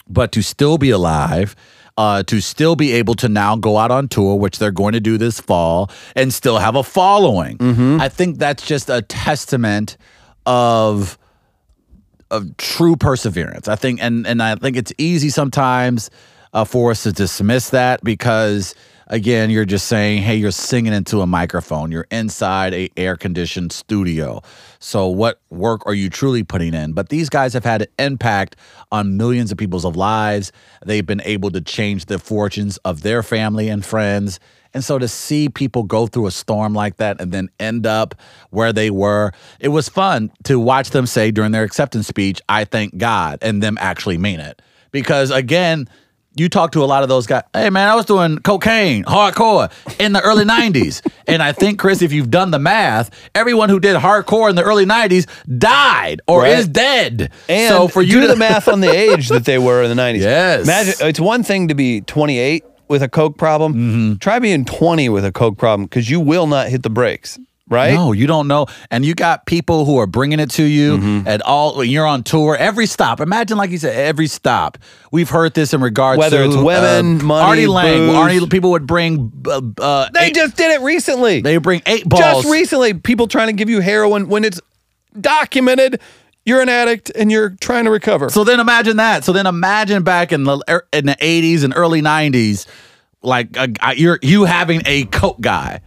but 0.09 0.31
to 0.33 0.43
still 0.43 0.79
be 0.79 0.91
alive, 0.91 1.57
uh, 1.99 2.23
to 2.23 2.41
still 2.41 2.77
be 2.77 2.93
able 2.93 3.15
to 3.17 3.29
now 3.29 3.57
go 3.57 3.77
out 3.77 3.91
on 3.91 4.07
tour, 4.07 4.37
which 4.37 4.59
they're 4.61 4.71
going 4.71 4.93
to 4.93 5.01
do 5.01 5.19
this 5.19 5.41
fall, 5.41 5.91
and 6.15 6.33
still 6.33 6.59
have 6.59 6.77
a 6.77 6.83
following. 6.85 8.01
I 8.01 8.09
think 8.09 8.39
that's 8.39 8.65
just 8.65 8.89
a 8.89 9.03
testament 9.03 9.99
of 10.47 11.19
of 12.31 12.57
true 12.57 12.95
perseverance. 12.95 13.67
I 13.69 13.75
think, 13.75 14.01
and 14.01 14.27
and 14.27 14.41
I 14.43 14.55
think 14.55 14.77
it's 14.77 14.93
easy 14.97 15.29
sometimes 15.29 16.09
uh, 16.53 16.65
for 16.65 16.93
us 16.93 17.03
to 17.03 17.13
dismiss 17.13 17.71
that 17.71 18.05
because 18.05 18.75
again, 19.09 19.51
you're 19.51 19.65
just 19.65 19.87
saying, 19.87 20.23
hey, 20.23 20.37
you're 20.37 20.51
singing 20.51 20.93
into 20.93 21.21
a 21.21 21.27
microphone. 21.27 21.91
You're 21.91 22.07
inside 22.11 22.75
a 22.75 22.91
air 22.97 23.17
conditioned 23.17 23.73
studio. 23.73 24.43
So 24.79 25.09
what 25.09 25.41
work 25.51 25.87
are 25.87 25.95
you 25.95 26.09
truly 26.11 26.45
putting 26.45 26.75
in? 26.75 26.93
But 26.93 27.09
these 27.09 27.29
guys 27.29 27.53
have 27.55 27.65
had 27.65 27.83
an 27.83 27.89
impact 27.99 28.57
on 28.93 29.17
millions 29.17 29.51
of 29.51 29.59
people's 29.59 29.85
lives. 29.85 30.53
They've 30.85 31.07
been 31.07 31.23
able 31.25 31.51
to 31.51 31.61
change 31.61 32.07
the 32.07 32.19
fortunes 32.19 32.77
of 32.79 33.03
their 33.03 33.23
family 33.23 33.69
and 33.69 33.85
friends. 33.85 34.39
And 34.75 34.85
so 34.85 34.99
to 34.99 35.09
see 35.09 35.49
people 35.49 35.83
go 35.83 36.07
through 36.07 36.27
a 36.27 36.31
storm 36.31 36.75
like 36.75 36.97
that 36.97 37.21
and 37.21 37.33
then 37.33 37.49
end 37.59 37.87
up 37.87 38.15
where 38.51 38.73
they 38.73 38.91
were, 38.91 39.33
it 39.61 39.69
was 39.69 39.89
fun 39.89 40.31
to 40.45 40.61
watch 40.61 40.91
them 40.91 41.07
say 41.07 41.31
during 41.31 41.53
their 41.53 41.65
acceptance 41.65 42.07
speech, 42.07 42.41
I 42.49 42.65
thank 42.65 42.99
God, 42.99 43.39
and 43.41 43.63
them 43.63 43.79
actually 43.81 44.19
mean 44.19 44.41
it. 44.41 44.61
Because 44.91 45.31
again, 45.31 45.89
you 46.39 46.49
talk 46.49 46.73
to 46.73 46.83
a 46.83 46.87
lot 46.87 47.03
of 47.03 47.09
those 47.09 47.27
guys, 47.27 47.43
hey 47.55 47.71
man, 47.71 47.89
I 47.89 47.95
was 47.95 48.05
doing 48.07 48.39
cocaine, 48.39 49.05
hardcore 49.05 49.71
in 50.01 50.13
the 50.13 50.21
early 50.21 50.45
90s. 50.57 51.07
And 51.27 51.43
I 51.43 51.53
think, 51.53 51.79
Chris, 51.79 52.03
if 52.03 52.13
you've 52.13 52.31
done 52.31 52.51
the 52.51 52.59
math, 52.59 53.11
everyone 53.35 53.69
who 53.69 53.81
did 53.81 53.97
hardcore 53.97 54.49
in 54.51 54.57
the 54.57 54.63
early 54.63 54.87
90s 54.87 55.27
died 55.59 56.21
or 56.27 56.43
Right. 56.43 56.59
is 56.59 56.69
dead. 56.69 57.31
And 57.49 57.69
so 57.75 57.89
for 57.89 58.03
you 58.03 58.13
do 58.13 58.21
to 58.23 58.27
the 58.29 58.37
math 58.37 58.69
on 58.69 58.81
the 58.81 58.91
age 58.91 59.29
that 59.29 59.45
they 59.45 59.59
were 59.59 59.83
in 59.83 59.95
the 59.95 60.01
90s. 60.01 60.21
Yes. 60.21 60.63
Imagine 60.65 60.95
it's 61.09 61.21
one 61.21 61.43
thing 61.43 61.69
to 61.69 61.75
be 61.75 62.01
28 62.03 62.65
with 62.89 63.03
a 63.03 63.09
coke 63.09 63.37
problem. 63.37 63.75
Mm-hmm. 63.75 64.15
Try 64.17 64.39
being 64.39 64.65
20 64.65 65.09
with 65.11 65.25
a 65.25 65.33
coke 65.33 65.59
problem 65.59 65.87
because 65.87 66.09
you 66.09 66.21
will 66.21 66.47
not 66.47 66.69
hit 66.69 66.83
the 66.83 66.91
brakes, 66.91 67.39
right? 67.69 67.95
No, 67.95 68.13
you 68.13 68.27
don't 68.27 68.49
know. 68.49 68.67
And 68.91 69.05
you 69.05 69.15
got 69.15 69.47
people 69.47 69.85
who 69.85 69.99
are 69.99 70.07
bringing 70.07 70.41
it 70.41 70.51
to 70.53 70.63
you 70.63 70.99
Mm-hmm. 70.99 71.29
at 71.29 71.43
all. 71.43 71.77
When 71.77 71.89
you're 71.89 72.07
on 72.07 72.23
tour, 72.23 72.57
every 72.57 72.87
stop. 72.87 73.21
Imagine, 73.21 73.57
like 73.59 73.71
you 73.71 73.79
said, 73.79 73.95
every 73.97 74.27
stop. 74.27 74.79
We've 75.13 75.29
heard 75.31 75.55
this 75.55 75.73
in 75.75 75.81
regards 75.81 76.19
Whether 76.19 76.49
to 76.49 76.63
whether 76.63 76.87
it's 76.87 77.03
women, 77.05 77.21
uh, 77.21 77.25
money, 77.25 77.47
Artie 77.49 77.67
Lange. 77.67 78.07
booze. 78.09 78.15
Artie, 78.17 78.47
people 78.49 78.71
would 78.73 78.87
bring. 78.87 79.33
Uh, 79.47 79.61
uh, 79.81 80.09
They 80.13 80.27
eight- 80.27 80.35
just 80.35 80.57
did 80.57 80.71
it 80.73 80.83
recently. 80.83 81.41
they 81.41 81.57
bring 81.59 81.83
eight 81.87 82.09
balls. 82.09 82.21
just 82.23 82.49
recently, 82.49 82.95
people 82.95 83.27
trying 83.29 83.49
to 83.49 83.53
give 83.55 83.69
you 83.71 83.81
heroin 83.81 84.29
when 84.29 84.45
it's 84.45 84.61
documented 85.21 86.01
you're 86.45 86.61
an 86.63 86.69
addict 86.71 87.11
and 87.15 87.31
you're 87.31 87.51
trying 87.61 87.85
to 87.85 87.91
recover. 87.91 88.31
So 88.31 88.43
then 88.43 88.59
imagine 88.59 88.97
that. 88.97 89.23
So 89.23 89.33
then 89.33 89.47
imagine 89.47 90.03
back 90.03 90.33
in 90.33 90.45
the 90.45 90.59
er, 90.69 90.87
in 90.95 91.05
the 91.05 91.17
80s 91.17 91.63
and 91.63 91.75
early 91.77 92.01
90s 92.01 92.67
like 93.23 93.55
a, 93.57 93.69
you're 93.97 94.19
you 94.23 94.45
having 94.45 94.81
a 94.87 95.05
coke 95.07 95.41
guy. 95.43 95.81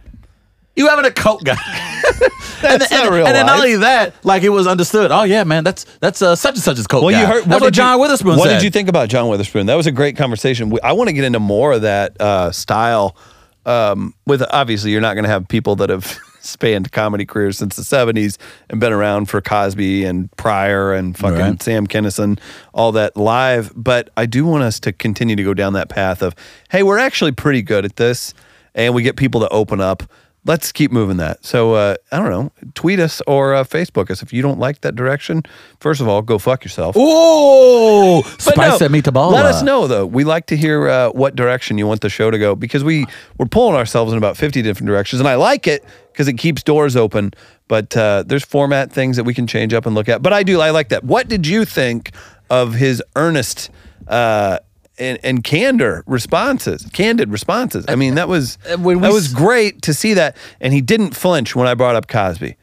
You 0.74 0.88
having 0.88 1.04
a 1.04 1.10
coat 1.10 1.44
guy. 1.44 1.56
and, 2.64 2.80
That's 2.80 2.88
then, 2.88 2.98
not 2.98 3.06
and, 3.06 3.14
real 3.14 3.26
and 3.26 3.34
then 3.34 3.46
not 3.46 3.56
only 3.58 3.76
that, 3.76 4.14
like 4.24 4.42
it 4.42 4.48
was 4.48 4.66
understood. 4.66 5.10
Oh 5.10 5.22
yeah, 5.24 5.44
man, 5.44 5.64
that's 5.64 5.84
that's 6.00 6.22
uh, 6.22 6.34
such 6.36 6.54
and 6.54 6.62
such's 6.62 6.86
coat 6.86 7.02
Well, 7.02 7.12
guy. 7.12 7.20
you 7.20 7.26
heard 7.26 7.44
that's 7.44 7.60
what, 7.60 7.68
did 7.68 7.76
you- 7.76 7.82
John 7.82 8.00
Witherspoon 8.00 8.36
What 8.38 8.48
said. 8.48 8.54
did 8.54 8.62
you 8.64 8.70
think 8.70 8.88
about 8.88 9.08
John 9.08 9.28
Witherspoon? 9.28 9.66
That 9.66 9.74
was 9.76 9.86
a 9.86 9.92
great 9.92 10.16
conversation. 10.16 10.70
We- 10.70 10.80
I 10.80 10.92
want 10.92 11.08
to 11.08 11.12
get 11.12 11.24
into 11.24 11.40
more 11.40 11.72
of 11.72 11.82
that 11.82 12.20
uh, 12.20 12.50
style. 12.52 13.16
Um, 13.64 14.14
with 14.26 14.42
obviously, 14.50 14.90
you're 14.90 15.00
not 15.00 15.14
going 15.14 15.22
to 15.24 15.30
have 15.30 15.46
people 15.46 15.76
that 15.76 15.88
have 15.90 16.18
spanned 16.40 16.90
comedy 16.90 17.24
careers 17.24 17.58
since 17.58 17.76
the 17.76 17.82
'70s 17.82 18.36
and 18.70 18.80
been 18.80 18.92
around 18.92 19.26
for 19.26 19.40
Cosby 19.40 20.04
and 20.04 20.30
Pryor 20.36 20.92
and 20.94 21.16
fucking 21.16 21.38
Right. 21.38 21.62
Sam 21.62 21.86
Kinison, 21.86 22.40
all 22.74 22.90
that 22.92 23.16
live. 23.16 23.72
But 23.76 24.10
I 24.16 24.26
do 24.26 24.44
want 24.46 24.64
us 24.64 24.80
to 24.80 24.92
continue 24.92 25.36
to 25.36 25.44
go 25.44 25.54
down 25.54 25.74
that 25.74 25.88
path 25.88 26.22
of, 26.22 26.34
hey, 26.70 26.82
we're 26.82 26.98
actually 26.98 27.32
pretty 27.32 27.62
good 27.62 27.84
at 27.84 27.96
this, 27.96 28.34
and 28.74 28.94
we 28.94 29.02
get 29.04 29.14
people 29.16 29.40
to 29.42 29.48
open 29.50 29.80
up. 29.80 30.02
Let's 30.44 30.72
keep 30.72 30.90
moving 30.90 31.18
that. 31.18 31.44
So 31.44 31.74
uh, 31.74 31.94
I 32.10 32.18
don't 32.18 32.30
know, 32.30 32.50
tweet 32.74 32.98
us 32.98 33.22
or 33.28 33.54
uh, 33.54 33.62
Facebook 33.62 34.10
us 34.10 34.22
if 34.22 34.32
you 34.32 34.42
don't 34.42 34.58
like 34.58 34.80
that 34.80 34.96
direction. 34.96 35.44
First 35.78 36.00
of 36.00 36.08
all, 36.08 36.20
go 36.20 36.36
fuck 36.38 36.64
yourself. 36.64 36.96
Ooh, 36.96 38.22
spice 38.38 38.56
no, 38.56 38.78
that 38.78 38.90
meatball. 38.90 39.30
Let 39.30 39.46
us 39.46 39.62
know 39.62 39.86
though. 39.86 40.04
We 40.04 40.24
like 40.24 40.46
to 40.46 40.56
hear 40.56 40.88
uh, 40.88 41.10
what 41.10 41.36
direction 41.36 41.78
you 41.78 41.86
want 41.86 42.00
the 42.00 42.08
show 42.08 42.30
to 42.30 42.38
go 42.38 42.56
because 42.56 42.82
we 42.82 43.06
we're 43.38 43.46
pulling 43.46 43.76
ourselves 43.76 44.10
in 44.10 44.18
about 44.18 44.36
fifty 44.36 44.62
different 44.62 44.88
directions, 44.88 45.20
and 45.20 45.28
I 45.28 45.36
like 45.36 45.68
it 45.68 45.84
because 46.10 46.26
it 46.26 46.38
keeps 46.38 46.62
doors 46.64 46.96
open. 46.96 47.32
But 47.68 47.96
uh, 47.96 48.24
there's 48.26 48.44
format 48.44 48.92
things 48.92 49.16
that 49.16 49.24
we 49.24 49.34
can 49.34 49.46
change 49.46 49.72
up 49.72 49.86
and 49.86 49.94
look 49.94 50.08
at. 50.08 50.22
But 50.22 50.32
I 50.32 50.42
do 50.42 50.60
I 50.60 50.70
like 50.70 50.88
that. 50.88 51.04
What 51.04 51.28
did 51.28 51.46
you 51.46 51.64
think 51.64 52.10
of 52.50 52.74
his 52.74 53.02
earnest 53.14 53.70
uh, 54.08 54.58
and, 55.02 55.18
and 55.22 55.44
candor 55.44 56.04
responses? 56.06 56.88
Candid 56.92 57.30
responses. 57.30 57.84
I 57.88 57.96
mean, 57.96 58.14
that 58.14 58.28
was 58.28 58.58
Uh, 58.72 58.78
when 58.78 59.00
that 59.00 59.12
was 59.12 59.32
great 59.32 59.82
to 59.82 59.92
see 59.92 60.14
that, 60.14 60.36
and 60.60 60.72
he 60.72 60.80
didn't 60.80 61.16
flinch 61.16 61.56
when 61.56 61.66
I 61.66 61.74
brought 61.74 61.96
up 61.96 62.06
Cosby. 62.08 62.56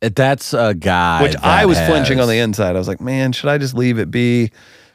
That's 0.00 0.54
a 0.54 0.74
guy. 0.74 1.22
Which 1.22 1.36
I 1.36 1.66
was 1.66 1.78
flinching 1.80 2.20
on 2.20 2.28
the 2.28 2.38
inside. 2.38 2.76
I 2.76 2.78
was 2.78 2.88
like, 2.88 3.00
man, 3.00 3.32
should 3.32 3.50
I 3.50 3.58
just 3.58 3.74
leave 3.74 3.98
it 3.98 4.10
be? 4.10 4.50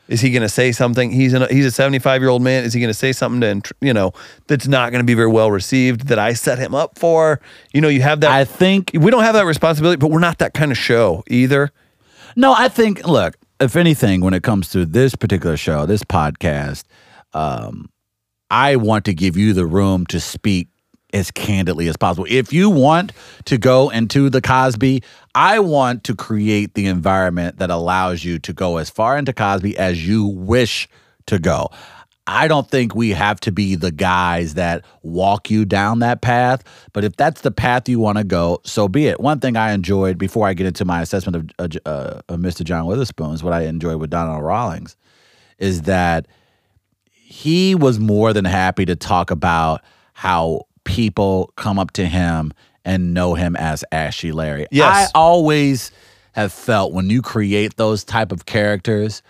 Is 0.08 0.22
he 0.22 0.30
going 0.32 0.44
to 0.44 0.50
say 0.50 0.72
something? 0.72 1.12
He's 1.12 1.34
an, 1.34 1.48
he's 1.50 1.66
a 1.66 1.72
75 1.72 2.22
year 2.22 2.30
old 2.30 2.42
man. 2.42 2.64
Is 2.64 2.74
he 2.74 2.80
going 2.80 2.90
to 2.90 2.94
say 2.94 3.12
something 3.12 3.62
to 3.62 3.74
you 3.82 3.94
know 3.94 4.14
that's 4.48 4.68
not 4.68 4.92
going 4.92 5.00
to 5.00 5.06
be 5.06 5.14
very 5.14 5.30
well 5.30 5.52
received 5.52 6.08
that 6.08 6.20
I 6.20 6.34
set 6.34 6.60
him 6.60 6.76
up 6.76 6.98
for? 6.98 7.42
You 7.74 7.82
know, 7.82 7.88
you 7.88 8.02
have 8.02 8.22
that. 8.22 8.32
I 8.32 8.46
think 8.46 8.92
we 8.94 9.12
don't 9.12 9.24
have 9.24 9.34
that 9.34 9.46
responsibility, 9.46 9.98
but 9.98 10.12
we're 10.12 10.20
not 10.20 10.38
that 10.40 10.54
kind 10.54 10.72
of 10.72 10.78
show 10.78 11.24
either. 11.28 11.72
No, 12.36 12.54
I 12.54 12.70
think 12.70 13.06
look, 13.08 13.36
if 13.60 13.76
anything, 13.76 14.22
when 14.22 14.34
it 14.34 14.44
comes 14.44 14.70
to 14.70 14.86
this 14.86 15.16
particular 15.16 15.58
show, 15.58 15.86
this 15.86 16.04
podcast, 16.04 16.84
um, 17.34 17.90
I 18.50 18.76
want 18.76 19.06
to 19.06 19.14
give 19.14 19.38
you 19.38 19.54
the 19.54 19.66
room 19.66 20.06
to 20.08 20.20
speak 20.20 20.68
as 21.14 21.32
candidly 21.32 21.88
as 21.88 21.96
possible. 21.96 22.28
If 22.30 22.52
you 22.52 22.70
want 22.70 23.14
to 23.46 23.58
go 23.58 23.90
into 23.90 24.30
the 24.30 24.42
Cosby, 24.42 25.02
I 25.34 25.60
want 25.60 26.04
to 26.06 26.16
create 26.16 26.74
the 26.74 26.88
environment 26.88 27.58
that 27.60 27.70
allows 27.70 28.24
you 28.24 28.38
to 28.40 28.54
go 28.54 28.78
as 28.78 28.90
far 28.90 29.18
into 29.18 29.32
Cosby 29.32 29.78
as 29.78 30.06
you 30.06 30.26
wish 30.26 30.90
to 31.28 31.40
go. 31.40 31.70
I 32.28 32.48
don't 32.48 32.70
think 32.70 32.96
we 32.96 33.12
have 33.12 33.40
to 33.42 33.52
be 33.52 33.76
the 33.76 33.92
guys 33.92 34.56
that 34.56 34.84
walk 35.04 35.52
you 35.52 35.64
down 35.64 36.00
that 36.00 36.22
path, 36.22 36.64
but 36.92 37.04
if 37.04 37.16
that's 37.16 37.42
the 37.42 37.52
path 37.52 37.88
you 37.88 38.00
want 38.00 38.18
to 38.18 38.24
go, 38.24 38.62
so 38.64 38.88
be 38.88 39.08
it. 39.08 39.20
One 39.20 39.40
thing 39.40 39.56
I 39.56 39.74
enjoyed 39.74 40.18
before 40.18 40.48
I 40.48 40.54
get 40.54 40.66
into 40.66 40.86
my 40.86 41.02
assessment 41.02 41.54
of, 41.60 41.78
uh, 41.86 41.90
uh, 41.90 42.22
of 42.28 42.40
Mr. 42.40 42.64
John 42.64 42.86
Witherspoon 42.88 43.34
is 43.34 43.44
what 43.44 43.54
I 43.54 43.66
enjoyed 43.66 44.00
with 44.00 44.10
Donnell 44.10 44.42
Rawlings 44.42 44.96
is 45.60 45.84
that 45.84 46.28
he 47.12 47.76
was 47.76 48.00
more 48.00 48.34
than 48.34 48.46
happy 48.46 48.86
to 48.86 48.96
talk 48.96 49.32
about 49.32 49.82
how 50.14 50.68
people 50.84 51.52
come 51.56 51.80
up 51.80 51.92
to 51.92 52.06
him 52.06 52.54
and 52.84 53.14
know 53.14 53.34
him 53.34 53.56
as 53.56 53.84
Ashy 53.92 54.32
Larry. 54.32 54.68
Yes. 54.72 55.10
I 55.10 55.18
always 55.18 55.92
have 56.34 56.54
felt 56.54 56.94
when 56.94 57.10
you 57.10 57.22
create 57.22 57.78
those 57.78 58.04
type 58.04 58.32
of 58.32 58.46
characters, 58.46 59.22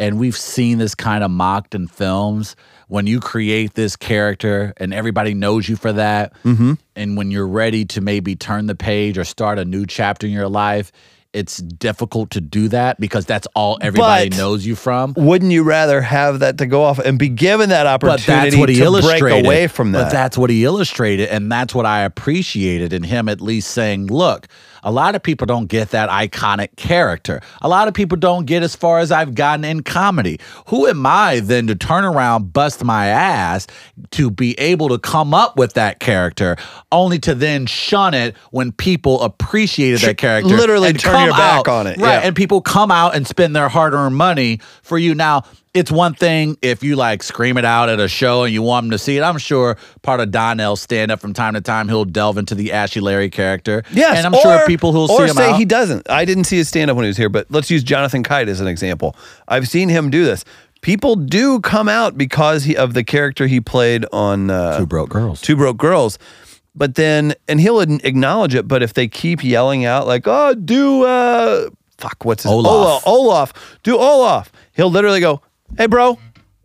and 0.00 0.18
we've 0.18 0.36
seen 0.36 0.78
this 0.78 0.94
kind 0.94 1.22
of 1.22 1.30
mocked 1.30 1.74
in 1.74 1.86
films, 1.86 2.56
when 2.88 3.06
you 3.06 3.20
create 3.20 3.74
this 3.74 3.94
character 3.94 4.72
and 4.78 4.92
everybody 4.94 5.34
knows 5.34 5.68
you 5.68 5.76
for 5.76 5.92
that, 5.92 6.32
mm-hmm. 6.42 6.72
and 6.96 7.16
when 7.18 7.30
you're 7.30 7.46
ready 7.46 7.84
to 7.84 8.00
maybe 8.00 8.34
turn 8.34 8.66
the 8.66 8.74
page 8.74 9.18
or 9.18 9.24
start 9.24 9.58
a 9.58 9.64
new 9.64 9.84
chapter 9.86 10.26
in 10.26 10.32
your 10.32 10.48
life, 10.48 10.90
it's 11.32 11.58
difficult 11.58 12.30
to 12.30 12.40
do 12.40 12.66
that 12.68 12.98
because 12.98 13.24
that's 13.24 13.46
all 13.54 13.78
everybody 13.80 14.30
But- 14.30 14.38
knows 14.38 14.66
you 14.66 14.74
from. 14.74 15.14
Wouldn't 15.16 15.52
you 15.52 15.62
rather 15.62 16.00
have 16.00 16.40
that 16.40 16.58
to 16.58 16.66
go 16.66 16.82
off 16.82 16.98
and 16.98 17.18
be 17.18 17.28
given 17.28 17.68
that 17.68 17.84
But 18.00 18.10
opportunity 18.10 18.50
that's 18.50 18.56
what 18.56 18.68
he 18.70 18.80
illustrated. 18.82 19.20
break 19.20 19.44
away 19.44 19.66
from 19.68 19.92
that? 19.92 20.04
But 20.04 20.12
that's 20.12 20.36
what 20.36 20.50
he 20.50 20.64
illustrated, 20.64 21.28
and 21.28 21.52
that's 21.52 21.74
what 21.74 21.86
I 21.86 22.00
appreciated 22.02 22.92
in 22.92 23.04
him 23.04 23.28
at 23.28 23.40
least 23.40 23.70
saying, 23.70 24.08
"Look, 24.08 24.48
a 24.82 24.90
lot 24.90 25.14
of 25.14 25.22
people 25.22 25.46
don't 25.46 25.66
get 25.66 25.90
that 25.90 26.08
iconic 26.08 26.76
character. 26.76 27.40
A 27.62 27.68
lot 27.68 27.88
of 27.88 27.94
people 27.94 28.16
don't 28.16 28.46
get 28.46 28.62
as 28.62 28.74
far 28.76 28.98
as 28.98 29.12
I've 29.12 29.34
gotten 29.34 29.64
in 29.64 29.82
comedy. 29.82 30.38
Who 30.68 30.86
am 30.86 31.04
I 31.06 31.40
then 31.40 31.66
to 31.66 31.74
turn 31.74 32.04
around, 32.04 32.52
bust 32.52 32.82
my 32.84 33.06
ass 33.06 33.66
to 34.12 34.30
be 34.30 34.58
able 34.58 34.88
to 34.88 34.98
come 34.98 35.34
up 35.34 35.56
with 35.56 35.74
that 35.74 36.00
character, 36.00 36.56
only 36.92 37.18
to 37.20 37.34
then 37.34 37.66
shun 37.66 38.14
it 38.14 38.36
when 38.50 38.72
people 38.72 39.20
appreciated 39.22 40.00
that 40.00 40.18
character, 40.18 40.54
literally 40.56 40.88
and 40.90 40.98
turn 41.00 41.24
your 41.24 41.32
back 41.32 41.60
out- 41.60 41.68
on 41.68 41.86
it, 41.86 41.98
right? 41.98 42.14
yeah. 42.14 42.20
And 42.20 42.34
people 42.36 42.60
come 42.60 42.90
out 42.90 43.14
and 43.14 43.26
spend 43.26 43.54
their 43.54 43.68
hard-earned 43.68 44.16
money 44.16 44.60
for 44.82 44.98
you 44.98 45.14
now 45.14 45.42
it's 45.72 45.90
one 45.90 46.14
thing 46.14 46.56
if 46.62 46.82
you 46.82 46.96
like 46.96 47.22
scream 47.22 47.56
it 47.56 47.64
out 47.64 47.88
at 47.88 48.00
a 48.00 48.08
show 48.08 48.42
and 48.44 48.52
you 48.52 48.60
want 48.62 48.84
them 48.84 48.90
to 48.90 48.98
see 48.98 49.16
it. 49.16 49.22
I'm 49.22 49.38
sure 49.38 49.76
part 50.02 50.18
of 50.20 50.30
Donnell's 50.32 50.80
stand 50.80 51.12
up 51.12 51.20
from 51.20 51.32
time 51.32 51.54
to 51.54 51.60
time, 51.60 51.88
he'll 51.88 52.04
delve 52.04 52.38
into 52.38 52.54
the 52.56 52.72
Ashy 52.72 52.98
Larry 53.00 53.30
character. 53.30 53.84
Yes, 53.92 54.18
And 54.18 54.26
I'm 54.26 54.34
or- 54.34 54.40
sure 54.42 54.66
people 54.66 54.92
who'll 54.92 55.10
or 55.10 55.18
see 55.26 55.30
him 55.30 55.36
say 55.36 55.50
out. 55.50 55.58
he 55.58 55.64
doesn't. 55.64 56.10
I 56.10 56.24
didn't 56.24 56.44
see 56.44 56.56
his 56.56 56.68
stand 56.68 56.90
up 56.90 56.96
when 56.96 57.04
he 57.04 57.08
was 57.08 57.16
here, 57.16 57.28
but 57.28 57.46
let's 57.50 57.70
use 57.70 57.82
Jonathan 57.84 58.22
Kite 58.24 58.48
as 58.48 58.60
an 58.60 58.66
example. 58.66 59.14
I've 59.46 59.68
seen 59.68 59.88
him 59.88 60.10
do 60.10 60.24
this. 60.24 60.44
People 60.80 61.14
do 61.14 61.60
come 61.60 61.88
out 61.88 62.16
because 62.18 62.64
he, 62.64 62.76
of 62.76 62.94
the 62.94 63.04
character 63.04 63.46
he 63.46 63.60
played 63.60 64.06
on 64.12 64.50
uh, 64.50 64.78
Two 64.78 64.86
Broke 64.86 65.10
Girls. 65.10 65.40
Two 65.40 65.54
Broke 65.54 65.76
Girls. 65.76 66.18
But 66.74 66.94
then, 66.94 67.34
and 67.48 67.60
he'll 67.60 67.80
acknowledge 67.80 68.54
it. 68.54 68.66
But 68.66 68.82
if 68.82 68.94
they 68.94 69.06
keep 69.06 69.44
yelling 69.44 69.84
out 69.84 70.06
like, 70.06 70.22
"Oh, 70.26 70.54
do 70.54 71.02
uh, 71.04 71.68
fuck, 71.98 72.24
what's 72.24 72.44
his 72.44 72.50
Olaf. 72.52 72.66
Olaf, 72.72 73.02
Olaf, 73.06 73.78
do 73.82 73.98
Olaf," 73.98 74.50
he'll 74.72 74.90
literally 74.90 75.20
go, 75.20 75.42
"Hey, 75.76 75.86
bro, 75.86 76.18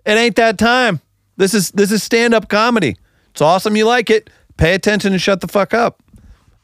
it 0.05 0.11
ain't 0.11 0.35
that 0.35 0.57
time. 0.57 1.01
This 1.37 1.53
is 1.53 1.71
this 1.71 1.91
is 1.91 2.03
stand 2.03 2.33
up 2.33 2.49
comedy. 2.49 2.95
It's 3.31 3.41
awesome. 3.41 3.75
You 3.75 3.85
like 3.85 4.09
it. 4.09 4.29
Pay 4.57 4.73
attention 4.73 5.13
and 5.13 5.21
shut 5.21 5.41
the 5.41 5.47
fuck 5.47 5.73
up." 5.73 6.01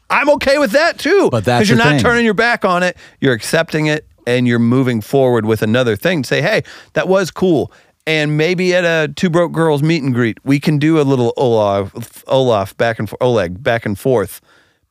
I'm 0.10 0.30
okay 0.32 0.58
with 0.58 0.72
that 0.72 1.00
too. 1.00 1.30
But 1.32 1.46
that's 1.46 1.62
because 1.62 1.70
you're 1.70 1.78
not 1.78 1.96
thing. 1.96 2.00
turning 2.02 2.26
your 2.26 2.34
back 2.34 2.66
on 2.66 2.84
it. 2.84 2.98
You're 3.22 3.34
accepting 3.34 3.86
it 3.86 4.06
and 4.28 4.48
you're 4.48 4.60
moving 4.60 5.02
forward 5.02 5.46
with 5.46 5.62
another 5.62 5.96
thing. 5.96 6.24
Say, 6.24 6.42
hey, 6.42 6.64
that 6.94 7.08
was 7.08 7.32
cool. 7.32 7.72
And 8.08 8.38
maybe 8.38 8.74
at 8.74 8.84
a 8.84 9.12
two 9.14 9.30
broke 9.30 9.52
girls 9.52 9.84
meet 9.84 10.04
and 10.04 10.14
greet, 10.14 10.38
we 10.44 10.60
can 10.60 10.80
do 10.80 11.00
a 11.00 11.04
little 11.04 11.34
Olaf, 11.38 12.24
Olaf 12.28 12.76
back 12.78 13.00
and 13.00 13.10
forth, 13.10 13.22
Oleg 13.22 13.62
back 13.64 13.86
and 13.86 13.98
forth. 13.98 14.42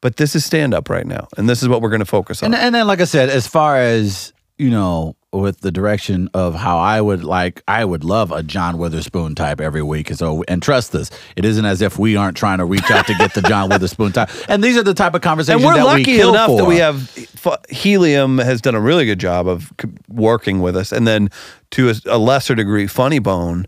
But 0.00 0.16
this 0.16 0.34
is 0.34 0.44
stand 0.44 0.72
up 0.72 0.88
right 0.88 1.06
now, 1.06 1.28
and 1.36 1.46
this 1.46 1.62
is 1.62 1.68
what 1.68 1.82
we're 1.82 1.90
going 1.90 2.00
to 2.00 2.06
focus 2.06 2.42
on. 2.42 2.54
And, 2.54 2.62
and 2.62 2.74
then, 2.74 2.86
like 2.86 3.02
I 3.02 3.04
said, 3.04 3.28
as 3.28 3.46
far 3.46 3.76
as, 3.76 4.32
you 4.60 4.70
know, 4.70 5.16
with 5.32 5.60
the 5.60 5.70
direction 5.70 6.28
of 6.34 6.54
how 6.54 6.78
I 6.78 7.00
would 7.00 7.24
like, 7.24 7.62
I 7.66 7.84
would 7.84 8.04
love 8.04 8.30
a 8.30 8.42
John 8.42 8.78
Witherspoon 8.78 9.34
type 9.34 9.60
every 9.60 9.82
week. 9.82 10.10
And 10.10 10.18
So, 10.18 10.44
and 10.48 10.62
trust 10.62 10.94
us, 10.94 11.10
it 11.36 11.44
isn't 11.44 11.64
as 11.64 11.80
if 11.80 11.98
we 11.98 12.16
aren't 12.16 12.36
trying 12.36 12.58
to 12.58 12.64
reach 12.64 12.90
out 12.90 13.06
to 13.06 13.14
get 13.14 13.32
the 13.34 13.42
John 13.42 13.70
Witherspoon 13.70 14.12
type. 14.12 14.28
And 14.48 14.62
these 14.64 14.76
are 14.76 14.82
the 14.82 14.94
type 14.94 15.12
of 15.12 15.16
and 15.16 15.22
conversations 15.22 15.64
we're 15.64 15.74
that 15.74 15.84
we 15.84 16.00
lucky 16.00 16.04
kill 16.04 16.30
enough 16.30 16.50
that 16.50 16.58
for. 16.58 16.68
we 16.68 16.76
have 16.78 17.62
Helium 17.70 18.38
has 18.38 18.60
done 18.60 18.74
a 18.74 18.80
really 18.80 19.06
good 19.06 19.20
job 19.20 19.46
of 19.46 19.72
working 20.08 20.60
with 20.60 20.76
us, 20.76 20.92
and 20.92 21.06
then 21.06 21.30
to 21.72 21.90
a, 21.90 21.94
a 22.06 22.18
lesser 22.18 22.54
degree, 22.54 22.86
Funny 22.86 23.18
Bone. 23.18 23.66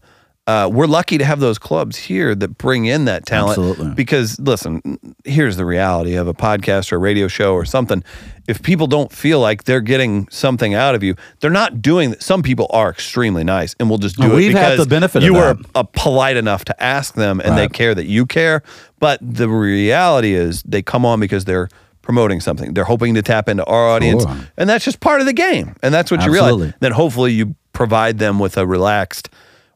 Uh, 0.48 0.68
we're 0.72 0.86
lucky 0.86 1.18
to 1.18 1.24
have 1.24 1.38
those 1.38 1.56
clubs 1.56 1.96
here 1.96 2.34
that 2.34 2.58
bring 2.58 2.86
in 2.86 3.04
that 3.04 3.24
talent. 3.24 3.58
Absolutely. 3.58 3.94
Because 3.94 4.40
listen, 4.40 4.82
here's 5.24 5.56
the 5.56 5.64
reality 5.64 6.16
of 6.16 6.26
a 6.26 6.34
podcast 6.34 6.90
or 6.90 6.96
a 6.96 6.98
radio 6.98 7.28
show 7.28 7.54
or 7.54 7.64
something. 7.64 8.02
If 8.48 8.60
people 8.60 8.88
don't 8.88 9.12
feel 9.12 9.38
like 9.38 9.64
they're 9.64 9.80
getting 9.80 10.28
something 10.30 10.74
out 10.74 10.96
of 10.96 11.04
you, 11.04 11.14
they're 11.38 11.50
not 11.50 11.80
doing 11.80 12.10
that. 12.10 12.24
Some 12.24 12.42
people 12.42 12.66
are 12.70 12.90
extremely 12.90 13.44
nice 13.44 13.76
and 13.78 13.88
will 13.88 13.98
just 13.98 14.16
do 14.16 14.24
And 14.24 14.32
it 14.32 14.36
we've 14.36 14.52
had 14.52 14.72
because 14.72 14.84
the 14.84 14.90
benefit 14.90 15.22
you 15.22 15.34
were 15.34 15.54
that. 15.54 15.66
uh, 15.76 15.84
polite 15.84 16.36
enough 16.36 16.64
to 16.64 16.82
ask 16.82 17.14
them 17.14 17.40
and 17.40 17.56
they 17.56 17.68
care 17.68 17.94
that 17.94 18.06
you 18.06 18.26
care. 18.26 18.64
But 18.98 19.20
the 19.22 19.48
reality 19.48 20.34
is 20.34 20.64
they 20.64 20.82
come 20.82 21.06
on 21.06 21.20
because 21.20 21.44
they're 21.44 21.68
promoting 22.02 22.40
something. 22.40 22.74
They're 22.74 22.82
hoping 22.82 23.14
to 23.14 23.22
tap 23.22 23.48
into 23.48 23.64
our 23.66 23.88
audience. 23.88 24.24
Sure. 24.24 24.36
And 24.56 24.68
that's 24.68 24.84
just 24.84 24.98
part 24.98 25.20
of 25.20 25.26
the 25.26 25.32
game. 25.32 25.76
And 25.84 25.94
that's 25.94 26.10
what 26.10 26.24
you 26.24 26.32
realize. 26.32 26.50
Absolutely. 26.50 26.74
Then 26.80 26.90
hopefully 26.90 27.32
you 27.32 27.54
provide 27.72 28.18
them 28.18 28.40
with 28.40 28.56
a 28.56 28.66
relaxed 28.66 29.30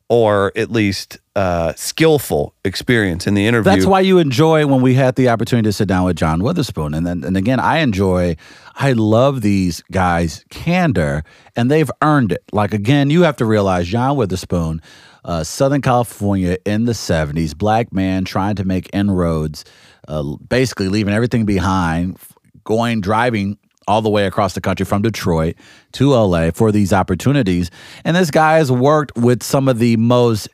or 0.08 0.52
at 0.54 0.70
least 0.70 1.18
uh, 1.34 1.72
skillful 1.74 2.54
experience 2.64 3.26
in 3.26 3.34
the 3.34 3.46
interview. 3.46 3.70
That's 3.70 3.86
why 3.86 4.00
you 4.00 4.18
enjoy 4.18 4.66
when 4.66 4.80
we 4.80 4.94
had 4.94 5.16
the 5.16 5.28
opportunity 5.28 5.68
to 5.68 5.72
sit 5.72 5.88
down 5.88 6.04
with 6.04 6.16
John 6.16 6.42
Witherspoon. 6.42 6.94
And 6.94 7.06
then, 7.06 7.24
and 7.24 7.36
again, 7.36 7.58
I 7.58 7.78
enjoy, 7.78 8.36
I 8.76 8.92
love 8.92 9.42
these 9.42 9.82
guys' 9.90 10.44
candor, 10.48 11.24
and 11.56 11.70
they've 11.70 11.90
earned 12.02 12.32
it. 12.32 12.44
Like, 12.52 12.72
again, 12.72 13.10
you 13.10 13.22
have 13.22 13.36
to 13.36 13.44
realize 13.44 13.88
John 13.88 14.16
Witherspoon, 14.16 14.80
uh, 15.24 15.42
Southern 15.42 15.82
California 15.82 16.56
in 16.64 16.84
the 16.84 16.92
70s. 16.92 17.56
Black 17.56 17.92
man 17.92 18.24
trying 18.24 18.54
to 18.56 18.64
make 18.64 18.88
inroads, 18.92 19.64
uh, 20.06 20.22
basically 20.48 20.88
leaving 20.88 21.12
everything 21.12 21.44
behind, 21.44 22.16
going, 22.64 23.00
driving 23.00 23.58
all 23.86 24.02
the 24.02 24.10
way 24.10 24.26
across 24.26 24.54
the 24.54 24.60
country 24.60 24.84
from 24.84 25.02
Detroit 25.02 25.54
to 25.92 26.10
LA 26.10 26.50
for 26.50 26.72
these 26.72 26.92
opportunities. 26.92 27.70
And 28.04 28.16
this 28.16 28.30
guy 28.30 28.58
has 28.58 28.70
worked 28.70 29.16
with 29.16 29.42
some 29.42 29.68
of 29.68 29.78
the 29.78 29.96
most 29.96 30.48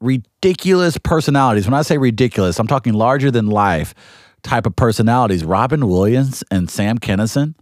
ridiculous 0.00 0.98
personalities. 0.98 1.66
When 1.66 1.74
I 1.74 1.82
say 1.82 1.98
ridiculous, 1.98 2.58
I'm 2.58 2.66
talking 2.66 2.92
larger 2.92 3.30
than 3.30 3.46
life 3.46 3.94
type 4.42 4.66
of 4.66 4.76
personalities. 4.76 5.44
Robin 5.44 5.88
Williams 5.88 6.44
and 6.50 6.70
Sam 6.70 6.98
Kinison. 6.98 7.54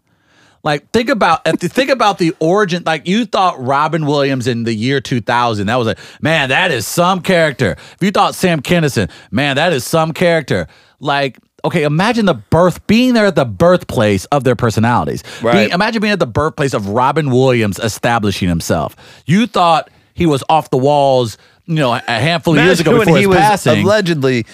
Like 0.62 0.90
think 0.92 1.10
about 1.10 1.42
if 1.46 1.62
you 1.62 1.68
think 1.68 1.90
about 1.90 2.18
the 2.18 2.34
origin. 2.40 2.82
Like 2.86 3.06
you 3.06 3.26
thought 3.26 3.62
Robin 3.62 4.06
Williams 4.06 4.46
in 4.46 4.64
the 4.64 4.72
year 4.72 5.00
2000, 5.00 5.66
that 5.66 5.76
was 5.76 5.88
a 5.88 5.96
man. 6.22 6.48
That 6.48 6.70
is 6.70 6.86
some 6.86 7.20
character. 7.20 7.72
If 7.72 7.98
you 8.00 8.10
thought 8.10 8.34
Sam 8.34 8.62
Kinison, 8.62 9.10
man, 9.30 9.56
that 9.56 9.74
is 9.74 9.84
some 9.84 10.12
character. 10.12 10.66
Like 11.00 11.38
okay, 11.64 11.82
imagine 11.84 12.26
the 12.26 12.34
birth 12.34 12.86
being 12.86 13.14
there 13.14 13.26
at 13.26 13.34
the 13.36 13.44
birthplace 13.44 14.24
of 14.26 14.44
their 14.44 14.54
personalities. 14.56 15.22
Right. 15.42 15.54
Being- 15.54 15.70
imagine 15.70 16.00
being 16.02 16.12
at 16.12 16.18
the 16.18 16.26
birthplace 16.26 16.74
of 16.74 16.88
Robin 16.88 17.30
Williams 17.30 17.78
establishing 17.78 18.48
himself. 18.48 18.94
You 19.26 19.46
thought 19.46 19.90
he 20.14 20.26
was 20.26 20.44
off 20.48 20.70
the 20.70 20.76
walls. 20.78 21.38
You 21.66 21.76
know, 21.76 21.94
a 21.94 22.00
handful 22.00 22.58
of 22.58 22.62
years 22.64 22.78
ago 22.80 22.98
before 22.98 23.16
he 23.16 23.22
his 23.22 23.28
was 23.28 23.38
passing. 23.38 23.82
allegedly 23.84 24.44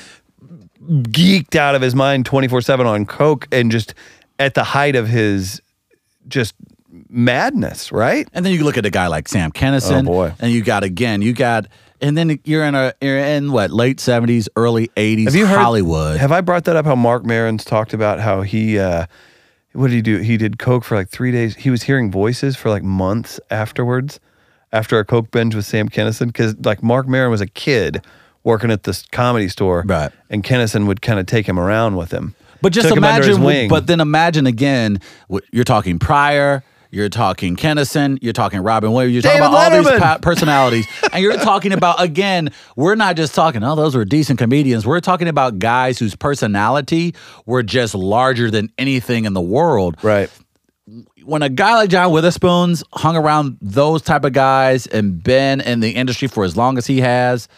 geeked 0.88 1.56
out 1.56 1.74
of 1.74 1.82
his 1.82 1.94
mind 1.94 2.24
24-7 2.24 2.86
on 2.86 3.04
coke 3.06 3.46
and 3.52 3.70
just 3.70 3.94
at 4.38 4.54
the 4.54 4.64
height 4.64 4.96
of 4.96 5.08
his 5.08 5.60
just 6.28 6.54
madness 7.08 7.92
right 7.92 8.28
And 8.32 8.44
then 8.46 8.52
you 8.52 8.64
look 8.64 8.76
at 8.78 8.86
a 8.86 8.90
guy 8.90 9.06
like 9.08 9.28
Sam 9.28 9.52
Kinison. 9.52 10.02
Oh, 10.02 10.12
boy. 10.12 10.32
And 10.40 10.52
you 10.52 10.62
got 10.62 10.84
again, 10.84 11.22
you 11.22 11.32
got, 11.32 11.66
and 12.00 12.16
then 12.16 12.38
you're 12.44 12.64
in 12.64 12.74
a, 12.74 12.92
you're 13.00 13.18
in 13.18 13.52
what 13.52 13.70
late 13.70 14.00
seventies, 14.00 14.48
early 14.56 14.90
eighties, 14.96 15.26
have 15.26 15.34
you 15.34 15.46
heard 15.46 15.58
Hollywood. 15.58 16.18
have 16.18 16.32
i 16.32 16.40
brought 16.40 16.64
that 16.64 16.76
up 16.76 16.84
how 16.86 16.94
mark 16.94 17.24
Maron's 17.24 17.64
talked 17.64 17.92
about 17.92 18.20
how 18.20 18.42
he 18.42 18.78
uh 18.78 19.06
what 19.72 19.88
did 19.88 19.94
he 19.96 20.02
do 20.02 20.18
he 20.18 20.36
did 20.36 20.58
coke 20.58 20.84
for 20.84 20.96
like 20.96 21.08
three 21.08 21.30
days 21.32 21.54
he 21.56 21.70
was 21.70 21.82
hearing 21.84 22.10
voices 22.10 22.56
for 22.56 22.70
like 22.70 22.82
months 22.82 23.38
afterwards 23.50 24.18
after 24.72 24.98
a 24.98 25.04
coke 25.04 25.30
binge 25.30 25.54
with 25.54 25.64
sam 25.64 25.88
kinison 25.88 26.26
because 26.26 26.56
like 26.64 26.82
mark 26.82 27.06
Maron 27.06 27.30
was 27.30 27.40
a 27.40 27.46
kid 27.46 28.04
working 28.42 28.70
at 28.70 28.84
this 28.84 29.04
comedy 29.12 29.48
store 29.48 29.84
Right. 29.86 30.10
and 30.30 30.42
kinison 30.42 30.86
would 30.86 31.02
kind 31.02 31.20
of 31.20 31.26
take 31.26 31.46
him 31.46 31.58
around 31.58 31.96
with 31.96 32.10
him 32.12 32.34
but 32.62 32.72
just 32.74 32.88
Took 32.88 32.98
him 32.98 33.04
under 33.04 33.26
his 33.26 33.38
imagine, 33.38 33.68
but 33.70 33.86
then 33.86 34.00
imagine 34.00 34.46
again, 34.46 35.00
you're 35.50 35.64
talking 35.64 35.98
Pryor. 35.98 36.62
You're 36.90 37.08
talking 37.08 37.56
Kinison, 37.56 38.18
you're 38.20 38.32
talking 38.32 38.60
Robin 38.60 38.92
Williams, 38.92 39.14
you're 39.14 39.22
talking 39.22 39.40
David 39.40 39.54
about 39.54 39.72
all 39.72 39.82
these 39.82 40.00
pa- 40.00 40.18
personalities, 40.20 40.86
and 41.12 41.22
you're 41.22 41.36
talking 41.36 41.72
about 41.72 42.00
again. 42.00 42.50
We're 42.74 42.96
not 42.96 43.16
just 43.16 43.34
talking, 43.34 43.62
oh, 43.62 43.76
those 43.76 43.94
were 43.94 44.04
decent 44.04 44.38
comedians. 44.38 44.86
We're 44.86 45.00
talking 45.00 45.28
about 45.28 45.58
guys 45.58 45.98
whose 45.98 46.16
personality 46.16 47.14
were 47.46 47.62
just 47.62 47.94
larger 47.94 48.50
than 48.50 48.72
anything 48.78 49.24
in 49.24 49.34
the 49.34 49.40
world. 49.40 49.96
right 50.02 50.30
when 51.24 51.42
a 51.42 51.48
guy 51.48 51.74
like 51.76 51.90
John 51.90 52.10
Witherspoon's 52.10 52.82
hung 52.92 53.16
around 53.16 53.58
those 53.60 54.02
type 54.02 54.24
of 54.24 54.32
guys 54.32 54.86
and 54.86 55.22
been 55.22 55.60
in 55.60 55.80
the 55.80 55.90
industry 55.90 56.28
for 56.28 56.44
as 56.44 56.56
long 56.56 56.78
as 56.78 56.86
he 56.86 57.00
has, 57.00 57.48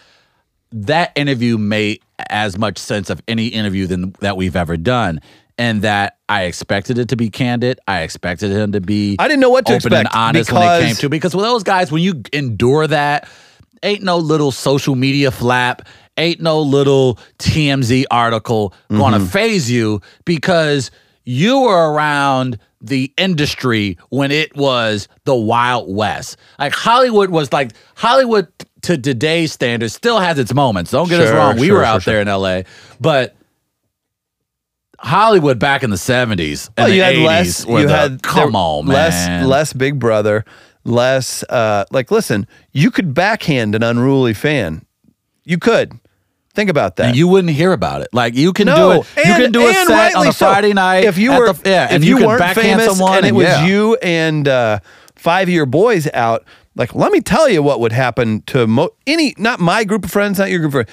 that 0.72 1.12
interview 1.16 1.58
made 1.58 2.00
as 2.30 2.58
much 2.58 2.78
sense 2.78 3.10
of 3.10 3.22
any 3.28 3.48
interview 3.48 3.86
than 3.86 4.14
that 4.20 4.36
we've 4.36 4.56
ever 4.56 4.76
done. 4.76 5.20
And 5.62 5.82
that 5.82 6.16
I 6.28 6.44
expected 6.44 6.98
it 6.98 7.08
to 7.10 7.16
be 7.16 7.30
candid. 7.30 7.78
I 7.86 8.00
expected 8.02 8.50
him 8.50 8.72
to 8.72 8.80
be 8.80 9.16
I 9.20 9.28
didn't 9.28 9.40
know 9.40 9.50
what 9.50 9.64
to 9.66 9.74
open 9.74 9.92
and 9.92 10.06
expect 10.06 10.16
honest 10.16 10.52
when 10.52 10.62
it 10.62 10.86
came 10.86 10.96
to 10.96 11.08
because 11.08 11.36
with 11.36 11.44
those 11.44 11.62
guys, 11.62 11.92
when 11.92 12.02
you 12.02 12.22
endure 12.32 12.86
that, 12.88 13.28
ain't 13.84 14.02
no 14.02 14.18
little 14.18 14.50
social 14.50 14.96
media 14.96 15.30
flap, 15.30 15.86
ain't 16.16 16.40
no 16.40 16.60
little 16.60 17.18
TMZ 17.38 18.04
article 18.10 18.74
going 18.90 19.14
Mm-hmm. 19.14 19.24
to 19.24 19.30
phase 19.30 19.70
you 19.70 20.00
because 20.24 20.90
you 21.24 21.60
were 21.60 21.92
around 21.92 22.58
the 22.80 23.12
industry 23.16 23.96
when 24.08 24.32
it 24.32 24.56
was 24.56 25.06
the 25.24 25.36
Wild 25.36 25.94
West. 25.94 26.36
Like 26.58 26.72
Hollywood 26.72 27.30
was 27.30 27.52
like 27.52 27.70
Hollywood 27.94 28.48
to 28.82 28.98
today's 28.98 29.52
standards 29.52 29.94
still 29.94 30.18
has 30.18 30.38
its 30.40 30.52
moments. 30.52 30.90
Don't 30.90 31.08
get 31.08 31.20
us 31.20 31.30
wrong. 31.30 31.56
We 31.56 31.68
sure, 31.68 31.76
were 31.76 31.84
sure, 31.84 31.86
out 31.86 32.04
there 32.04 32.20
in 32.20 32.26
LA, 32.26 32.62
but 33.00 33.36
Hollywood 35.02 35.58
back 35.58 35.82
in 35.82 35.90
the 35.90 35.96
70s 35.96 36.68
and 36.68 36.74
Well, 36.76 36.86
the 36.88 36.94
you 36.94 37.02
had 37.02 37.14
80s 37.16 37.26
less. 37.26 37.66
You 37.66 37.86
the- 37.86 37.96
had 37.96 38.22
come 38.22 38.54
on, 38.54 38.86
less, 38.86 39.26
man. 39.26 39.48
less 39.48 39.72
Big 39.72 39.98
Brother, 39.98 40.44
less. 40.84 41.42
Uh, 41.48 41.84
like, 41.90 42.10
listen, 42.10 42.46
you 42.72 42.90
could 42.90 43.12
backhand 43.12 43.74
an 43.74 43.82
unruly 43.82 44.32
fan. 44.32 44.86
You 45.44 45.58
could 45.58 45.98
think 46.54 46.70
about 46.70 46.96
that. 46.96 47.06
And 47.08 47.16
you 47.16 47.26
wouldn't 47.26 47.52
hear 47.52 47.72
about 47.72 48.02
it. 48.02 48.08
Like 48.12 48.34
you 48.34 48.52
can 48.52 48.66
no, 48.66 48.76
do 48.76 49.00
it. 49.00 49.26
You 49.26 49.34
can 49.34 49.52
do 49.52 49.62
a 49.62 49.68
and 49.68 49.88
set 49.88 50.14
on 50.14 50.28
a 50.28 50.32
so. 50.32 50.46
Friday 50.46 50.72
night. 50.72 51.04
If 51.04 51.18
you 51.18 51.32
were, 51.32 51.52
the, 51.52 51.68
yeah, 51.68 51.86
if 51.86 51.90
and 51.92 52.04
you, 52.04 52.18
can 52.18 52.26
weren't 52.26 52.38
backhand 52.38 52.80
famous 52.80 52.96
someone, 52.96 53.18
and 53.18 53.26
it 53.26 53.34
was 53.34 53.44
yeah. 53.44 53.66
you 53.66 53.96
and 53.96 54.46
uh, 54.46 54.78
five 55.16 55.48
of 55.48 55.54
your 55.54 55.66
boys 55.66 56.08
out, 56.14 56.44
like 56.76 56.94
let 56.94 57.10
me 57.10 57.20
tell 57.20 57.48
you 57.48 57.62
what 57.62 57.80
would 57.80 57.92
happen 57.92 58.42
to 58.42 58.66
mo- 58.66 58.94
any, 59.06 59.34
not 59.36 59.60
my 59.60 59.84
group 59.84 60.04
of 60.04 60.10
friends, 60.10 60.38
not 60.38 60.50
your 60.50 60.60
group 60.60 60.74
of 60.74 60.86
friends, 60.86 60.90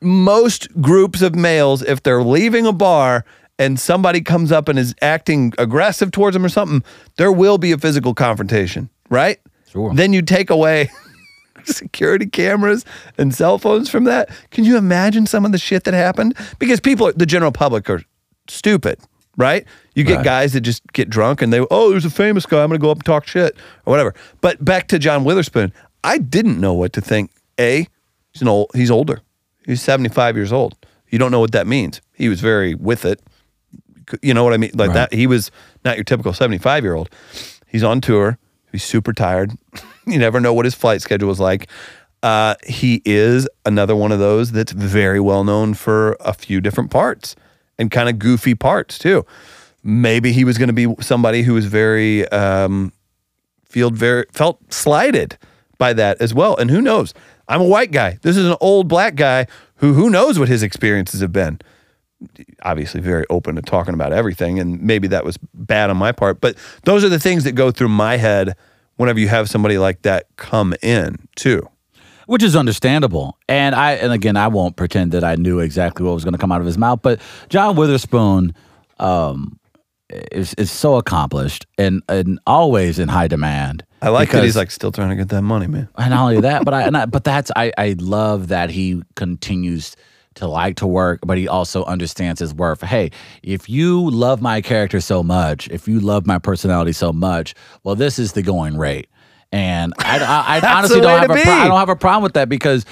most 0.00 0.68
groups 0.80 1.22
of 1.22 1.34
males 1.34 1.82
if 1.82 2.02
they're 2.02 2.24
leaving 2.24 2.66
a 2.66 2.72
bar 2.72 3.24
and 3.58 3.78
somebody 3.78 4.20
comes 4.20 4.50
up 4.52 4.68
and 4.68 4.78
is 4.78 4.94
acting 5.02 5.52
aggressive 5.58 6.10
towards 6.10 6.34
them 6.34 6.44
or 6.44 6.48
something, 6.48 6.82
there 7.16 7.30
will 7.32 7.58
be 7.58 7.72
a 7.72 7.78
physical 7.78 8.14
confrontation, 8.14 8.88
right? 9.10 9.38
Sure. 9.70 9.94
Then 9.94 10.12
you 10.12 10.22
take 10.22 10.50
away 10.50 10.90
security 11.64 12.26
cameras 12.26 12.84
and 13.18 13.34
cell 13.34 13.58
phones 13.58 13.88
from 13.88 14.04
that. 14.04 14.28
Can 14.50 14.64
you 14.64 14.76
imagine 14.76 15.26
some 15.26 15.44
of 15.44 15.52
the 15.52 15.58
shit 15.58 15.84
that 15.84 15.94
happened? 15.94 16.36
Because 16.58 16.80
people, 16.80 17.12
the 17.14 17.26
general 17.26 17.52
public, 17.52 17.88
are 17.88 18.02
stupid, 18.48 18.98
right? 19.36 19.64
You 19.94 20.04
get 20.04 20.16
Right. 20.16 20.24
guys 20.24 20.52
that 20.54 20.62
just 20.62 20.82
get 20.92 21.08
drunk 21.08 21.42
and 21.42 21.52
they, 21.52 21.60
oh, 21.70 21.90
there's 21.90 22.04
a 22.04 22.10
famous 22.10 22.46
guy. 22.46 22.62
I'm 22.62 22.68
going 22.68 22.80
to 22.80 22.82
go 22.84 22.90
up 22.90 22.98
and 22.98 23.04
talk 23.04 23.26
shit 23.26 23.54
or 23.86 23.90
whatever. 23.90 24.14
But 24.40 24.64
back 24.64 24.88
to 24.88 24.98
John 24.98 25.24
Witherspoon, 25.24 25.72
I 26.02 26.18
didn't 26.18 26.60
know 26.60 26.72
what 26.74 26.92
to 26.94 27.00
think. 27.00 27.30
A, 27.60 27.86
he's 28.32 28.42
an 28.42 28.48
old, 28.48 28.70
he's 28.74 28.90
older. 28.90 29.20
He's 29.66 29.80
75 29.82 30.36
years 30.36 30.52
old. 30.52 30.74
You 31.08 31.18
don't 31.18 31.30
know 31.30 31.40
what 31.40 31.52
that 31.52 31.66
means. 31.66 32.00
He 32.14 32.28
was 32.28 32.40
very 32.40 32.74
with 32.74 33.04
it. 33.04 33.20
You 34.22 34.34
know 34.34 34.44
what 34.44 34.52
I 34.52 34.56
mean? 34.56 34.70
Like 34.74 34.88
Right. 34.88 35.10
that. 35.10 35.14
He 35.14 35.26
was 35.26 35.50
not 35.84 35.96
your 35.96 36.04
typical 36.04 36.32
75 36.32 36.82
year 36.84 36.94
old. 36.94 37.08
He's 37.66 37.82
on 37.84 38.00
tour. 38.00 38.38
He's 38.70 38.84
super 38.84 39.12
tired. 39.12 39.52
you 40.06 40.18
never 40.18 40.40
know 40.40 40.52
what 40.54 40.64
his 40.64 40.74
flight 40.74 41.02
schedule 41.02 41.28
was 41.28 41.40
like. 41.40 41.68
Uh, 42.22 42.54
he 42.64 43.02
is 43.04 43.48
another 43.66 43.96
one 43.96 44.12
of 44.12 44.18
those 44.18 44.52
that's 44.52 44.72
very 44.72 45.18
well 45.20 45.42
known 45.44 45.74
for 45.74 46.16
a 46.20 46.32
few 46.32 46.60
different 46.60 46.90
parts 46.90 47.34
and 47.78 47.90
kind 47.90 48.08
of 48.08 48.18
goofy 48.18 48.54
parts 48.54 48.98
too. 48.98 49.26
Maybe 49.82 50.32
he 50.32 50.44
was 50.44 50.58
going 50.58 50.68
to 50.68 50.72
be 50.72 50.94
somebody 51.02 51.42
who 51.42 51.54
was 51.54 51.66
very 51.66 52.28
um, 52.28 52.92
feel 53.64 53.90
very 53.90 54.26
felt 54.32 54.72
slighted 54.72 55.36
by 55.78 55.92
that 55.94 56.20
as 56.20 56.32
well. 56.32 56.56
And 56.56 56.70
who 56.70 56.80
knows? 56.80 57.12
I'm 57.48 57.60
a 57.60 57.64
white 57.66 57.90
guy. 57.90 58.18
This 58.22 58.36
is 58.36 58.46
an 58.46 58.56
old 58.60 58.86
black 58.86 59.16
guy 59.16 59.46
who 59.76 59.94
who 59.94 60.08
knows 60.08 60.38
what 60.38 60.48
his 60.48 60.62
experiences 60.62 61.20
have 61.20 61.32
been. 61.32 61.58
Obviously, 62.62 63.00
very 63.00 63.24
open 63.30 63.56
to 63.56 63.62
talking 63.62 63.94
about 63.94 64.12
everything, 64.12 64.58
and 64.58 64.80
maybe 64.82 65.08
that 65.08 65.24
was 65.24 65.38
bad 65.54 65.90
on 65.90 65.96
my 65.96 66.12
part. 66.12 66.40
But 66.40 66.56
those 66.84 67.04
are 67.04 67.08
the 67.08 67.18
things 67.20 67.44
that 67.44 67.52
go 67.52 67.70
through 67.70 67.88
my 67.88 68.16
head 68.16 68.54
whenever 68.96 69.18
you 69.18 69.28
have 69.28 69.48
somebody 69.48 69.78
like 69.78 70.02
that 70.02 70.26
come 70.36 70.74
in 70.82 71.16
too. 71.36 71.68
which 72.26 72.42
is 72.42 72.54
understandable. 72.54 73.36
And 73.48 73.74
I 73.74 73.92
and 73.92 74.12
again, 74.12 74.36
I 74.36 74.48
won't 74.48 74.76
pretend 74.76 75.12
that 75.12 75.24
I 75.24 75.34
knew 75.34 75.58
exactly 75.60 76.04
what 76.06 76.14
was 76.14 76.24
going 76.24 76.32
to 76.32 76.38
come 76.38 76.52
out 76.52 76.60
of 76.60 76.66
his 76.66 76.78
mouth. 76.78 77.00
But 77.02 77.20
John 77.48 77.74
Witherspoon 77.76 78.54
um, 79.00 79.58
is 80.30 80.54
is 80.54 80.70
so 80.70 80.96
accomplished 80.96 81.66
and 81.78 82.02
and 82.08 82.38
always 82.46 82.98
in 82.98 83.08
high 83.08 83.28
demand. 83.28 83.84
I 84.00 84.08
like 84.08 84.30
that 84.30 84.44
he's 84.44 84.56
like 84.56 84.70
still 84.70 84.92
trying 84.92 85.10
to 85.10 85.16
get 85.16 85.28
that 85.28 85.42
money, 85.42 85.66
man. 85.66 85.88
and 85.96 86.10
not 86.10 86.22
only 86.22 86.40
that, 86.40 86.64
but 86.64 86.74
I, 86.74 86.82
and 86.86 86.96
I 86.96 87.06
but 87.06 87.24
that's 87.24 87.50
I 87.56 87.72
I 87.76 87.96
love 87.98 88.48
that 88.48 88.70
he 88.70 89.02
continues 89.16 89.96
to 90.34 90.46
like 90.46 90.76
to 90.76 90.86
work, 90.86 91.20
but 91.24 91.38
he 91.38 91.48
also 91.48 91.84
understands 91.84 92.40
his 92.40 92.54
worth. 92.54 92.82
Hey, 92.82 93.10
if 93.42 93.68
you 93.68 94.10
love 94.10 94.40
my 94.40 94.60
character 94.60 95.00
so 95.00 95.22
much, 95.22 95.68
if 95.68 95.86
you 95.88 96.00
love 96.00 96.26
my 96.26 96.38
personality 96.38 96.92
so 96.92 97.12
much, 97.12 97.54
well, 97.84 97.94
this 97.94 98.18
is 98.18 98.32
the 98.32 98.42
going 98.42 98.76
rate. 98.76 99.08
And 99.50 99.92
I, 99.98 100.18
I, 100.18 100.66
I 100.66 100.74
honestly 100.78 101.00
don't 101.00 101.20
have 101.20 101.30
a 101.30 101.42
pro- 101.42 101.52
I 101.52 101.68
don't 101.68 101.78
have 101.78 101.88
a 101.88 101.96
problem 101.96 102.22
with 102.22 102.34
that 102.34 102.48
because 102.48 102.84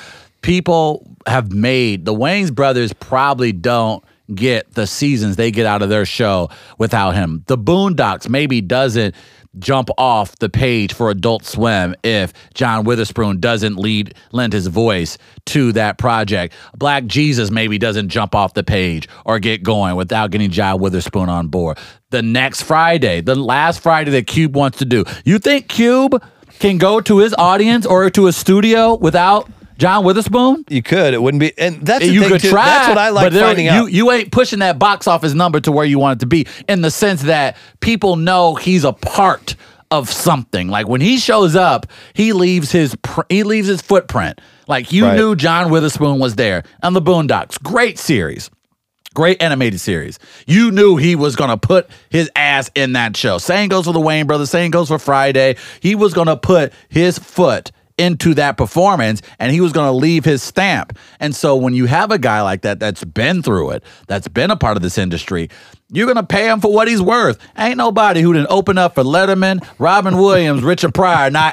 people 0.42 1.06
have 1.26 1.52
made 1.52 2.04
the 2.04 2.14
Wayans 2.14 2.54
brothers 2.54 2.92
probably 2.92 3.52
don't 3.52 4.04
get 4.34 4.72
the 4.74 4.86
seasons 4.86 5.36
they 5.36 5.50
get 5.50 5.66
out 5.66 5.82
of 5.82 5.88
their 5.88 6.04
show 6.04 6.50
without 6.78 7.12
him. 7.12 7.42
The 7.46 7.58
Boondocks 7.58 8.28
maybe 8.28 8.60
doesn't 8.60 9.14
jump 9.58 9.88
off 9.98 10.38
the 10.38 10.48
page 10.48 10.92
for 10.92 11.10
Adult 11.10 11.44
Swim 11.44 11.94
if 12.04 12.32
John 12.54 12.84
Witherspoon 12.84 13.40
doesn't 13.40 13.76
lead 13.76 14.14
lend 14.32 14.52
his 14.52 14.68
voice 14.68 15.18
to 15.46 15.72
that 15.72 15.98
project. 15.98 16.54
Black 16.76 17.06
Jesus 17.06 17.50
maybe 17.50 17.78
doesn't 17.78 18.08
jump 18.10 18.34
off 18.34 18.54
the 18.54 18.62
page 18.62 19.08
or 19.24 19.38
get 19.38 19.62
going 19.62 19.96
without 19.96 20.30
getting 20.30 20.50
John 20.50 20.80
Witherspoon 20.80 21.28
on 21.28 21.48
board. 21.48 21.78
The 22.10 22.22
next 22.22 22.62
Friday, 22.62 23.20
the 23.20 23.34
last 23.34 23.82
Friday 23.82 24.10
that 24.12 24.26
Cube 24.26 24.54
wants 24.54 24.78
to 24.78 24.84
do. 24.84 25.04
You 25.24 25.38
think 25.38 25.68
Cube 25.68 26.22
can 26.58 26.78
go 26.78 27.00
to 27.00 27.18
his 27.18 27.34
audience 27.34 27.86
or 27.86 28.10
to 28.10 28.26
a 28.26 28.32
studio 28.32 28.94
without 28.94 29.48
John 29.80 30.04
Witherspoon? 30.04 30.64
You 30.68 30.82
could. 30.82 31.14
It 31.14 31.22
wouldn't 31.22 31.40
be. 31.40 31.56
And 31.58 31.84
that's 31.84 32.04
you 32.06 32.20
thing 32.20 32.28
could 32.30 32.40
too. 32.42 32.50
try. 32.50 32.64
That's 32.66 32.88
what 32.88 32.98
I 32.98 33.08
like 33.08 33.24
but 33.26 33.32
there- 33.32 33.44
finding 33.44 33.64
you, 33.64 33.70
out. 33.72 33.92
You 33.92 34.12
ain't 34.12 34.30
pushing 34.30 34.60
that 34.60 34.78
box 34.78 35.08
office 35.08 35.32
number 35.34 35.58
to 35.60 35.72
where 35.72 35.84
you 35.86 35.98
want 35.98 36.18
it 36.18 36.20
to 36.20 36.26
be 36.26 36.46
in 36.68 36.82
the 36.82 36.90
sense 36.90 37.22
that 37.22 37.56
people 37.80 38.16
know 38.16 38.54
he's 38.54 38.84
a 38.84 38.92
part 38.92 39.56
of 39.90 40.08
something. 40.10 40.68
Like 40.68 40.86
when 40.86 41.00
he 41.00 41.16
shows 41.18 41.56
up, 41.56 41.86
he 42.14 42.32
leaves 42.32 42.70
his 42.70 42.94
pr- 43.02 43.22
he 43.28 43.42
leaves 43.42 43.66
his 43.66 43.80
footprint. 43.82 44.40
Like 44.68 44.92
you 44.92 45.06
Right. 45.06 45.16
knew 45.16 45.34
John 45.34 45.70
Witherspoon 45.70 46.18
was 46.20 46.36
there 46.36 46.62
on 46.82 46.92
the 46.92 47.02
Boondocks. 47.02 47.60
Great 47.60 47.98
series. 47.98 48.50
Great 49.14 49.42
animated 49.42 49.80
series. 49.80 50.20
You 50.46 50.70
knew 50.70 50.96
he 50.96 51.16
was 51.16 51.34
going 51.34 51.50
to 51.50 51.56
put 51.56 51.90
his 52.10 52.30
ass 52.36 52.70
in 52.76 52.92
that 52.92 53.16
show. 53.16 53.38
Same 53.38 53.68
goes 53.68 53.86
for 53.86 53.92
the 53.92 53.98
Wayans 53.98 54.28
brothers. 54.28 54.50
Same 54.50 54.70
goes 54.70 54.86
for 54.86 55.00
Friday. 55.00 55.56
He 55.80 55.96
was 55.96 56.14
going 56.14 56.28
to 56.28 56.36
put 56.36 56.72
his 56.88 57.18
foot 57.18 57.72
into 58.00 58.32
that 58.34 58.56
performance 58.56 59.20
and 59.38 59.52
he 59.52 59.60
was 59.60 59.72
going 59.72 59.86
to 59.86 59.92
leave 59.92 60.24
his 60.24 60.42
stamp. 60.42 60.98
And 61.20 61.36
so 61.36 61.54
when 61.54 61.74
you 61.74 61.84
have 61.84 62.10
a 62.10 62.18
guy 62.18 62.40
like 62.40 62.62
that 62.62 62.80
that's 62.80 63.04
been 63.04 63.42
through 63.42 63.70
it, 63.70 63.84
that's 64.06 64.26
been 64.26 64.50
a 64.50 64.56
part 64.56 64.78
of 64.78 64.82
this 64.82 64.96
industry, 64.96 65.50
you're 65.92 66.06
going 66.06 66.16
to 66.16 66.22
pay 66.22 66.48
him 66.48 66.60
for 66.60 66.72
what 66.72 66.88
he's 66.88 67.02
worth. 67.02 67.38
Ain't 67.58 67.76
nobody 67.76 68.22
who 68.22 68.32
didn't 68.32 68.50
open 68.50 68.78
up 68.78 68.94
for 68.94 69.02
Letterman, 69.02 69.66
Robin 69.78 70.16
Williams, 70.16 70.62
Richard 70.70 70.94
Pryor 70.94 71.30
not 71.30 71.48